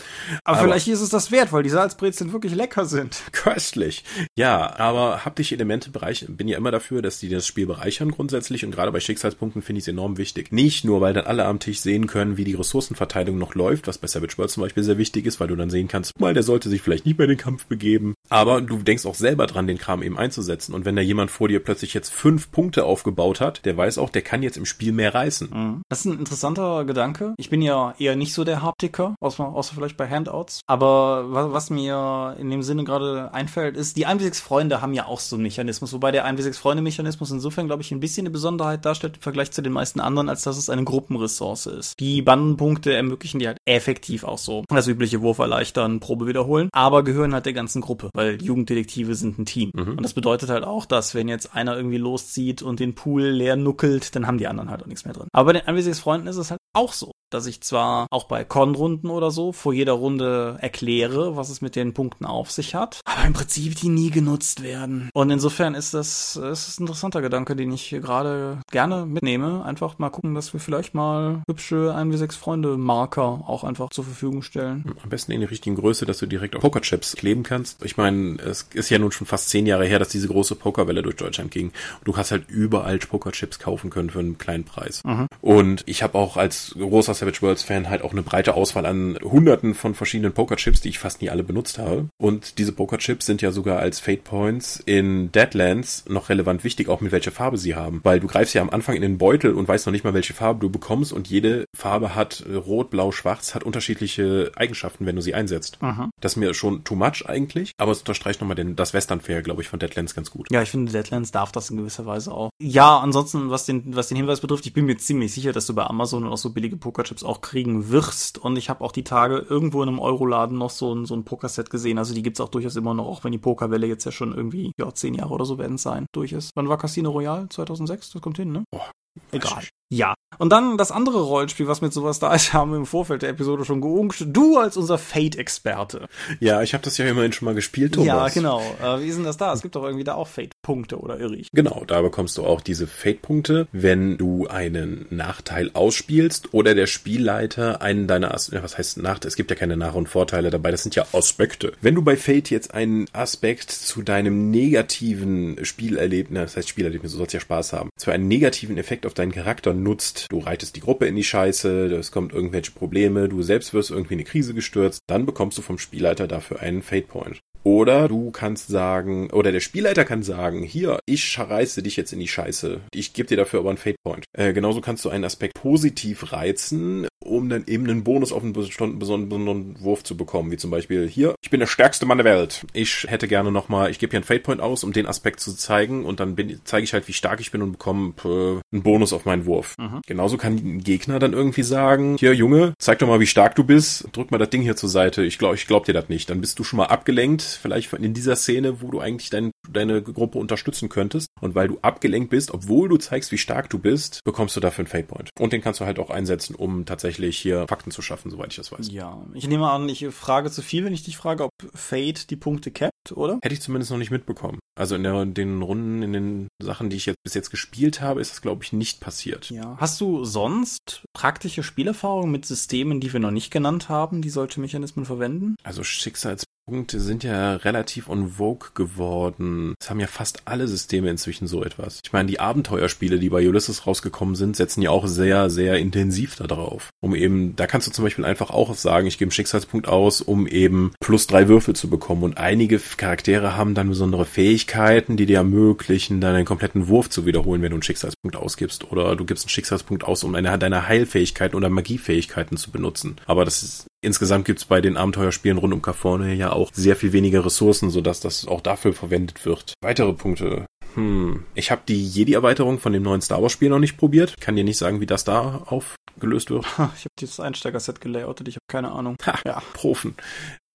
Aber, 0.44 0.58
aber 0.58 0.68
vielleicht 0.68 0.88
ist 0.88 1.02
es 1.02 1.10
das 1.10 1.32
wert, 1.32 1.54
weil 1.54 1.64
die 1.64 1.70
Salzbrezeln 1.70 2.34
wirklich 2.34 2.56
lecker 2.56 2.86
sind. 2.86 3.22
Köstlich. 3.32 4.04
Ja, 4.36 4.78
aber 4.78 5.26
haptische 5.26 5.56
Elemente 5.56 5.92
bereich, 5.92 6.26
bin 6.28 6.48
ja 6.48 6.58
immer 6.58 6.72
dafür, 6.72 7.02
dass 7.02 7.20
die 7.20 7.30
das 7.30 7.46
Spiel 7.46 7.66
bereichern 7.66 8.12
grundsätzlich 8.12 8.66
und 8.66 8.72
gerade 8.72 8.92
bei 8.92 9.00
Schicksalspunkten 9.00 9.62
finde 9.62 9.80
ich 9.80 9.84
es 9.84 9.88
enorm 9.88 10.18
wichtig. 10.18 10.52
Nicht 10.52 10.86
nur, 10.86 11.02
weil 11.02 11.14
dann 11.14 11.26
alle 11.26 11.46
am 11.46 11.60
Tisch 11.60 11.80
sehen 11.80 12.08
können, 12.08 12.38
wie 12.38 12.44
die 12.44 12.56
Ressourcenverteilung 12.56 13.38
noch 13.38 13.56
läuft, 13.56 13.88
was 13.88 13.98
bei 13.98 14.08
Savage 14.08 14.38
Worlds 14.38 14.54
zum 14.54 14.64
Beispiel 14.64 14.84
sehr 14.84 14.98
wichtig 14.98 15.26
ist, 15.26 15.40
weil 15.40 15.48
du 15.48 15.56
dann 15.56 15.70
sehen 15.70 15.88
kannst, 15.88 16.20
mal, 16.20 16.34
der 16.34 16.44
sollte 16.44 16.70
sich 16.70 16.82
vielleicht 16.82 17.06
nicht 17.06 17.18
mehr 17.18 17.26
in 17.26 17.36
den 17.36 17.38
Kampf 17.38 17.66
begeben. 17.66 18.16
Aber 18.30 18.62
du 18.62 18.78
denkst 18.78 19.06
auch 19.06 19.16
selber 19.16 19.48
dran, 19.48 19.68
den 19.68 19.78
Kram 19.78 20.02
eben 20.02 20.18
einzusetzen. 20.18 20.74
Und 20.74 20.86
wenn 20.86 20.96
da 20.96 21.02
jemand 21.02 21.32
vor 21.32 21.48
dir 21.50 21.64
plötzlich 21.64 21.94
jetzt 21.94 22.14
fünf 22.14 22.52
Punkte 22.52 22.86
aufgebaut 22.86 23.42
hat, 23.42 23.66
der 23.66 23.76
weiß 23.76 23.98
auch, 23.98 24.10
der 24.10 24.22
kann 24.22 24.44
jetzt 24.44 24.58
im 24.58 24.66
Spiel 24.66 24.92
mehr 24.94 25.14
reißen. 25.14 25.50
Mhm. 25.52 25.82
Das 25.90 26.00
ist 26.00 26.06
ein 26.06 26.20
interessanter 26.20 26.86
Gedanke. 26.86 27.34
Ich 27.38 27.50
bin 27.50 27.62
ja 27.62 27.94
eher 28.00 28.16
nicht 28.16 28.34
so 28.34 28.44
der 28.44 28.62
Haptiker, 28.62 29.16
außer, 29.20 29.46
außer 29.46 29.76
vielleicht 29.76 29.98
bei 29.98 30.08
Handouts. 30.08 30.62
Aber 30.68 31.26
was, 31.32 31.52
was 31.52 31.70
mir 31.70 32.36
in 32.40 32.50
dem 32.50 32.64
Sinne 32.64 32.84
gerade 32.84 33.34
einfällt, 33.34 33.76
ist, 33.76 33.98
die 33.98 34.08
1w6-Freunde 34.08 34.82
haben 34.82 34.94
ja 34.94 35.06
auch 35.06 35.20
so 35.20 35.36
einen 35.36 35.44
Mechanismus, 35.44 35.94
wobei 35.94 36.12
der 36.12 36.26
1w6-Freunde-Mechanismus 36.28 37.32
insofern, 37.32 37.68
glaube 37.68 37.82
ich, 37.82 37.92
ein 37.92 38.00
bisschen 38.00 38.24
eine 38.24 38.32
Besonderheit 38.32 38.86
darstellt 38.86 39.18
im 39.18 39.22
Vergleich 39.22 39.52
zu 39.52 39.62
den 39.62 39.74
meisten 39.74 40.00
anderen, 40.00 40.30
als 40.30 40.44
dass 40.44 40.58
es 40.58 40.70
eine 40.70 40.84
Gruppenressource 40.84 41.66
ist. 41.68 42.00
Die 42.00 42.22
Bandenpunkte 42.22 42.94
ermöglichen 42.94 43.40
die 43.40 43.48
halt 43.48 43.58
effektiv 43.66 44.24
auch 44.24 44.38
so 44.38 44.64
das 44.68 44.88
übliche 44.88 45.22
Wurf 45.22 45.40
erleichtern, 45.40 46.00
Probe 46.00 46.28
wiederholen, 46.28 46.70
aber 46.72 47.04
gehören 47.04 47.34
halt 47.34 47.46
der 47.46 47.54
ganzen 47.54 47.82
Gruppe, 47.82 48.10
weil 48.14 48.42
Jugenddetektive 48.42 49.16
sind 49.16 49.40
ein 49.40 49.46
Team. 49.46 49.72
Mhm. 49.74 49.92
Und 49.92 50.04
das 50.04 50.14
bedeutet 50.14 50.50
halt 50.50 50.64
auch, 50.64 50.86
dass 50.86 51.16
wenn 51.16 51.28
jetzt 51.28 51.39
einer 51.48 51.76
irgendwie 51.76 51.98
loszieht 51.98 52.62
und 52.62 52.80
den 52.80 52.96
Pool 52.96 53.24
leer 53.24 53.56
nuckelt, 53.56 54.16
dann 54.16 54.28
haben 54.28 54.38
die 54.38 54.48
anderen 54.48 54.70
halt 54.70 54.84
auch 54.84 54.88
nichts 54.88 55.06
mehr 55.06 55.14
drin. 55.14 55.28
Aber 55.34 55.54
bei 55.54 55.60
den 55.60 55.64
1w6-Freunden 55.64 56.28
ist 56.28 56.38
es 56.38 56.52
halt 56.52 56.60
auch 56.74 56.94
so 56.94 57.12
dass 57.30 57.46
ich 57.46 57.62
zwar 57.62 58.08
auch 58.10 58.26
bei 58.26 58.44
Con-Runden 58.44 59.10
oder 59.10 59.32
so 59.32 59.52
vor 59.52 59.74
jeder 59.74 59.94
Runde 59.94 60.58
erkläre, 60.62 61.36
was 61.36 61.50
es 61.50 61.62
mit 61.62 61.76
den 61.76 61.94
Punkten 61.94 62.26
auf 62.26 62.52
sich 62.52 62.76
hat, 62.76 63.02
aber 63.06 63.26
im 63.26 63.34
Prinzip 63.34 63.76
die 63.76 63.90
nie 63.90 64.10
genutzt 64.10 64.64
werden. 64.64 65.10
Und 65.14 65.30
insofern 65.30 65.76
ist 65.76 65.94
das, 65.94 66.36
ist 66.36 66.68
das 66.68 66.80
ein 66.80 66.84
interessanter 66.84 67.22
Gedanke, 67.22 67.56
den 67.56 67.72
ich 67.72 67.90
gerade 67.90 68.60
gerne 68.72 69.06
mitnehme. 69.06 69.64
Einfach 69.64 70.00
mal 70.00 70.10
gucken, 70.10 70.34
dass 70.36 70.54
wir 70.54 70.60
vielleicht 70.60 70.94
mal 70.94 71.44
hübsche 71.48 71.96
1w6 71.96 72.38
Freunde 72.38 72.78
Marker 72.78 73.44
auch 73.48 73.64
einfach 73.64 73.90
zur 73.90 74.04
Verfügung 74.04 74.42
stellen. 74.42 74.96
Am 75.04 75.10
besten 75.10 75.32
in 75.32 75.42
die 75.42 75.46
richtigen 75.46 75.76
Größe, 75.76 76.06
dass 76.06 76.18
du 76.20 76.26
direkt 76.26 76.56
auf 76.56 76.62
Pokerchips 76.62 77.16
kleben 77.16 77.44
kannst. 77.44 77.84
Ich 77.84 77.98
meine, 77.98 78.38
es 78.40 78.68
ist 78.74 78.90
ja 78.90 79.00
nun 79.00 79.12
schon 79.12 79.28
fast 79.28 79.50
zehn 79.50 79.66
Jahre 79.66 79.86
her, 79.86 80.00
dass 80.00 80.10
diese 80.10 80.28
große 80.28 80.56
Pokerwelle 80.56 81.04
durch 81.04 81.16
Deutschland 81.16 81.52
ging. 81.52 81.72
Du 82.04 82.18
hast 82.18 82.32
halt 82.32 82.50
überall 82.50 83.00
Pokerchips 83.00 83.60
kaufen 83.60 83.90
können 83.90 84.10
für 84.10 84.20
einen 84.20 84.38
kleinen 84.38 84.66
Preis. 84.66 85.04
Mhm. 85.06 85.28
Und 85.42 85.84
ich 85.86 86.04
habe 86.04 86.18
auch 86.18 86.38
als 86.38 86.59
großer 86.78 87.14
Savage 87.14 87.42
Worlds 87.42 87.64
Fan 87.64 87.90
halt 87.90 88.02
auch 88.02 88.12
eine 88.12 88.22
breite 88.22 88.54
Auswahl 88.54 88.86
an 88.86 89.18
hunderten 89.22 89.74
von 89.74 89.96
verschiedenen 89.96 90.34
Pokerchips, 90.34 90.82
die 90.82 90.90
ich 90.90 91.00
fast 91.00 91.22
nie 91.22 91.30
alle 91.30 91.44
benutzt 91.44 91.78
habe. 91.78 92.10
Und 92.18 92.58
diese 92.58 92.72
Pokerchips 92.72 93.26
sind 93.26 93.42
ja 93.42 93.52
sogar 93.52 93.80
als 93.80 94.00
Fate 94.00 94.24
Points 94.24 94.82
in 94.86 95.32
Deadlands 95.32 96.06
noch 96.08 96.30
relevant 96.30 96.64
wichtig, 96.64 96.90
auch 96.90 97.02
mit 97.02 97.12
welcher 97.12 97.32
Farbe 97.32 97.58
sie 97.58 97.76
haben. 97.76 98.02
Weil 98.04 98.20
du 98.20 98.28
greifst 98.28 98.54
ja 98.54 98.62
am 98.62 98.70
Anfang 98.70 98.96
in 98.96 99.02
den 99.02 99.18
Beutel 99.18 99.54
und 99.54 99.68
weißt 99.68 99.86
noch 99.86 99.92
nicht 99.92 100.04
mal, 100.04 100.14
welche 100.14 100.34
Farbe 100.34 100.60
du 100.60 100.70
bekommst 100.70 101.14
und 101.14 101.28
jede 101.28 101.66
Farbe 101.76 102.16
hat 102.16 102.44
rot, 102.54 102.90
blau, 102.90 103.12
schwarz, 103.12 103.56
hat 103.56 103.64
unterschiedliche 103.64 104.52
Eigenschaften, 104.56 105.06
wenn 105.06 105.16
du 105.16 105.22
sie 105.22 105.34
einsetzt. 105.34 105.78
Aha. 105.82 106.10
Das 106.22 106.34
ist 106.34 106.38
mir 106.38 106.54
schon 106.54 106.84
too 106.84 106.96
much 106.96 107.28
eigentlich, 107.28 107.72
aber 107.78 107.92
es 107.92 108.00
unterstreicht 108.00 108.42
nochmal 108.42 108.56
den, 108.56 108.76
das 108.76 108.94
Western-Fair, 108.94 109.42
glaube 109.42 109.62
ich, 109.62 109.68
von 109.68 109.80
Deadlands 109.80 110.16
ganz 110.16 110.32
gut. 110.32 110.48
Ja, 110.52 110.62
ich 110.62 110.70
finde, 110.70 110.92
Deadlands 110.92 111.32
darf 111.32 111.52
das 111.52 111.70
in 111.70 111.78
gewisser 111.78 112.06
Weise 112.06 112.32
auch. 112.32 112.50
Ja, 112.62 113.00
ansonsten, 113.00 113.50
was 113.50 113.66
den, 113.66 113.96
was 113.96 114.08
den 114.08 114.18
Hinweis 114.18 114.42
betrifft, 114.42 114.66
ich 114.66 114.74
bin 114.74 114.86
mir 114.86 114.98
ziemlich 114.98 115.34
sicher, 115.34 115.54
dass 115.54 115.66
du 115.68 115.74
bei 115.74 115.86
Amazon 115.86 116.24
und 116.24 116.32
auch 116.32 116.38
so 116.38 116.49
billige 116.54 116.78
Pokerchips 116.78 117.24
auch 117.24 117.42
kriegen 117.42 117.90
wirst. 117.90 118.38
Und 118.38 118.58
ich 118.58 118.70
habe 118.70 118.84
auch 118.84 118.92
die 118.92 119.04
Tage 119.04 119.38
irgendwo 119.38 119.82
in 119.84 119.90
einem 119.90 120.00
Euroladen 120.00 120.58
noch 120.58 120.70
so 120.70 120.94
ein, 120.94 121.06
so 121.06 121.16
ein 121.16 121.26
Pokerset 121.26 121.70
gesehen. 121.70 121.98
Also 121.98 122.14
die 122.14 122.24
gibt's 122.24 122.42
auch 122.42 122.50
durchaus 122.50 122.76
immer 122.76 122.94
noch, 122.94 123.06
auch 123.06 123.24
wenn 123.24 123.32
die 123.32 123.38
Pokerwelle 123.38 123.88
jetzt 123.88 124.06
ja 124.06 124.12
schon 124.12 124.34
irgendwie, 124.36 124.72
ja, 124.80 124.94
zehn 124.94 125.14
Jahre 125.14 125.34
oder 125.34 125.46
so 125.46 125.58
werden 125.58 125.76
es 125.76 125.84
sein, 125.84 126.06
durch 126.14 126.32
ist. 126.32 126.52
Wann 126.56 126.70
war 126.70 126.78
Casino 126.78 127.12
Royale? 127.12 127.50
2006? 127.50 128.12
Das 128.12 128.22
kommt 128.22 128.38
hin, 128.38 128.52
ne? 128.52 128.64
Boah, 128.72 128.92
Egal. 129.32 129.64
Ja. 129.92 130.14
Und 130.38 130.52
dann 130.52 130.78
das 130.78 130.92
andere 130.92 131.22
Rollenspiel, 131.24 131.68
was 131.68 131.82
mit 131.82 131.92
sowas 131.92 132.20
da 132.20 132.34
ist, 132.34 132.54
haben 132.54 132.72
wir 132.72 132.78
im 132.78 132.86
Vorfeld 132.86 133.24
der 133.24 133.30
Episode 133.30 133.66
schon 133.66 133.82
geungt. 133.82 134.24
Du 134.28 134.58
als 134.58 134.78
unser 134.78 134.98
Fate-Experte. 134.98 136.08
Ja, 136.40 136.62
ich 136.62 136.74
habe 136.74 136.84
das 136.84 136.98
ja 136.98 137.06
immerhin 137.06 137.34
schon 137.34 137.48
mal 137.48 137.56
gespielt, 137.56 137.96
Thomas. 137.96 138.08
Ja, 138.08 138.28
genau. 138.30 138.62
Äh, 138.82 139.02
wie 139.02 139.08
ist 139.08 139.18
denn 139.18 139.26
das 139.26 139.38
da? 139.38 139.52
Es 139.52 139.62
gibt 139.62 139.76
doch 139.76 139.84
irgendwie 139.84 140.04
da 140.04 140.14
auch 140.14 140.28
Fate-Punkte, 140.28 141.00
oder 141.00 141.20
irre 141.20 141.36
ich? 141.36 141.50
Genau, 141.52 141.84
da 141.86 142.02
bekommst 142.02 142.38
du 142.38 142.46
auch 142.46 142.62
diese 142.62 142.88
Fate-Punkte, 142.88 143.68
wenn 143.72 144.18
du 144.18 144.48
einen 144.48 145.08
Nachteil 145.10 145.72
ausspielst 145.74 146.54
oder 146.54 146.76
der 146.76 146.88
Spielleiter 146.88 147.82
einen 147.82 148.08
deiner, 148.08 148.34
As 148.34 148.52
was 148.52 148.78
heißt 148.78 148.98
Nachteil? 149.00 149.30
Es 149.30 149.36
gibt 149.36 149.50
ja 149.50 149.56
keine 149.58 149.76
Nach- 149.76 149.96
und 149.96 150.08
Vorteile 150.08 150.52
dabei, 150.52 150.72
das 150.72 150.84
sind 150.84 150.96
ja 150.96 151.06
Aspekte. 151.12 151.74
Wenn 151.82 151.96
du 151.96 152.04
bei 152.04 152.16
Fate 152.16 152.52
jetzt 152.52 152.74
einen 152.74 153.08
Aspekt 153.14 153.72
zu 153.72 154.04
deinem 154.04 154.52
negativen 154.52 155.66
Spielerlebnis, 155.66 156.44
das 156.44 156.58
heißt 156.58 156.70
Spielerlebnis, 156.70 157.12
du 157.12 157.18
sollst 157.18 157.34
ja 157.34 157.40
Spaß 157.40 157.74
haben, 157.74 157.90
zu 157.98 158.12
einem 158.12 158.28
negativen 158.28 158.78
Effekt 158.78 158.99
auf 159.06 159.14
deinen 159.14 159.32
Charakter 159.32 159.74
nutzt, 159.74 160.28
du 160.30 160.40
reitest 160.40 160.76
die 160.76 160.82
Gruppe 160.82 161.06
in 161.08 161.16
die 161.16 161.24
Scheiße, 161.24 161.88
es 161.96 162.12
kommt 162.12 162.34
irgendwelche 162.34 162.72
Probleme, 162.72 163.30
du 163.30 163.42
selbst 163.42 163.74
wirst 163.74 163.92
irgendwie 163.92 164.14
in 164.14 164.20
eine 164.20 164.30
Krise 164.30 164.54
gestürzt, 164.54 165.02
dann 165.08 165.26
bekommst 165.26 165.58
du 165.58 165.62
vom 165.62 165.78
Spielleiter 165.78 166.28
dafür 166.28 166.60
einen 166.60 166.82
Fate 166.82 167.08
Point. 167.08 167.42
Oder 167.64 168.08
du 168.08 168.32
kannst 168.32 168.68
sagen, 168.68 169.30
oder 169.32 169.52
der 169.52 169.60
Spielleiter 169.60 170.06
kann 170.06 170.24
sagen, 170.24 170.64
hier, 170.64 171.00
ich 171.06 171.38
reiße 171.38 171.84
dich 171.84 171.98
jetzt 171.98 172.14
in 172.14 172.20
die 172.20 172.28
Scheiße. 172.28 172.82
Ich 172.94 173.14
gebe 173.14 173.28
dir 173.28 173.38
dafür 173.38 173.60
aber 173.60 173.70
einen 173.70 173.78
Fate 173.78 174.02
Point. 174.04 174.26
Äh, 174.38 174.54
genauso 174.54 174.82
kannst 174.82 175.04
du 175.06 175.10
einen 175.10 175.26
Aspekt 175.26 175.56
positiv 175.56 176.32
reizen, 176.32 177.08
um 177.24 177.50
dann 177.50 177.66
eben 177.68 177.90
einen 177.90 178.04
Bonus 178.04 178.32
auf 178.32 178.44
einen 178.44 178.54
besonderen 178.54 179.80
Wurf 179.82 180.04
zu 180.04 180.16
bekommen. 180.16 180.52
Wie 180.52 180.58
zum 180.58 180.72
Beispiel, 180.72 181.08
hier, 181.08 181.36
ich 181.42 181.50
bin 181.50 181.60
der 181.60 181.68
stärkste 181.68 182.06
Mann 182.06 182.18
der 182.18 182.26
Welt. 182.26 182.66
Ich 182.74 183.06
hätte 183.10 183.28
gerne 183.28 183.52
nochmal, 183.52 183.92
ich 183.92 184.00
gebe 184.00 184.12
hier 184.12 184.20
einen 184.20 184.26
Fate 184.26 184.44
Point 184.44 184.62
aus, 184.62 184.84
um 184.84 184.94
den 184.94 185.06
Aspekt 185.06 185.42
zu 185.42 185.54
zeigen 185.54 186.06
und 186.06 186.20
dann 186.20 186.38
zeige 186.64 186.84
ich 186.84 186.94
halt, 186.94 187.08
wie 187.08 187.14
stark 187.14 187.42
ich 187.42 187.52
bin 187.52 187.62
und 187.62 187.74
bekomme 187.74 188.14
äh, 188.24 188.62
einen 188.74 188.84
Bonus 188.84 189.12
auf 189.12 189.26
meinen 189.26 189.46
Wurf. 189.46 189.76
Mhm. 189.78 190.02
Genauso 190.08 190.38
kann 190.38 190.56
ein 190.56 190.84
Gegner 190.84 191.20
dann 191.20 191.34
irgendwie 191.34 191.64
sagen, 191.64 192.16
hier 192.18 192.34
Junge, 192.34 192.74
zeig 192.80 193.00
doch 193.00 193.08
mal, 193.08 193.20
wie 193.20 193.28
stark 193.28 193.56
du 193.56 193.64
bist, 193.64 194.08
drück 194.14 194.32
mal 194.32 194.38
das 194.38 194.50
Ding 194.50 194.62
hier 194.62 194.78
zur 194.78 194.90
Seite. 194.90 195.24
Ich 195.24 195.38
glaube, 195.38 195.56
ich 195.56 195.68
glaub 195.68 195.86
dir 195.86 195.94
das 195.94 196.08
nicht. 196.08 196.30
Dann 196.30 196.42
bist 196.42 196.58
du 196.58 196.64
schon 196.64 196.78
mal 196.78 196.86
abgelenkt 196.86 197.49
vielleicht 197.56 197.92
in 197.94 198.14
dieser 198.14 198.36
Szene, 198.36 198.82
wo 198.82 198.92
du 198.92 199.00
eigentlich 199.00 199.30
dein, 199.30 199.52
deine 199.70 200.02
Gruppe 200.02 200.38
unterstützen 200.38 200.90
könntest. 200.90 201.28
Und 201.42 201.56
weil 201.56 201.68
du 201.68 201.80
abgelenkt 201.82 202.30
bist, 202.30 202.52
obwohl 202.52 202.90
du 202.90 202.98
zeigst, 202.98 203.32
wie 203.32 203.38
stark 203.38 203.70
du 203.70 203.80
bist, 203.80 204.22
bekommst 204.24 204.56
du 204.56 204.60
dafür 204.60 204.84
einen 204.84 204.88
Fate 204.88 205.08
Point. 205.08 205.30
Und 205.40 205.54
den 205.54 205.62
kannst 205.62 205.80
du 205.80 205.86
halt 205.86 206.00
auch 206.00 206.10
einsetzen, 206.10 206.56
um 206.56 206.86
tatsächlich 206.86 207.38
hier 207.38 207.66
Fakten 207.68 207.92
zu 207.92 208.02
schaffen, 208.02 208.32
soweit 208.32 208.52
ich 208.52 208.58
das 208.58 208.72
weiß. 208.72 208.90
Ja, 208.92 209.26
ich 209.34 209.48
nehme 209.48 209.70
an, 209.70 209.88
ich 209.90 210.06
frage 210.08 210.52
zu 210.52 210.62
viel, 210.62 210.86
wenn 210.86 210.94
ich 210.94 211.04
dich 211.04 211.18
frage, 211.18 211.44
ob 211.44 211.52
Fate 211.74 212.30
die 212.30 212.36
Punkte 212.36 212.72
capped, 212.72 213.12
oder? 213.14 213.40
Hätte 213.42 213.54
ich 213.54 213.62
zumindest 213.62 213.92
noch 213.92 213.98
nicht 213.98 214.12
mitbekommen. 214.12 214.60
Also 214.80 214.96
in 214.96 215.04
der, 215.04 215.26
den 215.26 215.62
Runden, 215.62 216.04
in 216.04 216.14
den 216.14 216.48
Sachen, 216.62 216.90
die 216.90 216.96
ich 216.96 217.06
jetzt 217.06 217.22
bis 217.24 217.34
jetzt 217.34 217.52
gespielt 217.52 218.00
habe, 218.00 218.22
ist 218.22 218.32
das, 218.32 218.42
glaube 218.42 218.64
ich, 218.64 218.72
nicht 218.72 219.02
passiert. 219.02 219.50
Ja. 219.50 219.76
Hast 219.78 220.00
du 220.00 220.24
sonst 220.24 221.04
praktische 221.14 221.64
Spielerfahrungen 221.64 222.32
mit 222.32 222.46
Systemen, 222.46 223.02
die 223.02 223.12
wir 223.12 223.20
noch 223.20 223.32
nicht 223.32 223.52
genannt 223.52 223.90
haben, 223.90 224.22
die 224.22 224.30
solche 224.30 224.62
Mechanismen 224.62 225.04
verwenden? 225.06 225.56
Also 225.64 225.84
Schicksals 225.84 226.46
Punkte 226.70 227.00
sind 227.00 227.24
ja 227.24 227.56
relativ 227.56 228.10
on 228.10 228.30
vogue 228.30 228.70
geworden. 228.76 229.74
Es 229.80 229.90
haben 229.90 230.00
ja 230.00 230.06
fast 230.06 230.44
alle 230.46 230.68
Systeme 230.68 231.10
inzwischen 231.10 231.48
so 231.48 231.64
etwas. 231.64 232.00
Ich 232.06 232.14
meine, 232.14 232.28
die 232.28 232.40
Abenteuerspiele, 232.40 233.18
die 233.18 233.30
bei 233.30 233.48
Ulysses 233.48 233.88
rausgekommen 233.88 234.36
sind, 234.36 234.56
setzen 234.56 234.84
ja 234.84 234.92
auch 234.92 235.08
sehr, 235.08 235.50
sehr 235.50 235.80
intensiv 235.80 236.36
darauf. 236.36 236.90
Um 237.02 237.16
eben, 237.16 237.56
da 237.56 237.66
kannst 237.66 237.88
du 237.88 237.92
zum 237.92 238.04
Beispiel 238.06 238.24
einfach 238.24 238.52
auch 238.52 238.76
sagen, 238.76 239.08
ich 239.08 239.18
gebe 239.18 239.30
einen 239.30 239.32
Schicksalspunkt 239.32 239.88
aus, 239.88 240.22
um 240.22 240.46
eben 240.46 240.92
plus 241.00 241.26
drei 241.26 241.48
Würfel 241.48 241.76
zu 241.76 241.90
bekommen. 241.90 242.22
Und 242.22 242.38
einige 242.38 242.80
Charaktere 242.80 243.58
haben 243.58 243.74
dann 243.74 243.90
besondere 243.90 244.26
Fähigkeiten, 244.26 245.18
die 245.18 245.26
dir 245.26 245.38
ermöglichen, 245.38 246.22
deinen 246.22 246.46
kompletten 246.46 246.88
Wurf 246.88 247.10
zu 247.10 247.26
wiederholen, 247.26 247.64
wenn 247.64 247.72
du 247.72 247.78
einen 247.78 247.84
Schicksalspunkt 247.84 248.38
ausgibst. 248.38 248.92
Oder 248.92 249.16
du 249.16 249.26
gibst 249.26 249.46
einen 249.46 249.50
Schicksalspunkt 249.50 250.04
aus, 250.04 250.24
um 250.24 250.36
eine 250.36 250.60
deiner 250.60 250.88
Heilfähigkeiten 250.88 251.56
oder 251.56 251.70
Magiefähigkeiten 251.70 252.58
zu 252.58 252.70
benutzen. 252.70 253.16
Aber 253.26 253.44
das 253.44 253.64
ist 253.64 253.89
Insgesamt 254.02 254.46
gibt's 254.46 254.66
bei 254.66 254.80
den 254.80 254.96
Abenteuerspielen 254.96 255.58
rund 255.58 255.74
um 255.74 255.82
California 255.82 256.34
ja 256.34 256.52
auch 256.52 256.72
sehr 256.74 256.96
viel 256.96 257.12
weniger 257.12 257.46
Ressourcen, 257.46 257.90
sodass 257.90 258.22
das 258.22 258.48
auch 258.48 258.62
dafür 258.62 258.94
verwendet 258.94 259.46
wird. 259.46 259.74
Weitere 259.82 260.14
Punkte. 260.14 260.66
Hm. 260.96 261.44
Ich 261.54 261.70
habe 261.70 261.82
die 261.88 262.06
Jedi-Erweiterung 262.08 262.80
von 262.80 262.94
dem 262.94 263.04
neuen 263.04 263.22
Star 263.22 263.42
Wars-Spiel 263.42 263.70
noch 263.70 263.80
nicht 263.80 263.98
probiert. 263.98 264.40
Kann 264.40 264.56
dir 264.56 264.64
nicht 264.64 264.78
sagen, 264.78 265.02
wie 265.02 265.06
das 265.06 265.24
da 265.24 265.64
aufgelöst 265.66 266.50
wird. 266.50 266.66
Ich 266.66 266.78
habe 266.80 267.14
dieses 267.20 267.40
Einsteiger-Set 267.40 268.02
gelayoutet, 268.02 268.48
ich 268.48 268.56
habe 268.56 268.66
keine 268.68 268.92
Ahnung. 268.92 269.16
Ha, 269.26 269.40
ja. 269.46 269.62
Profen. 269.74 270.16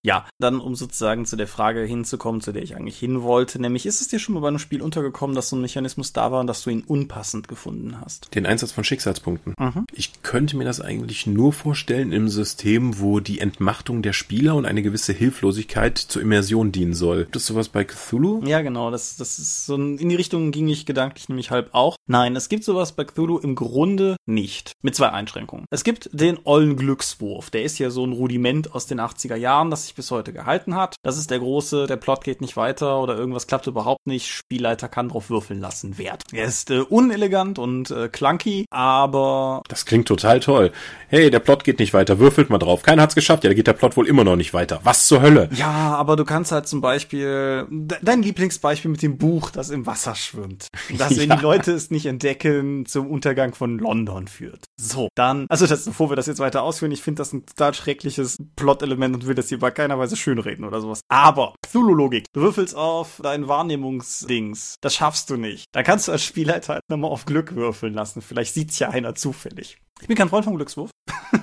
Ja, 0.04 0.26
dann 0.38 0.60
um 0.60 0.74
sozusagen 0.74 1.24
zu 1.24 1.36
der 1.36 1.48
Frage 1.48 1.80
hinzukommen, 1.82 2.42
zu 2.42 2.52
der 2.52 2.62
ich 2.62 2.76
eigentlich 2.76 2.98
hin 2.98 3.22
wollte, 3.22 3.60
nämlich 3.60 3.86
ist 3.86 4.02
es 4.02 4.08
dir 4.08 4.18
schon 4.18 4.34
mal 4.34 4.40
bei 4.40 4.48
einem 4.48 4.58
Spiel 4.58 4.82
untergekommen, 4.82 5.34
dass 5.34 5.48
so 5.48 5.56
ein 5.56 5.62
Mechanismus 5.62 6.12
da 6.12 6.30
war 6.30 6.40
und 6.40 6.46
dass 6.46 6.62
du 6.62 6.70
ihn 6.70 6.82
unpassend 6.82 7.48
gefunden 7.48 7.98
hast? 8.00 8.34
Den 8.34 8.44
Einsatz 8.44 8.70
von 8.70 8.84
Schicksalspunkten. 8.84 9.54
Mhm. 9.58 9.86
Ich 9.92 10.22
könnte 10.22 10.58
mir 10.58 10.64
das 10.64 10.82
eigentlich 10.82 11.26
nur 11.26 11.54
vorstellen 11.54 12.12
im 12.12 12.28
System, 12.28 13.00
wo 13.00 13.18
die 13.20 13.40
Entmachtung 13.40 14.02
der 14.02 14.12
Spieler 14.12 14.56
und 14.56 14.66
eine 14.66 14.82
gewisse 14.82 15.14
Hilflosigkeit 15.14 15.96
zur 15.96 16.20
Immersion 16.20 16.70
dienen 16.70 16.92
soll. 16.92 17.20
Gibt 17.24 17.36
es 17.36 17.46
sowas 17.46 17.70
bei 17.70 17.84
Cthulhu? 17.84 18.42
Ja, 18.44 18.60
genau. 18.60 18.90
Das, 18.90 19.16
das 19.16 19.38
ist 19.38 19.64
so 19.64 19.74
in 19.76 20.08
die 20.08 20.16
Richtung 20.16 20.52
ging 20.52 20.68
ich 20.68 20.84
gedanklich 20.84 21.30
nämlich 21.30 21.50
halb 21.50 21.70
auch. 21.72 21.96
Nein, 22.06 22.36
es 22.36 22.50
gibt 22.50 22.64
sowas 22.64 22.92
bei 22.92 23.04
Cthulhu 23.04 23.38
im 23.38 23.54
Grunde 23.54 24.16
nicht. 24.26 24.72
Mit 24.82 24.94
zwei 24.94 25.10
Einschränkungen. 25.10 25.64
Es 25.70 25.82
gibt 25.82 26.10
den 26.12 26.38
ollen 26.44 26.76
Glückswurf. 26.76 27.48
Der 27.48 27.62
ist 27.62 27.78
ja 27.78 27.88
so 27.88 28.04
ein 28.04 28.12
Rudiment 28.12 28.74
aus 28.74 28.86
den 28.86 29.00
80er 29.00 29.36
Jahren, 29.36 29.70
das 29.70 29.93
sich 29.94 29.96
bis 29.96 30.10
heute 30.10 30.32
gehalten 30.32 30.74
hat. 30.74 30.96
Das 31.02 31.16
ist 31.16 31.30
der 31.30 31.38
große, 31.38 31.86
der 31.86 31.96
Plot 31.96 32.24
geht 32.24 32.40
nicht 32.40 32.56
weiter 32.56 33.00
oder 33.00 33.16
irgendwas 33.16 33.46
klappt 33.46 33.66
überhaupt 33.66 34.06
nicht. 34.06 34.28
Spielleiter 34.28 34.88
kann 34.88 35.08
drauf 35.08 35.30
würfeln 35.30 35.60
lassen. 35.60 35.98
Wert. 35.98 36.22
Er 36.32 36.46
ist 36.46 36.70
äh, 36.70 36.80
unelegant 36.80 37.58
und 37.58 37.90
äh, 37.90 38.08
clunky, 38.08 38.66
aber. 38.70 39.62
Das 39.68 39.86
klingt 39.86 40.08
total 40.08 40.40
toll. 40.40 40.72
Hey, 41.08 41.30
der 41.30 41.38
Plot 41.38 41.64
geht 41.64 41.78
nicht 41.78 41.94
weiter. 41.94 42.18
Würfelt 42.18 42.50
mal 42.50 42.58
drauf. 42.58 42.82
Keiner 42.82 43.02
hat's 43.02 43.14
geschafft. 43.14 43.44
Ja, 43.44 43.50
da 43.50 43.54
geht 43.54 43.66
der 43.66 43.72
Plot 43.74 43.96
wohl 43.96 44.08
immer 44.08 44.24
noch 44.24 44.36
nicht 44.36 44.52
weiter. 44.52 44.80
Was 44.82 45.06
zur 45.06 45.22
Hölle? 45.22 45.48
Ja, 45.54 45.94
aber 45.94 46.16
du 46.16 46.24
kannst 46.24 46.52
halt 46.52 46.66
zum 46.66 46.80
Beispiel 46.80 47.66
dein 47.70 48.22
Lieblingsbeispiel 48.22 48.90
mit 48.90 49.02
dem 49.02 49.18
Buch, 49.18 49.50
das 49.50 49.70
im 49.70 49.86
Wasser 49.86 50.14
schwimmt. 50.14 50.68
Das, 50.96 51.18
wenn 51.18 51.28
ja. 51.28 51.36
die 51.36 51.42
Leute 51.42 51.72
es 51.72 51.90
nicht 51.90 52.06
entdecken, 52.06 52.86
zum 52.86 53.10
Untergang 53.10 53.52
von 53.52 53.78
London 53.78 54.28
führt. 54.28 54.66
So, 54.76 55.08
dann, 55.16 55.46
also 55.48 55.66
das, 55.66 55.84
bevor 55.86 56.08
wir 56.08 56.14
das 56.16 56.26
jetzt 56.26 56.38
weiter 56.38 56.62
ausführen, 56.62 56.92
ich 56.92 57.02
finde 57.02 57.20
das 57.20 57.32
ein 57.32 57.44
total 57.46 57.74
schreckliches 57.74 58.36
Plot-Element 58.54 59.16
und 59.16 59.26
will 59.26 59.34
das 59.34 59.48
hier 59.48 59.58
bei 59.58 59.72
keiner 59.84 59.98
Weise 59.98 60.16
schönreden 60.16 60.64
oder 60.64 60.80
sowas. 60.80 61.00
Aber, 61.08 61.54
Cthulhu-Logik. 61.66 62.24
Du 62.32 62.40
würfelst 62.40 62.74
auf 62.74 63.20
dein 63.22 63.48
Wahrnehmungsdings. 63.48 64.76
Das 64.80 64.94
schaffst 64.94 65.28
du 65.28 65.36
nicht. 65.36 65.66
Da 65.72 65.82
kannst 65.82 66.08
du 66.08 66.12
als 66.12 66.24
Spielleiter 66.24 66.74
halt 66.74 66.82
nochmal 66.88 67.10
auf 67.10 67.26
Glück 67.26 67.54
würfeln 67.54 67.92
lassen. 67.92 68.22
Vielleicht 68.22 68.54
sieht's 68.54 68.78
ja 68.78 68.88
einer 68.88 69.14
zufällig. 69.14 69.76
Ich 70.00 70.08
bin 70.08 70.16
kein 70.16 70.30
Freund 70.30 70.46
vom 70.46 70.56
Glückswurf. 70.56 70.90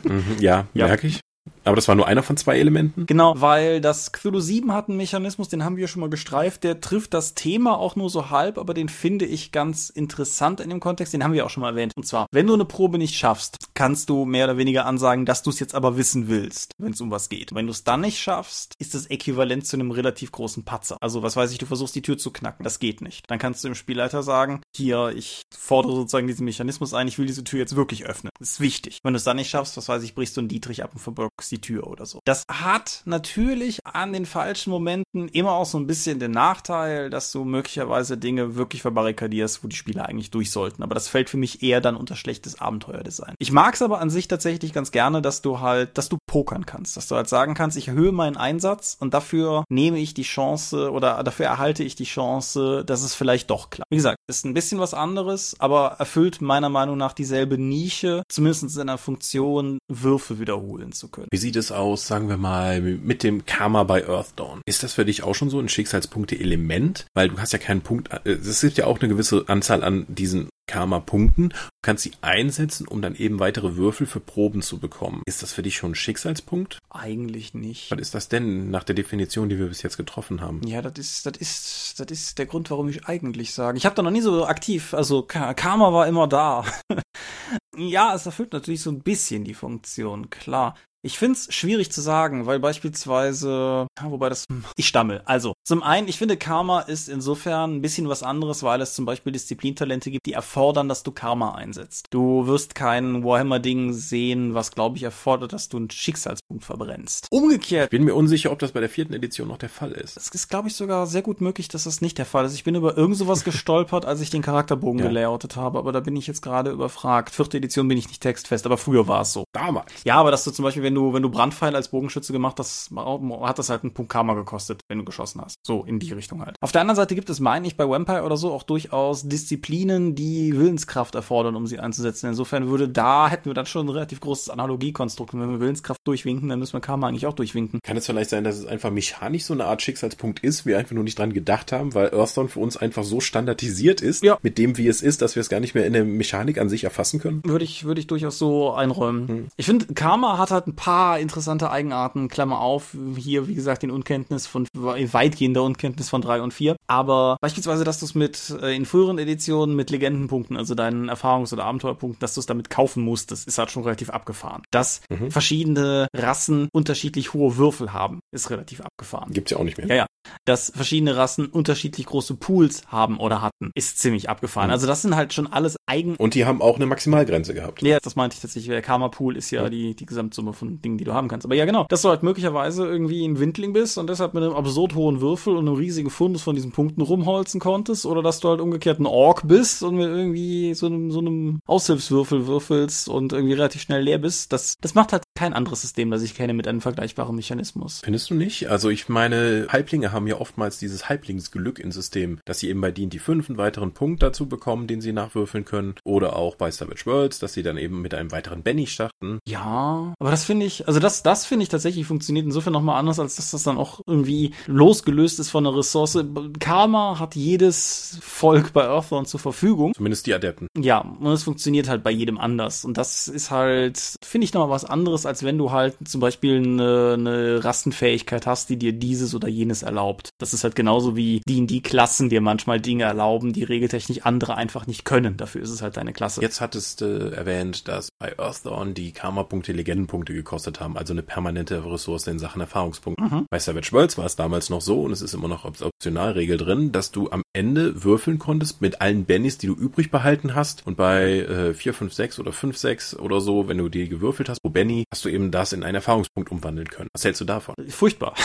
Mhm, 0.03 0.37
ja, 0.39 0.65
ja. 0.73 0.87
merke 0.87 1.07
ich. 1.07 1.19
Aber 1.63 1.75
das 1.75 1.87
war 1.87 1.95
nur 1.95 2.07
einer 2.07 2.23
von 2.23 2.37
zwei 2.37 2.57
Elementen? 2.57 3.05
Genau, 3.05 3.33
weil 3.37 3.81
das 3.81 4.11
Cthulhu 4.11 4.39
7 4.39 4.73
hat 4.73 4.89
einen 4.89 4.97
Mechanismus, 4.97 5.49
den 5.49 5.63
haben 5.63 5.77
wir 5.77 5.87
schon 5.87 6.01
mal 6.01 6.09
gestreift, 6.09 6.63
der 6.63 6.81
trifft 6.81 7.13
das 7.13 7.35
Thema 7.35 7.77
auch 7.77 7.95
nur 7.95 8.09
so 8.09 8.29
halb, 8.29 8.57
aber 8.57 8.73
den 8.73 8.89
finde 8.89 9.25
ich 9.25 9.51
ganz 9.51 9.89
interessant 9.89 10.59
in 10.59 10.69
dem 10.69 10.79
Kontext, 10.79 11.13
den 11.13 11.23
haben 11.23 11.33
wir 11.33 11.45
auch 11.45 11.49
schon 11.49 11.61
mal 11.61 11.69
erwähnt. 11.69 11.93
Und 11.95 12.07
zwar, 12.07 12.27
wenn 12.31 12.47
du 12.47 12.53
eine 12.53 12.65
Probe 12.65 12.97
nicht 12.97 13.15
schaffst, 13.15 13.57
kannst 13.73 14.09
du 14.09 14.25
mehr 14.25 14.45
oder 14.45 14.57
weniger 14.57 14.85
ansagen, 14.85 15.25
dass 15.25 15.43
du 15.43 15.49
es 15.49 15.59
jetzt 15.59 15.75
aber 15.75 15.97
wissen 15.97 16.27
willst, 16.27 16.73
wenn 16.77 16.93
es 16.93 17.01
um 17.01 17.11
was 17.11 17.29
geht. 17.29 17.53
Wenn 17.53 17.67
du 17.67 17.71
es 17.71 17.83
dann 17.83 18.01
nicht 18.01 18.19
schaffst, 18.19 18.73
ist 18.79 18.95
das 18.95 19.07
äquivalent 19.07 19.65
zu 19.65 19.77
einem 19.77 19.91
relativ 19.91 20.31
großen 20.31 20.63
Patzer. 20.63 20.97
Also, 20.99 21.21
was 21.21 21.35
weiß 21.35 21.51
ich, 21.51 21.57
du 21.57 21.65
versuchst 21.65 21.95
die 21.95 22.01
Tür 22.01 22.17
zu 22.17 22.31
knacken, 22.31 22.63
das 22.63 22.79
geht 22.79 23.01
nicht. 23.01 23.29
Dann 23.29 23.39
kannst 23.39 23.63
du 23.63 23.67
dem 23.67 23.75
Spielleiter 23.75 24.23
sagen, 24.23 24.61
hier, 24.75 25.13
ich 25.15 25.43
fordere 25.55 25.95
sozusagen 25.95 26.27
diesen 26.27 26.45
Mechanismus 26.45 26.93
ein, 26.93 27.07
ich 27.07 27.19
will 27.19 27.27
diese 27.27 27.43
Tür 27.43 27.59
jetzt 27.59 27.75
wirklich 27.75 28.05
öffnen. 28.05 28.31
Das 28.39 28.53
ist 28.53 28.59
wichtig. 28.59 28.99
Wenn 29.03 29.13
du 29.13 29.17
es 29.17 29.23
dann 29.23 29.37
nicht 29.37 29.49
schaffst, 29.49 29.77
was 29.77 29.87
weiß 29.87 30.03
ich, 30.03 30.15
brichst 30.15 30.37
du 30.37 30.41
einen 30.41 30.47
Dietrich 30.47 30.83
ab 30.83 30.91
und 30.93 30.99
verbirgst 30.99 31.50
die 31.51 31.61
Tür 31.61 31.87
oder 31.87 32.05
so. 32.05 32.19
Das 32.25 32.45
hat 32.47 33.01
natürlich 33.05 33.85
an 33.85 34.13
den 34.13 34.25
falschen 34.25 34.71
Momenten 34.71 35.27
immer 35.29 35.51
auch 35.53 35.65
so 35.65 35.77
ein 35.77 35.87
bisschen 35.87 36.19
den 36.19 36.31
Nachteil, 36.31 37.09
dass 37.09 37.31
du 37.31 37.43
möglicherweise 37.43 38.17
Dinge 38.17 38.55
wirklich 38.55 38.81
verbarrikadierst, 38.81 39.63
wo 39.63 39.67
die 39.67 39.75
Spieler 39.75 40.05
eigentlich 40.05 40.31
durch 40.31 40.51
sollten. 40.51 40.83
Aber 40.83 40.95
das 40.95 41.07
fällt 41.07 41.29
für 41.29 41.37
mich 41.37 41.63
eher 41.63 41.81
dann 41.81 41.95
unter 41.95 42.15
schlechtes 42.15 42.59
Abenteuerdesign. 42.59 43.35
Ich 43.39 43.51
mag 43.51 43.75
es 43.75 43.81
aber 43.81 43.99
an 43.99 44.09
sich 44.09 44.27
tatsächlich 44.27 44.73
ganz 44.73 44.91
gerne, 44.91 45.21
dass 45.21 45.41
du 45.41 45.59
halt, 45.59 45.97
dass 45.97 46.09
du 46.09 46.17
pokern 46.27 46.65
kannst, 46.65 46.97
dass 46.97 47.07
du 47.07 47.15
halt 47.15 47.27
sagen 47.27 47.53
kannst, 47.53 47.77
ich 47.77 47.89
erhöhe 47.89 48.11
meinen 48.11 48.37
Einsatz 48.37 48.97
und 48.99 49.13
dafür 49.13 49.65
nehme 49.69 49.99
ich 49.99 50.13
die 50.13 50.23
Chance 50.23 50.91
oder 50.91 51.21
dafür 51.23 51.47
erhalte 51.47 51.83
ich 51.83 51.95
die 51.95 52.05
Chance, 52.05 52.83
dass 52.85 53.03
es 53.03 53.15
vielleicht 53.15 53.49
doch 53.49 53.69
klappt. 53.69 53.91
Wie 53.91 53.97
gesagt, 53.97 54.17
ist 54.27 54.45
ein 54.45 54.53
bisschen 54.53 54.79
was 54.79 54.93
anderes, 54.93 55.55
aber 55.59 55.95
erfüllt 55.99 56.41
meiner 56.41 56.69
Meinung 56.69 56.97
nach 56.97 57.13
dieselbe 57.13 57.57
Nische, 57.57 58.23
zumindest 58.29 58.75
in 58.75 58.81
einer 58.81 58.97
Funktion, 58.97 59.79
Würfe 59.87 60.39
wiederholen 60.39 60.91
zu 60.91 61.09
können. 61.09 61.27
Wie 61.31 61.37
sieht 61.41 61.57
es 61.57 61.71
aus, 61.71 62.07
sagen 62.07 62.29
wir 62.29 62.37
mal, 62.37 62.79
mit 62.79 63.23
dem 63.23 63.45
Karma 63.45 63.83
bei 63.83 64.07
Earthdawn? 64.07 64.61
Ist 64.65 64.83
das 64.83 64.93
für 64.93 65.03
dich 65.03 65.23
auch 65.23 65.35
schon 65.35 65.49
so 65.49 65.59
ein 65.59 65.67
Schicksalspunkte-Element? 65.67 67.07
Weil 67.13 67.29
du 67.29 67.39
hast 67.39 67.51
ja 67.51 67.59
keinen 67.59 67.81
Punkt, 67.81 68.09
äh, 68.13 68.31
es 68.31 68.61
gibt 68.61 68.77
ja 68.77 68.85
auch 68.85 68.99
eine 68.99 69.09
gewisse 69.09 69.43
Anzahl 69.47 69.83
an 69.83 70.05
diesen 70.07 70.47
Karma-Punkten. 70.67 71.49
Du 71.49 71.55
kannst 71.81 72.03
sie 72.03 72.13
einsetzen, 72.21 72.87
um 72.87 73.01
dann 73.01 73.15
eben 73.15 73.39
weitere 73.39 73.75
Würfel 73.75 74.07
für 74.07 74.21
Proben 74.21 74.61
zu 74.61 74.79
bekommen. 74.79 75.21
Ist 75.25 75.43
das 75.43 75.51
für 75.51 75.63
dich 75.63 75.75
schon 75.75 75.91
ein 75.91 75.95
Schicksalspunkt? 75.95 76.79
Eigentlich 76.89 77.53
nicht. 77.53 77.91
Was 77.91 77.99
ist 77.99 78.15
das 78.15 78.29
denn 78.29 78.69
nach 78.69 78.85
der 78.85 78.95
Definition, 78.95 79.49
die 79.49 79.59
wir 79.59 79.67
bis 79.67 79.81
jetzt 79.81 79.97
getroffen 79.97 80.39
haben? 80.39 80.61
Ja, 80.65 80.81
das 80.81 80.97
ist, 80.97 81.25
das 81.25 81.37
ist, 81.37 81.99
das 81.99 82.09
ist 82.09 82.37
der 82.37 82.45
Grund, 82.45 82.71
warum 82.71 82.87
ich 82.87 83.05
eigentlich 83.05 83.53
sage. 83.53 83.77
Ich 83.77 83.85
habe 83.85 83.95
da 83.95 84.01
noch 84.01 84.11
nie 84.11 84.21
so 84.21 84.45
aktiv, 84.45 84.93
also 84.93 85.23
Karma 85.23 85.91
war 85.91 86.07
immer 86.07 86.27
da. 86.27 86.63
ja, 87.77 88.15
es 88.15 88.25
erfüllt 88.25 88.53
natürlich 88.53 88.81
so 88.81 88.91
ein 88.91 89.01
bisschen 89.01 89.43
die 89.43 89.53
Funktion, 89.53 90.29
klar. 90.29 90.75
Ich 91.03 91.17
find's 91.17 91.51
schwierig 91.51 91.91
zu 91.91 91.99
sagen, 91.99 92.45
weil 92.45 92.59
beispielsweise, 92.59 93.87
ja, 93.99 94.11
wobei 94.11 94.29
das, 94.29 94.45
ich 94.75 94.87
stammel. 94.87 95.23
Also, 95.25 95.53
zum 95.63 95.81
einen, 95.81 96.07
ich 96.07 96.19
finde 96.19 96.37
Karma 96.37 96.81
ist 96.81 97.09
insofern 97.09 97.77
ein 97.77 97.81
bisschen 97.81 98.07
was 98.07 98.21
anderes, 98.21 98.61
weil 98.61 98.81
es 98.81 98.93
zum 98.93 99.05
Beispiel 99.05 99.31
Disziplintalente 99.31 100.11
gibt, 100.11 100.27
die 100.27 100.33
erfordern, 100.33 100.87
dass 100.87 101.01
du 101.01 101.11
Karma 101.11 101.55
einsetzt. 101.55 102.05
Du 102.11 102.45
wirst 102.45 102.75
kein 102.75 103.23
Warhammer-Ding 103.23 103.93
sehen, 103.93 104.53
was, 104.53 104.71
glaube 104.71 104.97
ich, 104.97 105.03
erfordert, 105.03 105.53
dass 105.53 105.69
du 105.69 105.77
einen 105.77 105.89
Schicksalspunkt 105.89 106.63
verbrennst. 106.63 107.25
Umgekehrt. 107.31 107.85
Ich 107.85 107.97
bin 107.97 108.03
mir 108.03 108.13
unsicher, 108.13 108.51
ob 108.51 108.59
das 108.59 108.71
bei 108.71 108.79
der 108.79 108.89
vierten 108.89 109.13
Edition 109.13 109.47
noch 109.47 109.57
der 109.57 109.69
Fall 109.69 109.93
ist. 109.93 110.17
Es 110.17 110.27
ist, 110.27 110.49
glaube 110.49 110.67
ich, 110.67 110.75
sogar 110.75 111.07
sehr 111.07 111.23
gut 111.23 111.41
möglich, 111.41 111.67
dass 111.67 111.85
das 111.85 112.01
nicht 112.01 112.19
der 112.19 112.27
Fall 112.27 112.45
ist. 112.45 112.53
Ich 112.53 112.63
bin 112.63 112.75
über 112.75 112.95
irgend 112.95 113.17
sowas 113.17 113.43
gestolpert, 113.43 114.05
als 114.05 114.21
ich 114.21 114.29
den 114.29 114.43
Charakterbogen 114.43 114.99
ja. 114.99 115.07
gelayoutet 115.07 115.55
habe, 115.55 115.79
aber 115.79 115.91
da 115.91 115.99
bin 115.99 116.15
ich 116.15 116.27
jetzt 116.27 116.43
gerade 116.43 116.69
überfragt. 116.69 117.33
Vierte 117.33 117.57
Edition 117.57 117.87
bin 117.87 117.97
ich 117.97 118.07
nicht 118.07 118.21
textfest, 118.21 118.67
aber 118.67 118.77
früher 118.77 119.07
war 119.07 119.21
es 119.21 119.33
so. 119.33 119.45
Damals. 119.51 119.91
Ja, 120.03 120.17
aber 120.17 120.29
dass 120.29 120.43
du 120.43 120.51
zum 120.51 120.61
Beispiel, 120.61 120.83
wenn 120.83 120.90
du, 120.95 121.13
wenn 121.13 121.23
du 121.23 121.29
Brandpfeil 121.29 121.75
als 121.75 121.89
Bogenschütze 121.89 122.33
gemacht 122.33 122.57
hast, 122.59 122.91
hat 122.91 123.59
das 123.59 123.69
halt 123.69 123.83
einen 123.83 123.93
Punkt 123.93 124.11
Karma 124.11 124.33
gekostet, 124.33 124.81
wenn 124.87 124.99
du 124.99 125.05
geschossen 125.05 125.41
hast. 125.41 125.55
So, 125.63 125.83
in 125.83 125.99
die 125.99 126.11
Richtung 126.11 126.41
halt. 126.41 126.55
Auf 126.61 126.71
der 126.71 126.81
anderen 126.81 126.95
Seite 126.95 127.15
gibt 127.15 127.29
es, 127.29 127.39
meine 127.39 127.67
ich, 127.67 127.77
bei 127.77 127.87
Vampire 127.87 128.23
oder 128.23 128.37
so 128.37 128.51
auch 128.51 128.63
durchaus 128.63 129.27
Disziplinen, 129.27 130.15
die 130.15 130.57
Willenskraft 130.57 131.15
erfordern, 131.15 131.55
um 131.55 131.67
sie 131.67 131.79
einzusetzen. 131.79 132.27
Insofern 132.27 132.67
würde 132.67 132.89
da, 132.89 133.29
hätten 133.29 133.45
wir 133.45 133.53
dann 133.53 133.65
schon 133.65 133.85
ein 133.85 133.89
relativ 133.89 134.19
großes 134.19 134.49
Analogiekonstrukt. 134.49 135.33
Und 135.33 135.41
wenn 135.41 135.51
wir 135.51 135.59
Willenskraft 135.59 136.01
durchwinken, 136.05 136.49
dann 136.49 136.59
müssen 136.59 136.73
wir 136.73 136.81
Karma 136.81 137.07
eigentlich 137.07 137.27
auch 137.27 137.33
durchwinken. 137.33 137.79
Kann 137.83 137.97
es 137.97 138.05
vielleicht 138.05 138.29
sein, 138.29 138.43
dass 138.43 138.57
es 138.57 138.65
einfach 138.65 138.91
mechanisch 138.91 139.43
so 139.43 139.53
eine 139.53 139.65
Art 139.65 139.81
Schicksalspunkt 139.81 140.39
ist, 140.39 140.65
wir 140.65 140.77
einfach 140.77 140.93
nur 140.93 141.03
nicht 141.03 141.17
dran 141.17 141.33
gedacht 141.33 141.71
haben, 141.71 141.93
weil 141.93 142.13
Earthdawn 142.13 142.49
für 142.49 142.59
uns 142.59 142.77
einfach 142.77 143.03
so 143.03 143.19
standardisiert 143.19 144.01
ist, 144.01 144.23
ja. 144.23 144.37
mit 144.41 144.57
dem, 144.57 144.77
wie 144.77 144.87
es 144.87 145.01
ist, 145.01 145.21
dass 145.21 145.35
wir 145.35 145.41
es 145.41 145.49
gar 145.49 145.59
nicht 145.59 145.75
mehr 145.75 145.85
in 145.85 145.93
der 145.93 146.03
Mechanik 146.03 146.57
an 146.57 146.69
sich 146.69 146.83
erfassen 146.83 147.19
können? 147.19 147.41
Würde 147.45 147.65
ich, 147.65 147.85
würde 147.85 147.99
ich 147.99 148.07
durchaus 148.07 148.37
so 148.37 148.71
einräumen. 148.71 149.27
Hm. 149.27 149.47
Ich 149.57 149.65
finde, 149.65 149.93
Karma 149.93 150.37
hat 150.37 150.51
halt 150.51 150.67
ein 150.67 150.75
paar 150.81 151.19
interessante 151.19 151.69
Eigenarten, 151.69 152.27
Klammer 152.27 152.59
auf, 152.59 152.97
hier, 153.15 153.47
wie 153.47 153.53
gesagt, 153.53 153.83
in 153.83 153.91
Unkenntnis 153.91 154.47
von, 154.47 154.65
weitgehender 154.73 155.61
Unkenntnis 155.61 156.09
von 156.09 156.23
drei 156.23 156.41
und 156.41 156.55
vier. 156.55 156.75
Aber 156.87 157.37
beispielsweise, 157.39 157.83
dass 157.83 157.99
du 157.99 158.05
es 158.05 158.15
mit, 158.15 158.49
äh, 158.61 158.75
in 158.75 158.85
früheren 158.85 159.19
Editionen 159.19 159.75
mit 159.75 159.91
Legendenpunkten, 159.91 160.57
also 160.57 160.73
deinen 160.73 161.07
Erfahrungs- 161.07 161.53
oder 161.53 161.65
Abenteuerpunkten, 161.65 162.19
dass 162.19 162.33
du 162.33 162.39
es 162.39 162.47
damit 162.47 162.71
kaufen 162.71 163.03
musst, 163.03 163.29
das 163.29 163.45
ist 163.45 163.59
halt 163.59 163.69
schon 163.69 163.83
relativ 163.83 164.09
abgefahren. 164.09 164.63
Dass 164.71 165.01
mhm. 165.09 165.29
verschiedene 165.29 166.07
Rassen 166.15 166.67
unterschiedlich 166.73 167.33
hohe 167.33 167.57
Würfel 167.57 167.93
haben, 167.93 168.19
ist 168.31 168.49
relativ 168.49 168.81
abgefahren. 168.81 169.31
Gibt's 169.33 169.51
ja 169.51 169.57
auch 169.57 169.63
nicht 169.63 169.77
mehr. 169.77 169.85
Ja, 169.85 169.95
ja. 169.95 170.05
Dass 170.45 170.71
verschiedene 170.75 171.15
Rassen 171.15 171.45
unterschiedlich 171.45 172.07
große 172.07 172.35
Pools 172.35 172.87
haben 172.87 173.19
oder 173.19 173.43
hatten, 173.43 173.69
ist 173.75 173.99
ziemlich 173.99 174.29
abgefahren. 174.29 174.69
Mhm. 174.69 174.73
Also 174.73 174.87
das 174.87 175.03
sind 175.03 175.15
halt 175.15 175.31
schon 175.31 175.45
alles 175.45 175.77
eigen. 175.85 176.15
Und 176.15 176.33
die 176.33 176.45
haben 176.45 176.59
auch 176.59 176.77
eine 176.77 176.87
Maximalgrenze 176.87 177.53
gehabt. 177.53 177.83
Ja, 177.83 177.99
das 177.99 178.15
meinte 178.15 178.33
ich 178.35 178.41
tatsächlich. 178.41 178.71
Der 178.71 178.81
Karma 178.81 179.09
Pool 179.09 179.37
ist 179.37 179.51
ja, 179.51 179.61
ja. 179.61 179.69
Die, 179.69 179.95
die 179.95 180.05
Gesamtsumme 180.07 180.53
von 180.53 180.70
Dingen, 180.79 180.97
die 180.97 181.03
du 181.03 181.13
haben 181.13 181.27
kannst. 181.27 181.45
Aber 181.45 181.55
ja, 181.55 181.65
genau. 181.65 181.85
Dass 181.89 182.03
du 182.03 182.09
halt 182.09 182.23
möglicherweise 182.23 182.85
irgendwie 182.87 183.25
ein 183.25 183.39
Windling 183.39 183.73
bist 183.73 183.97
und 183.97 184.09
deshalb 184.09 184.33
mit 184.33 184.43
einem 184.43 184.53
absurd 184.53 184.95
hohen 184.95 185.21
Würfel 185.21 185.55
und 185.55 185.67
einem 185.67 185.75
riesigen 185.75 186.09
Fundus 186.09 186.43
von 186.43 186.55
diesen 186.55 186.71
Punkten 186.71 187.01
rumholzen 187.01 187.59
konntest. 187.59 188.05
Oder 188.05 188.21
dass 188.21 188.39
du 188.39 188.49
halt 188.49 188.61
umgekehrt 188.61 188.99
ein 188.99 189.05
Ork 189.05 189.47
bist 189.47 189.83
und 189.83 189.95
mit 189.95 190.07
irgendwie 190.07 190.73
so 190.73 190.85
einem, 190.85 191.11
so 191.11 191.19
einem 191.19 191.59
Aushilfswürfel 191.65 192.47
würfelst 192.47 193.09
und 193.09 193.33
irgendwie 193.33 193.53
relativ 193.53 193.81
schnell 193.81 194.01
leer 194.01 194.19
bist. 194.19 194.53
Das, 194.53 194.75
das 194.79 194.95
macht 194.95 195.13
halt 195.13 195.23
kein 195.35 195.53
anderes 195.53 195.81
System, 195.81 196.11
das 196.11 196.21
ich 196.21 196.35
kenne 196.35 196.53
mit 196.53 196.67
einem 196.67 196.81
vergleichbaren 196.81 197.35
Mechanismus. 197.35 198.01
Findest 198.03 198.29
du 198.29 198.35
nicht? 198.35 198.69
Also 198.69 198.89
ich 198.89 199.09
meine, 199.09 199.67
Halblinge 199.69 200.11
haben 200.11 200.27
ja 200.27 200.39
oftmals 200.39 200.77
dieses 200.77 201.09
Halblingsglück 201.09 201.79
im 201.79 201.91
System, 201.91 202.39
dass 202.45 202.59
sie 202.59 202.69
eben 202.69 202.81
bei 202.81 202.91
D&D 202.91 203.19
5 203.19 203.49
einen 203.49 203.57
weiteren 203.57 203.93
Punkt 203.93 204.21
dazu 204.21 204.47
bekommen, 204.47 204.87
den 204.87 205.01
sie 205.01 205.13
nachwürfeln 205.13 205.65
können. 205.65 205.95
Oder 206.03 206.35
auch 206.35 206.55
bei 206.55 206.71
Savage 206.71 207.05
Worlds, 207.05 207.39
dass 207.39 207.53
sie 207.53 207.63
dann 207.63 207.77
eben 207.77 208.01
mit 208.01 208.13
einem 208.13 208.31
weiteren 208.31 208.63
Benny 208.63 208.87
starten. 208.87 209.39
Ja, 209.47 210.13
aber 210.19 210.31
das 210.31 210.43
finde 210.43 210.60
ich, 210.65 210.87
also 210.87 210.99
das, 210.99 211.23
das 211.23 211.45
finde 211.45 211.63
ich 211.63 211.69
tatsächlich 211.69 212.05
funktioniert 212.05 212.45
insofern 212.45 212.73
nochmal 212.73 212.99
anders, 212.99 213.19
als 213.19 213.35
dass 213.35 213.51
das 213.51 213.63
dann 213.63 213.77
auch 213.77 214.01
irgendwie 214.05 214.53
losgelöst 214.67 215.39
ist 215.39 215.49
von 215.49 215.65
einer 215.65 215.77
Ressource. 215.77 216.17
Karma 216.59 217.19
hat 217.19 217.35
jedes 217.35 218.17
Volk 218.21 218.73
bei 218.73 218.83
Earthbound 218.83 219.27
zur 219.27 219.39
Verfügung. 219.39 219.93
Zumindest 219.93 220.27
die 220.27 220.33
Adepten. 220.33 220.67
Ja, 220.77 220.99
und 220.99 221.31
es 221.31 221.43
funktioniert 221.43 221.89
halt 221.89 222.03
bei 222.03 222.11
jedem 222.11 222.37
anders. 222.37 222.85
Und 222.85 222.97
das 222.97 223.27
ist 223.27 223.51
halt, 223.51 224.15
finde 224.23 224.45
ich 224.45 224.53
nochmal 224.53 224.69
was 224.69 224.85
anderes, 224.85 225.25
als 225.25 225.43
wenn 225.43 225.57
du 225.57 225.71
halt 225.71 225.95
zum 226.05 226.21
Beispiel 226.21 226.57
eine, 226.57 227.15
eine 227.17 227.63
Rastenfähigkeit 227.63 228.45
hast, 228.45 228.69
die 228.69 228.77
dir 228.77 228.93
dieses 228.93 229.35
oder 229.35 229.47
jenes 229.47 229.83
erlaubt. 229.83 230.29
Das 230.39 230.53
ist 230.53 230.63
halt 230.63 230.75
genauso 230.75 231.15
wie 231.15 231.41
die 231.47 231.57
in 231.59 231.67
die 231.67 231.81
Klassen 231.81 232.29
dir 232.29 232.41
manchmal 232.41 232.79
Dinge 232.79 233.03
erlauben, 233.03 233.53
die 233.53 233.63
regeltechnisch 233.63 234.21
andere 234.23 234.55
einfach 234.55 234.87
nicht 234.87 235.05
können. 235.05 235.37
Dafür 235.37 235.61
ist 235.61 235.69
es 235.69 235.81
halt 235.81 235.97
deine 235.97 236.13
Klasse. 236.13 236.41
Jetzt 236.41 236.61
hattest 236.61 237.01
du 237.01 237.05
äh, 237.05 237.35
erwähnt, 237.35 237.87
dass 237.87 238.09
bei 238.19 238.37
Earthdawn 238.37 238.93
die 238.93 239.11
Karma-Punkte 239.11 239.71
Legendenpunkte 239.73 240.33
gekostet 240.51 240.81
haben, 240.81 240.97
also 240.97 241.13
eine 241.13 241.23
permanente 241.23 241.83
Ressource 241.85 242.27
in 242.27 242.37
Sachen 242.37 242.59
Erfahrungspunkte. 242.59 243.23
Mhm. 243.23 243.45
Bei 243.49 243.57
Savage 243.57 243.93
Worlds 243.93 244.17
war 244.17 244.25
es 244.25 244.35
damals 244.35 244.69
noch 244.69 244.81
so 244.81 245.03
und 245.03 245.11
es 245.11 245.21
ist 245.21 245.33
immer 245.33 245.47
noch 245.47 245.63
als 245.63 245.81
Optionalregel 245.81 246.57
drin, 246.57 246.91
dass 246.91 247.11
du 247.11 247.31
am 247.31 247.41
Ende 247.53 248.03
würfeln 248.03 248.39
konntest 248.39 248.81
mit 248.81 249.01
allen 249.01 249.25
Bennys, 249.25 249.57
die 249.57 249.67
du 249.67 249.73
übrig 249.73 250.09
behalten 250.09 250.55
hast 250.55 250.87
und 250.87 250.95
bei 250.95 251.39
äh, 251.39 251.73
4, 251.73 251.93
5, 251.93 252.13
6 252.13 252.39
oder 252.39 252.53
5, 252.53 252.77
6 252.77 253.19
oder 253.19 253.41
so, 253.41 253.67
wenn 253.67 253.77
du 253.77 253.89
die 253.89 254.07
gewürfelt 254.07 254.47
hast, 254.47 254.61
pro 254.61 254.69
Benny, 254.69 255.03
hast 255.11 255.25
du 255.25 255.29
eben 255.29 255.51
das 255.51 255.73
in 255.73 255.83
einen 255.83 255.95
Erfahrungspunkt 255.95 256.49
umwandeln 256.49 256.87
können. 256.87 257.09
Was 257.13 257.25
hältst 257.25 257.41
du 257.41 257.45
davon? 257.45 257.75
Furchtbar. 257.89 258.35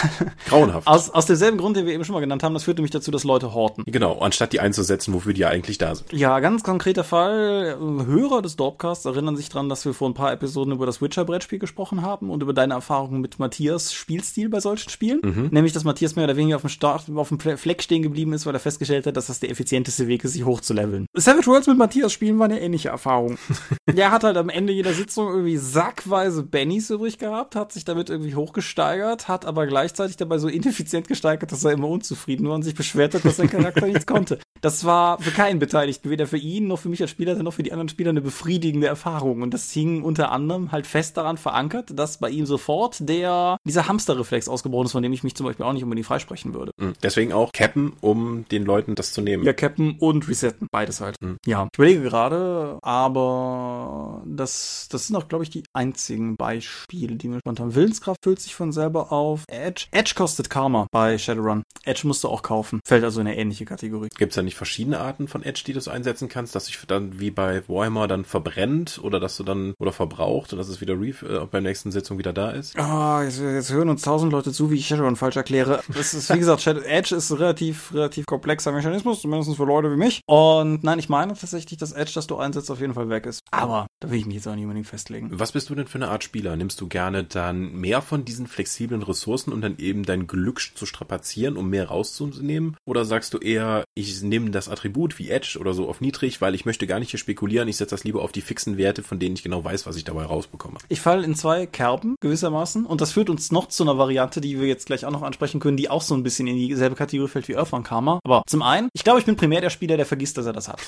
Grauenhaft. 0.49 0.87
aus, 0.89 1.11
aus 1.11 1.27
demselben 1.27 1.59
Grund, 1.59 1.77
den 1.77 1.87
wir 1.87 1.95
eben 1.95 2.05
schon 2.05 2.15
mal 2.15 2.21
genannt 2.21 2.43
haben, 2.43 2.55
das 2.55 2.65
führt 2.65 2.79
nämlich 2.79 2.91
dazu, 2.91 3.13
dass 3.13 3.23
Leute 3.23 3.55
horten. 3.55 3.85
Genau, 3.87 4.19
anstatt 4.19 4.53
die 4.53 4.59
einzusetzen, 4.59 5.15
wofür 5.15 5.35
die 5.35 5.43
ja 5.43 5.49
eigentlich 5.51 5.79
da 5.79 5.95
sind. 5.95 6.13
Ja, 6.13 6.41
ganz 6.41 6.65
konkreter 6.65 7.05
Fall. 7.05 7.77
Hörer 7.79 8.43
des 8.43 8.57
Dorpcasts 8.57 9.05
erinnern 9.05 9.37
sich 9.37 9.49
dran, 9.49 9.69
dass 9.69 9.85
wir 9.85 9.95
vor 9.95 10.09
ein 10.09 10.15
paar 10.15 10.33
Episoden 10.33 10.73
über 10.73 10.87
das 10.87 11.01
Witcher-Brettspiel 11.01 11.61
gesprochen 11.61 12.03
haben 12.03 12.29
und 12.29 12.43
über 12.43 12.53
deine 12.53 12.75
Erfahrungen 12.75 13.21
mit 13.21 13.39
Matthias 13.39 13.95
Spielstil 13.95 14.49
bei 14.49 14.59
solchen 14.59 14.91
Spielen. 14.91 15.21
Mhm. 15.23 15.49
Nämlich, 15.53 15.73
dass 15.73 15.85
Matthias 15.85 16.17
mehr 16.17 16.25
oder 16.25 16.37
weniger 16.37 16.57
auf 16.57 16.63
dem 16.63 16.71
Start, 16.71 17.05
auf 17.15 17.29
dem 17.29 17.39
Fleck 17.39 17.83
stehen 17.83 18.03
geblieben 18.03 18.33
ist, 18.33 18.47
weil 18.47 18.55
er 18.55 18.61
festgestellt 18.61 18.96
hat, 19.05 19.19
dass 19.19 19.27
das 19.27 19.41
der 19.41 19.51
effizienteste 19.51 20.09
Weg 20.09 20.25
ist, 20.25 20.33
sich 20.33 20.45
hochzuleveln. 20.45 21.07
Savage 21.15 21.49
Worlds 21.49 21.67
mit 21.67 21.77
Matthias 21.77 22.13
spielen 22.13 22.39
war 22.39 22.47
eine 22.47 22.61
ähnliche 22.61 22.89
Erfahrung. 22.89 23.37
der 23.93 24.11
hat 24.11 24.25
halt 24.25 24.39
am 24.39 24.49
Ende 24.49 24.73
jeder 24.73 24.95
Sitzung 24.95 25.29
irgendwie 25.29 25.59
sackweise 25.59 26.43
Bennys 26.43 26.89
übrig 26.89 27.19
gehabt, 27.19 27.57
hat 27.57 27.73
sich 27.73 27.85
damit 27.85 28.09
irgendwie 28.09 28.35
hochgesteigert, 28.35 29.29
hat 29.29 29.45
aber 29.45 29.67
gleichzeitig 29.67 30.17
dabei 30.17 30.39
so 30.39 30.49
ineffizient 30.49 31.09
gesteigert, 31.09 31.53
dass 31.53 31.65
er 31.65 31.73
immer 31.73 31.89
unzufrieden 31.89 32.49
war 32.49 32.55
und 32.55 32.63
sich 32.63 32.75
beschwert 32.75 33.15
hat, 33.15 33.25
dass 33.25 33.37
sein 33.37 33.51
Charakter 33.51 33.87
nichts 33.87 34.07
konnte. 34.07 34.39
Das 34.61 34.85
war 34.85 35.21
für 35.21 35.31
keinen 35.31 35.59
Beteiligten, 35.59 36.11
weder 36.11 36.27
für 36.27 36.39
ihn 36.39 36.67
noch 36.67 36.79
für 36.79 36.89
mich 36.89 37.03
als 37.03 37.11
Spieler, 37.11 37.35
noch 37.43 37.55
für 37.55 37.63
die 37.63 37.73
anderen 37.73 37.89
Spieler 37.89 38.11
eine 38.11 38.21
befriedigende 38.21 38.87
Erfahrung. 38.87 39.43
Und 39.43 39.53
das 39.53 39.71
hing 39.71 40.03
unter 40.03 40.33
anderem 40.33 40.73
halt 40.73 40.87
fest 40.87 41.17
daran 41.17 41.37
verankert, 41.37 41.91
dass 41.99 42.19
bei 42.19 42.31
ihm 42.31 42.47
sofort 42.47 43.09
der, 43.09 43.57
dieser 43.65 43.89
Hamsterreflex 43.89 44.49
ausgebrochen 44.49 44.87
ist, 44.87 44.93
von 44.93 45.03
dem 45.03 45.13
ich 45.13 45.25
mich 45.25 45.35
zum 45.35 45.47
Beispiel 45.47 45.65
auch 45.67 45.73
nicht 45.73 45.83
unbedingt 45.83 46.07
freisprechen 46.07 46.55
würde. 46.55 46.73
Mhm. 46.79 46.95
Deswegen 47.03 47.33
auch 47.33 47.53
cappen, 47.53 47.93
um 48.01 48.47
den 48.51 48.65
Leuten 48.65 48.86
das 48.95 49.13
zu 49.13 49.21
nehmen. 49.21 49.45
Ja, 49.45 49.53
cappen 49.53 49.97
und 49.99 50.29
resetten, 50.29 50.69
beides 50.71 51.01
halt. 51.01 51.17
Mhm. 51.21 51.37
Ja, 51.47 51.69
ich 51.73 51.79
überlege 51.79 52.03
gerade, 52.03 52.79
aber 52.83 54.23
das, 54.27 54.89
das 54.91 55.07
sind 55.07 55.17
auch, 55.17 55.29
glaube 55.29 55.45
ich, 55.45 55.51
die 55.51 55.65
einzigen 55.73 56.37
Beispiele, 56.37 57.17
die 57.17 57.29
mir 57.29 57.41
spontan. 57.41 57.75
Willenskraft 57.75 58.21
füllt 58.23 58.41
sich 58.41 58.55
von 58.55 58.73
selber 58.73 59.13
auf. 59.13 59.45
Edge. 59.49 59.87
Edge 59.91 60.13
kostet 60.15 60.51
Karma 60.51 60.87
bei 60.91 61.19
Shadowrun. 61.19 61.63
Edge 61.85 62.07
musst 62.07 62.25
du 62.25 62.29
auch 62.29 62.43
kaufen. 62.43 62.81
Fällt 62.85 63.05
also 63.05 63.21
in 63.21 63.27
eine 63.27 63.37
ähnliche 63.37 63.65
Kategorie. 63.65 64.09
Gibt 64.17 64.33
es 64.33 64.37
da 64.37 64.43
nicht 64.43 64.57
verschiedene 64.57 65.01
Arten 65.01 65.29
von 65.29 65.43
Edge, 65.43 65.63
die 65.67 65.73
du 65.73 65.81
einsetzen 65.91 66.29
kannst, 66.29 66.55
dass 66.55 66.67
sich 66.67 66.79
dann 66.87 67.21
wie 67.21 67.31
bei 67.31 67.63
Warhammer 67.69 68.09
dann 68.09 68.25
verbrennt 68.25 69.01
oder 69.03 69.21
dass 69.21 69.37
du 69.37 69.45
dann 69.45 69.75
oder 69.79 69.93
verbraucht 69.93 70.53
und 70.53 70.59
dass 70.59 70.69
es 70.69 70.81
wieder 70.81 71.01
Reef, 71.01 71.23
äh, 71.23 71.41
bei 71.41 71.61
der 71.61 71.63
nächsten 71.63 71.93
Sitzung 71.93 72.19
wieder 72.19 72.33
da 72.33 72.51
ist? 72.51 72.79
Ah, 72.79 73.19
oh, 73.19 73.23
jetzt, 73.23 73.41
jetzt, 73.41 73.73
hören 73.73 73.89
uns 73.89 74.03
tausend 74.03 74.33
Leute 74.33 74.53
zu, 74.53 74.71
wie 74.71 74.77
ich 74.77 74.87
Shadowrun 74.87 75.17
falsch 75.17 75.37
erkläre. 75.37 75.81
Das 75.89 76.15
ist, 76.15 76.33
wie 76.33 76.39
gesagt, 76.39 76.63
Shadow 76.63 76.81
Edge 76.81 77.15
ist 77.15 77.33
relativ, 77.33 77.93
relativ 77.95 78.27
komplexer 78.27 78.73
Mechanismus, 78.77 79.21
zumindest 79.21 79.57
für 79.57 79.65
Leute 79.65 79.91
wie 79.91 79.97
mich. 79.97 80.21
Und 80.27 80.85
nein, 80.85 80.99
ich 80.99 81.09
meine 81.09 81.35
tatsächlich, 81.35 81.79
dass 81.79 81.93
Edge, 81.93 82.13
das 82.15 82.27
du 82.27 82.37
einsetzt, 82.37 82.71
auf 82.71 82.81
jeden 82.81 82.95
Fall 82.95 83.09
weg 83.09 83.27
ist. 83.27 83.41
Aber 83.51 83.87
da 84.01 84.11
will 84.11 84.19
ich 84.19 84.27
mich 84.27 84.37
jetzt 84.37 84.47
auch 84.47 84.55
nicht 84.55 84.65
unbedingt 84.65 84.87
festlegen. 84.87 85.31
Was 85.33 85.53
bist 85.53 85.71
du 85.71 85.75
denn 85.75 85.87
für 85.87 85.99
eine 85.99 86.09
Art 86.09 86.25
Spieler? 86.25 86.57
Nimmst 86.57 86.81
du 86.81 86.89
gerne 86.89 87.25
dann 87.25 87.73
mehr 87.73 88.03
von 88.03 88.25
diesen 88.25 88.47
flexiblen 88.47 89.03
Ressourcen, 89.03 89.53
um 89.53 89.61
dann 89.61 89.79
eben 89.79 90.05
dein 90.05 90.27
Glück 90.27 90.61
zu 90.75 90.87
strapazieren, 90.87 91.57
um 91.57 91.69
mehr 91.69 91.89
rauszunehmen? 91.89 92.77
Oder 92.85 93.05
sagst 93.05 93.35
du 93.35 93.39
eher, 93.39 93.85
ich 93.95 94.23
nehme 94.23 94.51
das 94.51 94.69
Attribut 94.69 95.19
wie 95.19 95.31
Edge 95.31 95.59
oder 95.61 95.75
so 95.75 95.89
auf 95.89 96.01
niedrig, 96.01 96.41
weil 96.41 96.55
ich 96.55 96.65
möchte 96.65 96.87
gar 96.87 96.99
nicht 96.99 97.11
hier 97.11 97.19
spekulieren, 97.19 97.69
ich 97.69 97.77
setze 97.77 97.95
das 97.95 98.05
lieber 98.05 98.23
auf 98.23 98.33
die 98.33 98.41
fixen 98.41 98.77
Werte, 98.77 99.03
von 99.03 99.19
denen 99.19 99.35
ich 99.35 99.43
genau 99.43 99.65
weiß, 99.65 99.87
was 99.87 99.97
ich 99.97 100.05
dabei 100.05 100.25
rausbekomme? 100.25 100.79
Ich 100.89 101.01
falle 101.01 101.25
in 101.25 101.35
zwei 101.35 101.67
Kerben 101.67 102.17
gewissermaßen 102.21 102.87
und 102.87 103.01
das 103.01 103.13
führt 103.13 103.31
uns 103.31 103.53
noch 103.53 103.69
zu 103.69 103.83
einer 103.83 103.99
Variante, 103.99 104.41
die 104.41 104.61
wir 104.61 104.67
jetzt 104.67 104.87
gleich 104.87 105.05
auch 105.05 105.11
noch 105.11 105.23
ansprechen 105.23 105.61
können, 105.61 105.77
die 105.77 105.91
auch 105.91 106.03
so 106.03 106.15
ein 106.15 106.23
bisschen 106.23 106.47
in 106.47 106.57
dieselbe 106.57 106.97
Kategorie 106.97 107.29
fällt 107.29 107.49
wie 107.49 107.57
Earthbound 107.57 107.87
Karma. 107.87 108.21
Aber 108.25 108.43
zum 108.47 108.63
einen, 108.67 108.89
ich 108.93 109.05
glaube, 109.05 109.21
ich 109.21 109.27
bin 109.27 109.37
primär 109.37 109.61
der 109.61 109.71
Spieler, 109.71 109.97
der 109.97 110.07
vergisst, 110.07 110.37
dass 110.39 110.47
er 110.47 110.53
das 110.53 110.69
hat. 110.69 110.81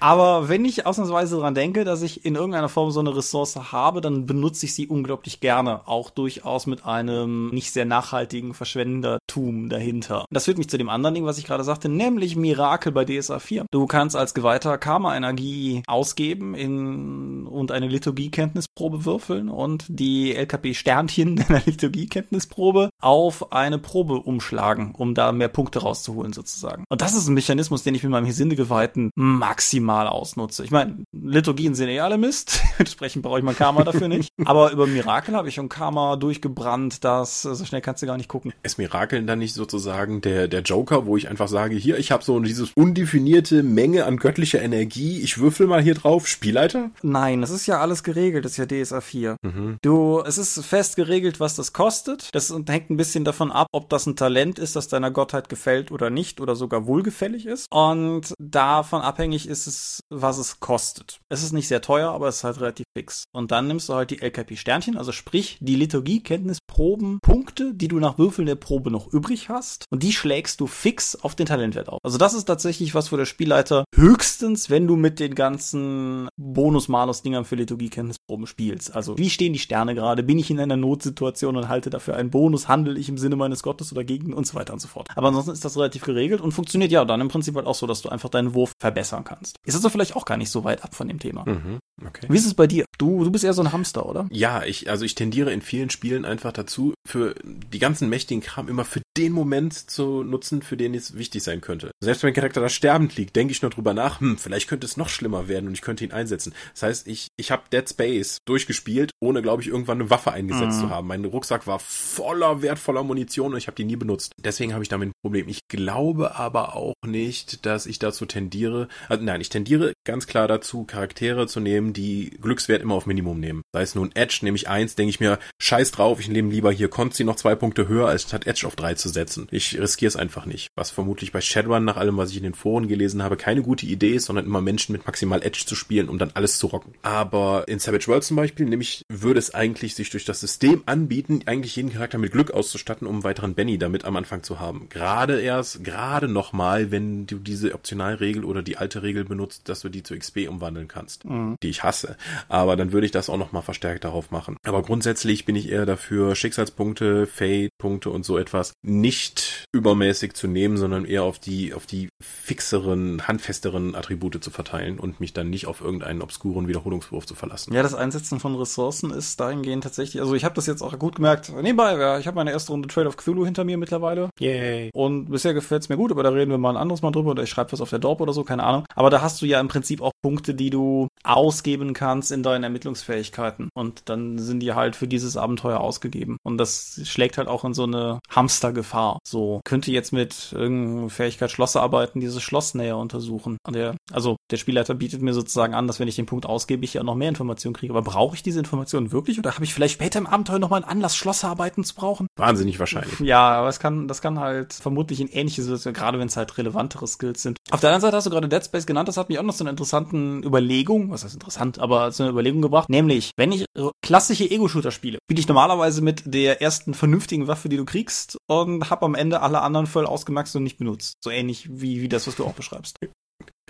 Aber 0.00 0.48
wenn 0.48 0.64
ich 0.64 0.86
ausnahmsweise 0.86 1.36
daran 1.36 1.54
denke, 1.54 1.84
dass 1.84 2.02
ich 2.02 2.24
in 2.24 2.34
irgendeiner 2.34 2.68
Form 2.68 2.90
so 2.90 3.00
eine 3.00 3.16
Ressource 3.16 3.56
habe, 3.72 4.00
dann 4.00 4.26
benutze 4.26 4.66
ich 4.66 4.74
sie 4.74 4.86
unglaublich 4.86 5.40
gerne. 5.40 5.86
Auch 5.86 6.10
durchaus 6.10 6.66
mit 6.66 6.84
einem 6.84 7.50
nicht 7.50 7.72
sehr 7.72 7.84
nachhaltigen 7.84 8.54
Verschwendertum 8.54 9.68
dahinter. 9.68 10.24
Das 10.30 10.44
führt 10.44 10.58
mich 10.58 10.68
zu 10.68 10.78
dem 10.78 10.88
anderen 10.88 11.14
Ding, 11.14 11.24
was 11.24 11.38
ich 11.38 11.44
gerade 11.44 11.64
sagte, 11.64 11.88
nämlich 11.88 12.36
Mirakel 12.36 12.92
bei 12.92 13.04
DSA 13.04 13.38
4. 13.38 13.66
Du 13.70 13.86
kannst 13.86 14.16
als 14.16 14.34
Geweihter 14.34 14.78
Karma-Energie 14.78 15.82
ausgeben 15.86 16.54
in, 16.54 17.46
und 17.46 17.72
eine 17.72 17.88
Liturgiekenntnisprobe 17.88 19.04
würfeln 19.04 19.48
und 19.48 19.84
die 19.88 20.34
LKP-Sternchen 20.34 21.36
deiner 21.48 21.62
Liturgiekenntnisprobe 21.64 22.90
auf 23.00 23.52
eine 23.52 23.78
Probe 23.78 24.14
umschlagen, 24.14 24.94
um 24.96 25.14
da 25.14 25.32
mehr 25.32 25.48
Punkte 25.48 25.80
rauszuholen 25.80 26.32
sozusagen. 26.32 26.84
Und 26.88 27.02
das 27.02 27.14
ist 27.14 27.28
ein 27.28 27.34
Mechanismus, 27.34 27.82
den 27.82 27.94
ich 27.94 28.02
mit 28.02 28.12
meinem 28.12 28.26
Geweihten 28.26 29.10
mag 29.14 29.55
maximal 29.56 30.06
ausnutze. 30.06 30.64
Ich 30.64 30.70
meine, 30.70 30.98
Liturgien 31.12 31.74
sind 31.74 31.88
eh 31.88 32.00
alle 32.00 32.18
Mist, 32.18 32.60
entsprechend 32.78 33.22
brauche 33.22 33.38
ich 33.38 33.44
mein 33.44 33.56
Karma 33.56 33.84
dafür 33.84 34.06
nicht. 34.08 34.30
Aber 34.44 34.70
über 34.70 34.86
Mirakel 34.86 35.34
habe 35.34 35.48
ich 35.48 35.54
schon 35.54 35.70
Karma 35.70 36.16
durchgebrannt, 36.16 37.02
das 37.04 37.40
so 37.42 37.64
schnell 37.64 37.80
kannst 37.80 38.02
du 38.02 38.06
gar 38.06 38.18
nicht 38.18 38.28
gucken. 38.28 38.52
Ist 38.62 38.76
Mirakel 38.76 39.24
dann 39.24 39.38
nicht 39.38 39.54
sozusagen 39.54 40.20
der, 40.20 40.46
der 40.46 40.60
Joker, 40.60 41.06
wo 41.06 41.16
ich 41.16 41.28
einfach 41.28 41.48
sage, 41.48 41.74
hier, 41.74 41.98
ich 41.98 42.12
habe 42.12 42.22
so 42.22 42.38
dieses 42.40 42.72
undefinierte 42.74 43.62
Menge 43.62 44.04
an 44.04 44.18
göttlicher 44.18 44.60
Energie, 44.60 45.22
ich 45.22 45.38
würfel 45.38 45.66
mal 45.66 45.80
hier 45.80 45.94
drauf, 45.94 46.28
Spielleiter? 46.28 46.90
Nein, 47.02 47.40
das 47.40 47.48
ist 47.48 47.66
ja 47.66 47.80
alles 47.80 48.02
geregelt, 48.02 48.44
das 48.44 48.58
ist 48.58 48.58
ja 48.58 48.66
DSA 48.66 49.00
4. 49.00 49.36
Mhm. 49.40 49.78
Du, 49.80 50.20
es 50.20 50.36
ist 50.36 50.62
fest 50.66 50.96
geregelt, 50.96 51.40
was 51.40 51.56
das 51.56 51.72
kostet. 51.72 52.28
Das 52.34 52.54
hängt 52.68 52.90
ein 52.90 52.98
bisschen 52.98 53.24
davon 53.24 53.50
ab, 53.50 53.68
ob 53.72 53.88
das 53.88 54.04
ein 54.04 54.16
Talent 54.16 54.58
ist, 54.58 54.76
das 54.76 54.88
deiner 54.88 55.10
Gottheit 55.10 55.48
gefällt 55.48 55.90
oder 55.90 56.10
nicht 56.10 56.42
oder 56.42 56.56
sogar 56.56 56.86
wohlgefällig 56.86 57.46
ist. 57.46 57.72
Und 57.72 58.34
davon 58.38 59.00
abhängig 59.00 59.45
ist 59.46 59.66
es, 59.66 60.00
was 60.10 60.38
es 60.38 60.60
kostet. 60.60 61.20
Es 61.28 61.42
ist 61.42 61.52
nicht 61.52 61.68
sehr 61.68 61.80
teuer, 61.80 62.10
aber 62.10 62.28
es 62.28 62.36
ist 62.36 62.44
halt 62.44 62.60
relativ 62.60 62.86
fix. 62.96 63.24
Und 63.32 63.50
dann 63.50 63.66
nimmst 63.68 63.88
du 63.88 63.94
halt 63.94 64.10
die 64.10 64.20
LKP-Sternchen, 64.20 64.96
also 64.96 65.12
sprich 65.12 65.58
die 65.60 65.76
Liturgie-Kenntnisproben-Punkte, 65.76 67.74
die 67.74 67.88
du 67.88 67.98
nach 67.98 68.18
Würfeln 68.18 68.46
der 68.46 68.56
Probe 68.56 68.90
noch 68.90 69.12
übrig 69.12 69.48
hast. 69.48 69.84
Und 69.90 70.02
die 70.02 70.12
schlägst 70.12 70.60
du 70.60 70.66
fix 70.66 71.16
auf 71.16 71.34
den 71.34 71.46
Talentwert 71.46 71.88
auf. 71.88 72.00
Also 72.02 72.18
das 72.18 72.34
ist 72.34 72.44
tatsächlich 72.44 72.94
was, 72.94 73.12
wo 73.12 73.16
der 73.16 73.26
Spielleiter 73.26 73.84
höchstens, 73.94 74.70
wenn 74.70 74.86
du 74.86 74.96
mit 74.96 75.20
den 75.20 75.34
ganzen 75.34 76.28
Bonus-Malus-Dingern 76.36 77.44
für 77.44 77.56
Liturgie-Kenntnisproben 77.56 78.46
spielst. 78.46 78.94
Also 78.94 79.16
wie 79.18 79.30
stehen 79.30 79.52
die 79.52 79.58
Sterne 79.58 79.94
gerade? 79.94 80.22
Bin 80.22 80.38
ich 80.38 80.50
in 80.50 80.60
einer 80.60 80.76
Notsituation 80.76 81.56
und 81.56 81.68
halte 81.68 81.90
dafür 81.90 82.16
einen 82.16 82.30
Bonus? 82.30 82.68
Handel 82.68 82.96
ich 82.98 83.08
im 83.08 83.18
Sinne 83.18 83.36
meines 83.36 83.62
Gottes 83.62 83.92
oder 83.92 84.04
gegen 84.04 84.32
und 84.32 84.46
so 84.46 84.54
weiter 84.54 84.72
und 84.72 84.80
so 84.80 84.88
fort. 84.88 85.08
Aber 85.14 85.28
ansonsten 85.28 85.52
ist 85.52 85.64
das 85.64 85.76
relativ 85.76 86.02
geregelt 86.02 86.40
und 86.40 86.52
funktioniert 86.52 86.92
ja 86.92 87.04
dann 87.04 87.20
im 87.20 87.28
Prinzip 87.28 87.54
halt 87.54 87.66
auch 87.66 87.74
so, 87.74 87.86
dass 87.86 88.02
du 88.02 88.08
einfach 88.08 88.28
deinen 88.28 88.54
Wurf 88.54 88.72
verbessern 88.80 89.24
kannst 89.24 89.35
kannst. 89.36 89.56
Ist 89.64 89.74
also 89.74 89.88
vielleicht 89.88 90.16
auch 90.16 90.24
gar 90.24 90.36
nicht 90.36 90.50
so 90.50 90.64
weit 90.64 90.82
ab 90.82 90.94
von 90.94 91.08
dem 91.08 91.18
Thema. 91.18 91.44
Mhm, 91.48 91.78
okay. 92.04 92.26
Wie 92.28 92.36
ist 92.36 92.46
es 92.46 92.54
bei 92.54 92.66
dir? 92.66 92.84
Du, 92.98 93.24
du 93.24 93.30
bist 93.30 93.44
eher 93.44 93.52
so 93.52 93.62
ein 93.62 93.72
Hamster, 93.72 94.06
oder? 94.06 94.26
Ja, 94.30 94.64
ich, 94.64 94.90
also 94.90 95.04
ich 95.04 95.14
tendiere 95.14 95.52
in 95.52 95.62
vielen 95.62 95.90
Spielen 95.90 96.24
einfach 96.24 96.52
dazu, 96.52 96.94
für 97.06 97.34
die 97.44 97.78
ganzen 97.78 98.08
mächtigen 98.08 98.42
Kram 98.42 98.68
immer 98.68 98.84
für 98.84 99.02
den 99.16 99.32
Moment 99.32 99.74
zu 99.90 100.22
nutzen, 100.22 100.62
für 100.62 100.76
den 100.76 100.94
es 100.94 101.16
wichtig 101.16 101.42
sein 101.42 101.60
könnte. 101.60 101.90
Selbst 102.00 102.22
wenn 102.22 102.28
mein 102.28 102.34
Charakter 102.34 102.60
da 102.60 102.68
sterbend 102.68 103.16
liegt, 103.16 103.36
denke 103.36 103.52
ich 103.52 103.62
nur 103.62 103.70
drüber 103.70 103.94
nach, 103.94 104.20
hm, 104.20 104.38
vielleicht 104.38 104.68
könnte 104.68 104.86
es 104.86 104.96
noch 104.96 105.08
schlimmer 105.08 105.48
werden 105.48 105.68
und 105.68 105.74
ich 105.74 105.82
könnte 105.82 106.04
ihn 106.04 106.12
einsetzen. 106.12 106.54
Das 106.72 106.82
heißt, 106.82 107.08
ich, 107.08 107.28
ich 107.36 107.50
habe 107.50 107.62
Dead 107.72 107.88
Space 107.88 108.38
durchgespielt, 108.46 109.12
ohne, 109.20 109.42
glaube 109.42 109.62
ich, 109.62 109.68
irgendwann 109.68 110.00
eine 110.00 110.10
Waffe 110.10 110.32
eingesetzt 110.32 110.78
mhm. 110.78 110.80
zu 110.80 110.90
haben. 110.90 111.06
Mein 111.06 111.24
Rucksack 111.24 111.66
war 111.66 111.78
voller 111.78 112.62
wertvoller 112.62 113.02
Munition 113.02 113.52
und 113.52 113.58
ich 113.58 113.66
habe 113.66 113.76
die 113.76 113.84
nie 113.84 113.96
benutzt. 113.96 114.32
Deswegen 114.38 114.72
habe 114.72 114.82
ich 114.82 114.88
damit 114.88 115.08
ein 115.08 115.12
Problem. 115.22 115.48
Ich 115.48 115.60
glaube 115.68 116.36
aber 116.36 116.76
auch 116.76 116.94
nicht, 117.06 117.66
dass 117.66 117.86
ich 117.86 117.98
dazu 117.98 118.26
tendiere, 118.26 118.88
also 119.08 119.24
nein, 119.26 119.40
ich 119.40 119.50
tendiere 119.50 119.92
ganz 120.04 120.26
klar 120.26 120.48
dazu, 120.48 120.84
Charaktere 120.84 121.46
zu 121.46 121.60
nehmen, 121.60 121.92
die 121.92 122.30
Glückswert 122.40 122.80
immer 122.80 122.94
auf 122.94 123.06
Minimum 123.06 123.38
nehmen. 123.38 123.62
Sei 123.74 123.82
es 123.82 123.94
nun 123.94 124.10
Edge, 124.14 124.38
nehme 124.42 124.56
ich 124.56 124.68
eins, 124.68 124.94
denke 124.94 125.10
ich 125.10 125.20
mir, 125.20 125.38
scheiß 125.60 125.90
drauf, 125.90 126.20
ich 126.20 126.28
nehme 126.28 126.50
lieber 126.50 126.72
hier 126.72 126.88
konnt 126.88 127.14
sie 127.14 127.24
noch 127.24 127.36
zwei 127.36 127.54
Punkte 127.54 127.88
höher, 127.88 128.08
als 128.08 128.22
statt 128.22 128.46
Edge 128.46 128.66
auf 128.66 128.76
drei 128.76 128.94
zu 128.94 129.08
setzen. 129.08 129.48
Ich 129.50 129.78
riskiere 129.78 130.08
es 130.08 130.16
einfach 130.16 130.46
nicht. 130.46 130.68
Was 130.76 130.90
vermutlich 130.90 131.32
bei 131.32 131.40
Shadowrun 131.40 131.84
nach 131.84 131.96
allem, 131.96 132.16
was 132.16 132.30
ich 132.30 132.38
in 132.38 132.44
den 132.44 132.54
Foren 132.54 132.88
gelesen 132.88 133.22
habe, 133.22 133.36
keine 133.36 133.62
gute 133.62 133.84
Idee 133.84 134.14
ist, 134.14 134.26
sondern 134.26 134.46
immer 134.46 134.60
Menschen 134.60 134.92
mit 134.92 135.06
maximal 135.06 135.42
Edge 135.42 135.64
zu 135.66 135.74
spielen, 135.74 136.08
um 136.08 136.18
dann 136.18 136.30
alles 136.34 136.58
zu 136.58 136.68
rocken. 136.68 136.94
Aber 137.02 137.64
in 137.66 137.78
Savage 137.78 138.06
World 138.06 138.24
zum 138.24 138.36
Beispiel, 138.36 138.66
nämlich 138.66 139.02
würde 139.08 139.40
es 139.40 139.52
eigentlich 139.54 139.94
sich 139.94 140.10
durch 140.10 140.24
das 140.24 140.40
System 140.40 140.82
anbieten, 140.86 141.40
eigentlich 141.46 141.76
jeden 141.76 141.92
Charakter 141.92 142.18
mit 142.18 142.32
Glück 142.32 142.52
auszustatten, 142.52 143.06
um 143.06 143.16
einen 143.16 143.24
weiteren 143.24 143.54
Benny 143.54 143.76
damit 143.76 144.04
am 144.04 144.16
Anfang 144.16 144.42
zu 144.42 144.60
haben. 144.60 144.88
Gerade 144.88 145.40
erst, 145.40 145.82
gerade 145.82 146.28
nochmal, 146.28 146.90
wenn 146.90 147.26
du 147.26 147.38
diese 147.38 147.74
Optionalregel 147.74 148.44
oder 148.44 148.62
die 148.62 148.76
alte 148.76 149.02
Regel 149.02 149.05
benutzt, 149.14 149.68
dass 149.68 149.80
du 149.80 149.88
die 149.88 150.02
zu 150.02 150.16
XP 150.16 150.48
umwandeln 150.48 150.88
kannst, 150.88 151.24
mhm. 151.24 151.56
die 151.62 151.68
ich 151.68 151.82
hasse. 151.82 152.16
Aber 152.48 152.76
dann 152.76 152.92
würde 152.92 153.06
ich 153.06 153.12
das 153.12 153.30
auch 153.30 153.36
nochmal 153.36 153.62
verstärkt 153.62 154.04
darauf 154.04 154.30
machen. 154.30 154.56
Aber 154.64 154.82
grundsätzlich 154.82 155.44
bin 155.44 155.56
ich 155.56 155.70
eher 155.70 155.86
dafür, 155.86 156.34
Schicksalspunkte, 156.34 157.26
Fate-Punkte 157.26 158.10
und 158.10 158.24
so 158.24 158.38
etwas 158.38 158.72
nicht 158.82 159.64
übermäßig 159.72 160.34
zu 160.34 160.46
nehmen, 160.46 160.76
sondern 160.76 161.04
eher 161.04 161.22
auf 161.22 161.38
die, 161.38 161.74
auf 161.74 161.86
die 161.86 162.08
fixeren, 162.20 163.26
handfesteren 163.26 163.94
Attribute 163.94 164.42
zu 164.42 164.50
verteilen 164.50 164.98
und 164.98 165.20
mich 165.20 165.32
dann 165.32 165.50
nicht 165.50 165.66
auf 165.66 165.80
irgendeinen 165.80 166.22
obskuren 166.22 166.68
Wiederholungswurf 166.68 167.26
zu 167.26 167.34
verlassen. 167.34 167.72
Ja, 167.72 167.82
das 167.82 167.94
Einsetzen 167.94 168.40
von 168.40 168.54
Ressourcen 168.56 169.10
ist 169.10 169.38
dahingehend 169.40 169.84
tatsächlich, 169.84 170.20
also 170.20 170.34
ich 170.34 170.44
habe 170.44 170.54
das 170.54 170.66
jetzt 170.66 170.82
auch 170.82 170.98
gut 170.98 171.16
gemerkt, 171.16 171.52
nebenbei, 171.54 171.96
ja, 171.96 172.18
ich 172.18 172.26
habe 172.26 172.36
meine 172.36 172.50
erste 172.50 172.72
Runde 172.72 172.88
Trade 172.88 173.08
of 173.08 173.16
Cthulhu 173.16 173.44
hinter 173.44 173.64
mir 173.64 173.78
mittlerweile. 173.78 174.30
Yay. 174.38 174.90
Und 174.92 175.26
bisher 175.26 175.54
gefällt 175.54 175.82
es 175.82 175.88
mir 175.88 175.96
gut, 175.96 176.10
aber 176.10 176.22
da 176.22 176.30
reden 176.30 176.50
wir 176.50 176.58
mal 176.58 176.70
ein 176.70 176.76
anderes 176.76 177.02
Mal 177.02 177.10
drüber 177.10 177.30
oder 177.30 177.42
ich 177.42 177.50
schreibe 177.50 177.72
was 177.72 177.80
auf 177.80 177.90
der 177.90 177.98
Dorp 177.98 178.20
oder 178.20 178.32
so, 178.32 178.44
keine 178.44 178.64
Ahnung. 178.64 178.84
Aber 178.96 179.10
da 179.10 179.20
hast 179.20 179.40
du 179.42 179.46
ja 179.46 179.60
im 179.60 179.68
Prinzip 179.68 180.00
auch 180.00 180.12
Punkte, 180.22 180.54
die 180.54 180.70
du 180.70 181.08
ausgeben 181.22 181.92
kannst 181.92 182.32
in 182.32 182.42
deinen 182.42 182.64
Ermittlungsfähigkeiten. 182.64 183.68
Und 183.74 184.08
dann 184.08 184.38
sind 184.38 184.60
die 184.60 184.72
halt 184.72 184.96
für 184.96 185.06
dieses 185.06 185.36
Abenteuer 185.36 185.80
ausgegeben. 185.80 186.38
Und 186.42 186.58
das 186.58 187.00
schlägt 187.04 187.38
halt 187.38 187.48
auch 187.48 187.64
in 187.64 187.74
so 187.74 187.84
eine 187.84 188.20
Hamstergefahr. 188.30 189.18
So, 189.26 189.60
könnte 189.64 189.92
jetzt 189.92 190.12
mit 190.12 190.52
irgendeiner 190.52 191.10
Fähigkeit 191.10 191.50
Schlosser 191.50 191.82
arbeiten, 191.82 192.20
dieses 192.20 192.42
Schloss 192.42 192.74
näher 192.74 192.96
untersuchen. 192.96 193.58
Der, 193.68 193.96
also 194.12 194.36
der 194.50 194.56
Spielleiter 194.56 194.94
bietet 194.94 195.22
mir 195.22 195.34
sozusagen 195.34 195.74
an, 195.74 195.86
dass 195.86 196.00
wenn 196.00 196.08
ich 196.08 196.16
den 196.16 196.26
Punkt 196.26 196.46
ausgebe, 196.46 196.84
ich 196.84 196.94
ja 196.94 197.02
noch 197.02 197.14
mehr 197.14 197.28
Informationen 197.28 197.74
kriege. 197.74 197.92
Aber 197.92 198.02
brauche 198.02 198.34
ich 198.34 198.42
diese 198.42 198.58
Informationen 198.58 199.12
wirklich 199.12 199.38
oder 199.38 199.54
habe 199.54 199.64
ich 199.64 199.74
vielleicht 199.74 199.94
später 199.94 200.18
im 200.18 200.26
Abenteuer 200.26 200.58
nochmal 200.58 200.82
einen 200.82 200.90
Anlass, 200.90 201.16
Schlosserarbeiten 201.16 201.84
zu 201.84 201.94
brauchen? 201.94 202.26
Wahnsinnig 202.36 202.78
wahrscheinlich. 202.78 203.20
Ja, 203.20 203.50
aber 203.50 203.68
es 203.68 203.78
kann, 203.78 204.08
das 204.08 204.22
kann 204.22 204.40
halt 204.40 204.72
vermutlich 204.72 205.20
in 205.20 205.28
ähnliche 205.28 205.62
Situationen, 205.62 205.94
gerade 205.94 206.18
wenn 206.18 206.28
es 206.28 206.36
halt 206.36 206.56
relevantere 206.56 207.06
Skills 207.06 207.42
sind. 207.42 207.58
Auf 207.70 207.80
der 207.80 207.90
anderen 207.90 208.02
Seite 208.02 208.16
hast 208.16 208.26
du 208.26 208.30
gerade 208.30 208.48
Dead 208.48 208.64
Space 208.64 208.85
genannt, 208.86 209.08
das 209.08 209.16
hat 209.16 209.28
mich 209.28 209.38
auch 209.38 209.42
noch 209.42 209.54
zu 209.54 209.64
einer 209.64 209.70
interessanten 209.70 210.42
Überlegung, 210.42 211.10
was 211.10 211.24
heißt 211.24 211.34
interessant, 211.34 211.78
aber 211.78 212.10
zu 212.12 212.22
einer 212.22 212.32
Überlegung 212.32 212.62
gebracht, 212.62 212.88
nämlich, 212.88 213.30
wenn 213.36 213.52
ich 213.52 213.64
klassische 214.02 214.50
Ego-Shooter 214.50 214.90
spiele, 214.90 215.18
spiele 215.24 215.40
ich 215.40 215.48
normalerweise 215.48 216.02
mit 216.02 216.22
der 216.26 216.62
ersten 216.62 216.94
vernünftigen 216.94 217.46
Waffe, 217.46 217.68
die 217.68 217.76
du 217.76 217.84
kriegst 217.84 218.38
und 218.48 218.90
hab 218.90 219.02
am 219.02 219.14
Ende 219.14 219.42
alle 219.42 219.62
anderen 219.62 219.86
voll 219.86 220.06
ausgemaxt 220.06 220.54
und 220.56 220.62
nicht 220.62 220.78
benutzt. 220.78 221.14
So 221.22 221.30
ähnlich 221.30 221.68
wie, 221.70 222.00
wie 222.00 222.08
das, 222.08 222.26
was 222.26 222.36
du 222.36 222.44
auch 222.44 222.54
beschreibst. 222.54 222.96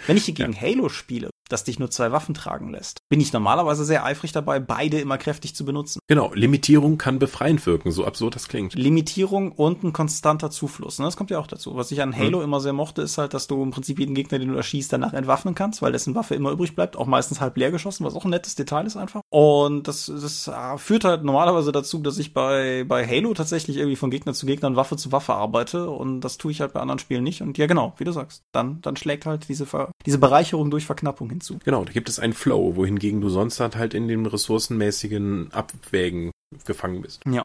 Wenn 0.06 0.16
ich 0.16 0.26
gegen 0.26 0.52
ja. 0.52 0.60
Halo 0.60 0.88
spiele, 0.88 1.30
das 1.48 1.64
dich 1.64 1.78
nur 1.78 1.90
zwei 1.90 2.12
Waffen 2.12 2.34
tragen 2.34 2.70
lässt, 2.70 3.00
bin 3.08 3.20
ich 3.20 3.32
normalerweise 3.32 3.84
sehr 3.84 4.04
eifrig 4.04 4.32
dabei, 4.32 4.60
beide 4.60 5.00
immer 5.00 5.18
kräftig 5.18 5.54
zu 5.54 5.64
benutzen. 5.64 6.00
Genau, 6.06 6.32
Limitierung 6.34 6.98
kann 6.98 7.18
befreiend 7.18 7.64
wirken, 7.66 7.90
so 7.90 8.04
absurd 8.04 8.34
das 8.34 8.48
klingt. 8.48 8.74
Limitierung 8.74 9.52
und 9.52 9.84
ein 9.84 9.92
konstanter 9.92 10.50
Zufluss, 10.50 10.98
ne? 10.98 11.04
das 11.04 11.16
kommt 11.16 11.30
ja 11.30 11.38
auch 11.38 11.46
dazu. 11.46 11.76
Was 11.76 11.90
ich 11.90 12.02
an 12.02 12.16
Halo 12.16 12.38
mhm. 12.38 12.44
immer 12.44 12.60
sehr 12.60 12.72
mochte, 12.72 13.02
ist 13.02 13.18
halt, 13.18 13.34
dass 13.34 13.46
du 13.46 13.62
im 13.62 13.70
Prinzip 13.70 13.98
jeden 13.98 14.14
Gegner, 14.14 14.38
den 14.38 14.48
du 14.48 14.54
erschießt, 14.54 14.92
danach 14.92 15.12
entwaffnen 15.12 15.54
kannst, 15.54 15.82
weil 15.82 15.92
dessen 15.92 16.14
Waffe 16.14 16.34
immer 16.34 16.50
übrig 16.50 16.74
bleibt, 16.74 16.96
auch 16.96 17.06
meistens 17.06 17.40
halb 17.40 17.56
leer 17.56 17.70
geschossen, 17.70 18.04
was 18.04 18.14
auch 18.14 18.24
ein 18.24 18.30
nettes 18.30 18.54
Detail 18.54 18.86
ist 18.86 18.96
einfach. 18.96 19.20
Und 19.30 19.88
das, 19.88 20.06
das 20.06 20.48
äh, 20.48 20.78
führt 20.78 21.04
halt 21.04 21.24
normalerweise 21.24 21.72
dazu, 21.72 21.98
dass 21.98 22.18
ich 22.18 22.34
bei, 22.34 22.84
bei 22.86 23.06
Halo 23.06 23.34
tatsächlich 23.34 23.76
irgendwie 23.76 23.96
von 23.96 24.10
Gegner 24.10 24.34
zu 24.34 24.46
Gegner 24.46 24.76
Waffe 24.76 24.96
zu 24.96 25.12
Waffe 25.12 25.34
arbeite 25.34 25.88
und 25.90 26.20
das 26.20 26.38
tue 26.38 26.52
ich 26.52 26.60
halt 26.60 26.72
bei 26.72 26.80
anderen 26.80 26.98
Spielen 26.98 27.24
nicht. 27.24 27.42
Und 27.42 27.58
ja, 27.58 27.66
genau, 27.66 27.94
wie 27.98 28.04
du 28.04 28.12
sagst, 28.12 28.44
dann, 28.52 28.80
dann 28.82 28.96
schlägt 28.96 29.26
halt 29.26 29.48
diese, 29.48 29.66
Ver 29.66 29.92
diese 30.04 30.18
Bereicherung 30.18 30.70
durch 30.70 30.86
Verknappung 30.86 31.30
hinzu. 31.36 31.58
Genau, 31.64 31.84
da 31.84 31.92
gibt 31.92 32.08
es 32.08 32.18
einen 32.18 32.32
Flow, 32.32 32.76
wohingegen 32.76 33.20
du 33.20 33.28
sonst 33.28 33.60
halt 33.60 33.94
in 33.94 34.08
dem 34.08 34.26
ressourcenmäßigen 34.26 35.52
Abwägen 35.52 36.30
gefangen 36.64 37.02
bist. 37.02 37.22
Ja. 37.26 37.42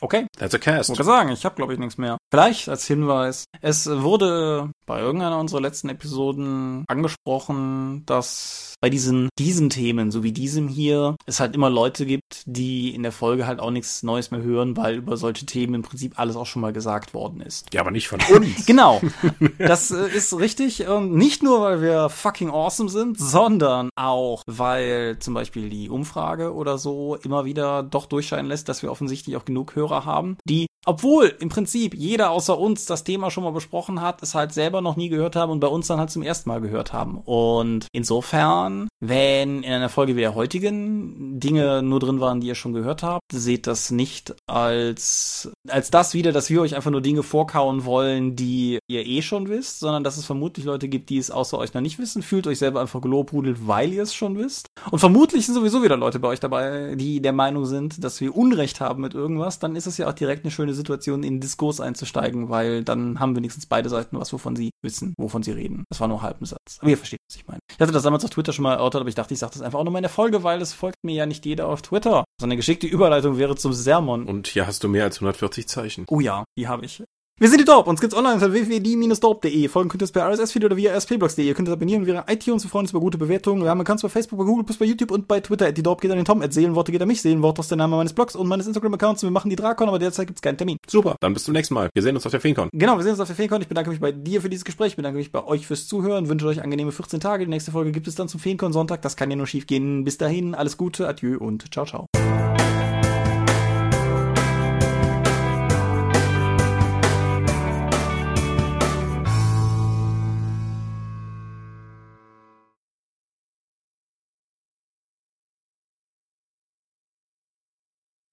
Okay. 0.00 0.26
That's 0.38 0.54
a 0.54 0.58
cast. 0.58 0.90
Ich 0.90 1.02
sagen, 1.02 1.30
ich 1.30 1.44
habe 1.44 1.56
glaube 1.56 1.72
ich 1.72 1.78
nichts 1.78 1.98
mehr. 1.98 2.18
Vielleicht 2.30 2.68
als 2.68 2.86
Hinweis. 2.86 3.44
Es 3.60 3.88
wurde 3.88 4.70
bei 4.86 5.00
irgendeiner 5.00 5.38
unserer 5.38 5.60
letzten 5.60 5.88
Episoden 5.88 6.84
angesprochen, 6.88 8.04
dass 8.06 8.74
bei 8.80 8.90
diesen, 8.90 9.30
diesen 9.38 9.70
Themen, 9.70 10.10
so 10.10 10.22
wie 10.22 10.32
diesem 10.32 10.68
hier, 10.68 11.16
es 11.26 11.40
halt 11.40 11.54
immer 11.54 11.70
Leute 11.70 12.04
gibt, 12.06 12.42
die 12.44 12.94
in 12.94 13.02
der 13.02 13.12
Folge 13.12 13.46
halt 13.46 13.58
auch 13.58 13.70
nichts 13.70 14.02
Neues 14.02 14.30
mehr 14.30 14.42
hören, 14.42 14.76
weil 14.76 14.96
über 14.96 15.16
solche 15.16 15.46
Themen 15.46 15.74
im 15.74 15.82
Prinzip 15.82 16.18
alles 16.18 16.36
auch 16.36 16.46
schon 16.46 16.62
mal 16.62 16.72
gesagt 16.72 17.14
worden 17.14 17.40
ist. 17.40 17.72
Ja, 17.72 17.80
aber 17.80 17.90
nicht 17.90 18.08
von 18.08 18.20
uns. 18.34 18.66
genau. 18.66 19.00
Das 19.58 19.90
äh, 19.90 20.08
ist 20.08 20.38
richtig. 20.38 20.86
Und 20.86 21.14
nicht 21.14 21.42
nur, 21.42 21.60
weil 21.62 21.80
wir 21.80 22.08
fucking 22.08 22.50
awesome 22.50 22.88
sind, 22.88 23.18
sondern 23.18 23.88
auch, 23.96 24.42
weil 24.46 25.18
zum 25.18 25.34
Beispiel 25.34 25.70
die 25.70 25.88
Umfrage 25.88 26.54
oder 26.54 26.78
so 26.78 27.16
immer 27.16 27.44
wieder 27.44 27.82
doch 27.82 28.06
durchscheinen 28.06 28.46
lässt, 28.46 28.68
dass 28.68 28.82
wir 28.82 28.90
offensichtlich 28.90 29.36
auch 29.36 29.44
genug 29.44 29.74
Hörer 29.86 30.04
haben, 30.04 30.36
die 30.44 30.66
obwohl 30.86 31.34
im 31.40 31.48
Prinzip 31.48 31.94
jeder 31.94 32.30
außer 32.30 32.56
uns 32.56 32.86
das 32.86 33.04
Thema 33.04 33.30
schon 33.30 33.44
mal 33.44 33.50
besprochen 33.50 34.00
hat, 34.00 34.22
es 34.22 34.34
halt 34.34 34.54
selber 34.54 34.80
noch 34.80 34.96
nie 34.96 35.08
gehört 35.08 35.36
haben 35.36 35.50
und 35.50 35.60
bei 35.60 35.66
uns 35.66 35.88
dann 35.88 35.98
halt 35.98 36.10
zum 36.10 36.22
ersten 36.22 36.48
Mal 36.48 36.60
gehört 36.60 36.92
haben. 36.92 37.18
Und 37.18 37.88
insofern, 37.92 38.88
wenn 39.00 39.62
in 39.62 39.72
einer 39.72 39.88
Folge 39.88 40.14
wie 40.16 40.20
der 40.20 40.36
heutigen 40.36 41.40
Dinge 41.40 41.82
nur 41.82 41.98
drin 41.98 42.20
waren, 42.20 42.40
die 42.40 42.46
ihr 42.46 42.54
schon 42.54 42.72
gehört 42.72 43.02
habt, 43.02 43.22
seht 43.32 43.66
das 43.66 43.90
nicht 43.90 44.36
als, 44.46 45.50
als 45.68 45.90
das 45.90 46.14
wieder, 46.14 46.32
dass 46.32 46.50
wir 46.50 46.60
euch 46.60 46.76
einfach 46.76 46.92
nur 46.92 47.00
Dinge 47.00 47.24
vorkauen 47.24 47.84
wollen, 47.84 48.36
die 48.36 48.78
ihr 48.86 49.04
eh 49.04 49.22
schon 49.22 49.48
wisst, 49.48 49.80
sondern 49.80 50.04
dass 50.04 50.16
es 50.16 50.24
vermutlich 50.24 50.64
Leute 50.64 50.88
gibt, 50.88 51.10
die 51.10 51.18
es 51.18 51.32
außer 51.32 51.58
euch 51.58 51.74
noch 51.74 51.80
nicht 51.80 51.98
wissen. 51.98 52.22
Fühlt 52.22 52.46
euch 52.46 52.58
selber 52.58 52.80
einfach 52.80 53.00
gelobhudelt, 53.00 53.66
weil 53.66 53.92
ihr 53.92 54.04
es 54.04 54.14
schon 54.14 54.38
wisst. 54.38 54.68
Und 54.90 55.00
vermutlich 55.00 55.46
sind 55.46 55.56
sowieso 55.56 55.82
wieder 55.82 55.96
Leute 55.96 56.20
bei 56.20 56.28
euch 56.28 56.40
dabei, 56.40 56.94
die 56.94 57.20
der 57.20 57.32
Meinung 57.32 57.66
sind, 57.66 58.04
dass 58.04 58.20
wir 58.20 58.36
Unrecht 58.36 58.80
haben 58.80 59.02
mit 59.02 59.14
irgendwas. 59.14 59.58
Dann 59.58 59.74
ist 59.74 59.86
es 59.86 59.98
ja 59.98 60.08
auch 60.08 60.12
direkt 60.12 60.44
eine 60.44 60.52
schöne 60.52 60.75
Situation, 60.76 61.22
in 61.22 61.40
Diskurs 61.40 61.80
einzusteigen, 61.80 62.48
weil 62.48 62.84
dann 62.84 63.18
haben 63.20 63.36
wenigstens 63.36 63.66
beide 63.66 63.88
Seiten 63.88 64.18
was, 64.18 64.32
wovon 64.32 64.56
sie 64.56 64.70
wissen, 64.82 65.14
wovon 65.18 65.42
sie 65.42 65.52
reden. 65.52 65.84
Das 65.90 66.00
war 66.00 66.08
nur 66.08 66.22
halb 66.22 66.40
ein 66.40 66.46
Satz. 66.46 66.78
Aber 66.80 66.90
ihr 66.90 66.96
versteht, 66.96 67.20
was 67.28 67.36
ich 67.36 67.46
meine. 67.46 67.60
Ich 67.70 67.80
hatte 67.80 67.92
das 67.92 68.02
damals 68.02 68.24
auf 68.24 68.30
Twitter 68.30 68.52
schon 68.52 68.62
mal 68.62 68.74
erörtert, 68.74 69.00
aber 69.00 69.08
ich 69.08 69.14
dachte, 69.14 69.34
ich 69.34 69.40
sage 69.40 69.52
das 69.54 69.62
einfach 69.62 69.78
auch 69.78 69.84
nur 69.84 69.92
mal 69.92 69.98
in 69.98 70.04
der 70.04 70.10
Folge, 70.10 70.42
weil 70.42 70.60
es 70.62 70.72
folgt 70.72 70.98
mir 71.02 71.14
ja 71.14 71.26
nicht 71.26 71.44
jeder 71.46 71.68
auf 71.68 71.82
Twitter. 71.82 72.24
So 72.40 72.46
eine 72.46 72.56
geschickte 72.56 72.86
Überleitung 72.86 73.38
wäre 73.38 73.56
zum 73.56 73.72
Sermon. 73.72 74.24
Und 74.26 74.46
hier 74.46 74.66
hast 74.66 74.84
du 74.84 74.88
mehr 74.88 75.04
als 75.04 75.16
140 75.16 75.66
Zeichen. 75.66 76.04
Oh 76.08 76.20
ja, 76.20 76.44
die 76.58 76.68
habe 76.68 76.84
ich. 76.84 77.02
Wir 77.38 77.50
sind 77.50 77.60
die 77.60 77.66
Dorp, 77.66 77.86
uns 77.86 78.00
gibt's 78.00 78.16
online 78.16 78.36
unter 78.36 78.50
www.die-dorp.de. 78.50 79.68
Folgen 79.68 79.90
könnt 79.90 80.02
ihr 80.02 80.06
es 80.06 80.12
per 80.12 80.26
RSS-Feed 80.26 80.64
oder 80.64 80.78
via 80.78 80.96
rspblogs.de. 80.96 81.46
Ihr 81.46 81.52
könnt 81.52 81.68
es 81.68 81.74
abonnieren 81.74 82.06
via 82.06 82.24
iTunes, 82.28 82.64
wir 82.64 82.70
freuen 82.70 82.84
uns 82.84 82.92
über 82.92 83.00
gute 83.00 83.18
Bewertungen. 83.18 83.62
Wir 83.62 83.68
haben 83.68 83.82
Accounts 83.82 84.02
bei 84.02 84.08
Facebook, 84.08 84.38
bei 84.38 84.46
Google, 84.46 84.64
bei 84.78 84.86
YouTube 84.86 85.10
und 85.10 85.28
bei 85.28 85.40
Twitter. 85.40 85.70
Die 85.70 85.82
Dorp 85.82 86.00
geht 86.00 86.10
an 86.10 86.16
den 86.16 86.24
Tom, 86.24 86.40
at 86.40 86.54
Seelenworte 86.54 86.92
geht 86.92 87.02
an 87.02 87.08
mich. 87.08 87.20
Seelenworte 87.20 87.60
ist 87.60 87.70
der 87.70 87.76
Name 87.76 87.94
meines 87.94 88.14
Blogs 88.14 88.36
und 88.36 88.48
meines 88.48 88.66
Instagram-Accounts. 88.68 89.22
Wir 89.22 89.30
machen 89.30 89.50
die 89.50 89.56
Drakon, 89.56 89.86
aber 89.86 89.98
derzeit 89.98 90.28
gibt's 90.28 90.40
keinen 90.40 90.56
Termin. 90.56 90.78
Super, 90.88 91.16
dann 91.20 91.34
bis 91.34 91.44
zum 91.44 91.52
nächsten 91.52 91.74
Mal. 91.74 91.90
Wir 91.92 92.02
sehen 92.02 92.16
uns 92.16 92.24
auf 92.24 92.32
der 92.32 92.40
Feencon. 92.40 92.70
Genau, 92.72 92.96
wir 92.96 93.02
sehen 93.02 93.12
uns 93.12 93.20
auf 93.20 93.28
der 93.28 93.36
Feencon. 93.36 93.60
Ich 93.60 93.68
bedanke 93.68 93.90
mich 93.90 94.00
bei 94.00 94.12
dir 94.12 94.40
für 94.40 94.48
dieses 94.48 94.64
Gespräch. 94.64 94.92
Ich 94.92 94.96
bedanke 94.96 95.18
mich 95.18 95.30
bei 95.30 95.44
euch 95.44 95.66
fürs 95.66 95.86
Zuhören. 95.86 96.30
Wünsche 96.30 96.46
euch 96.46 96.62
angenehme 96.62 96.90
14 96.90 97.20
Tage. 97.20 97.44
Die 97.44 97.50
nächste 97.50 97.70
Folge 97.70 97.92
gibt 97.92 98.08
es 98.08 98.14
dann 98.14 98.28
zum 98.28 98.40
Feencon 98.40 98.72
Sonntag. 98.72 99.02
Das 99.02 99.14
kann 99.14 99.28
ja 99.28 99.36
nur 99.36 99.46
schief 99.46 99.66
gehen. 99.66 100.04
Bis 100.04 100.16
dahin, 100.16 100.54
alles 100.54 100.78
Gute, 100.78 101.06
adieu 101.06 101.36
und 101.36 101.70
ciao, 101.70 101.84
ciao. 101.84 102.06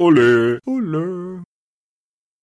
Ole. 0.03 0.59
Ole. 0.67 1.32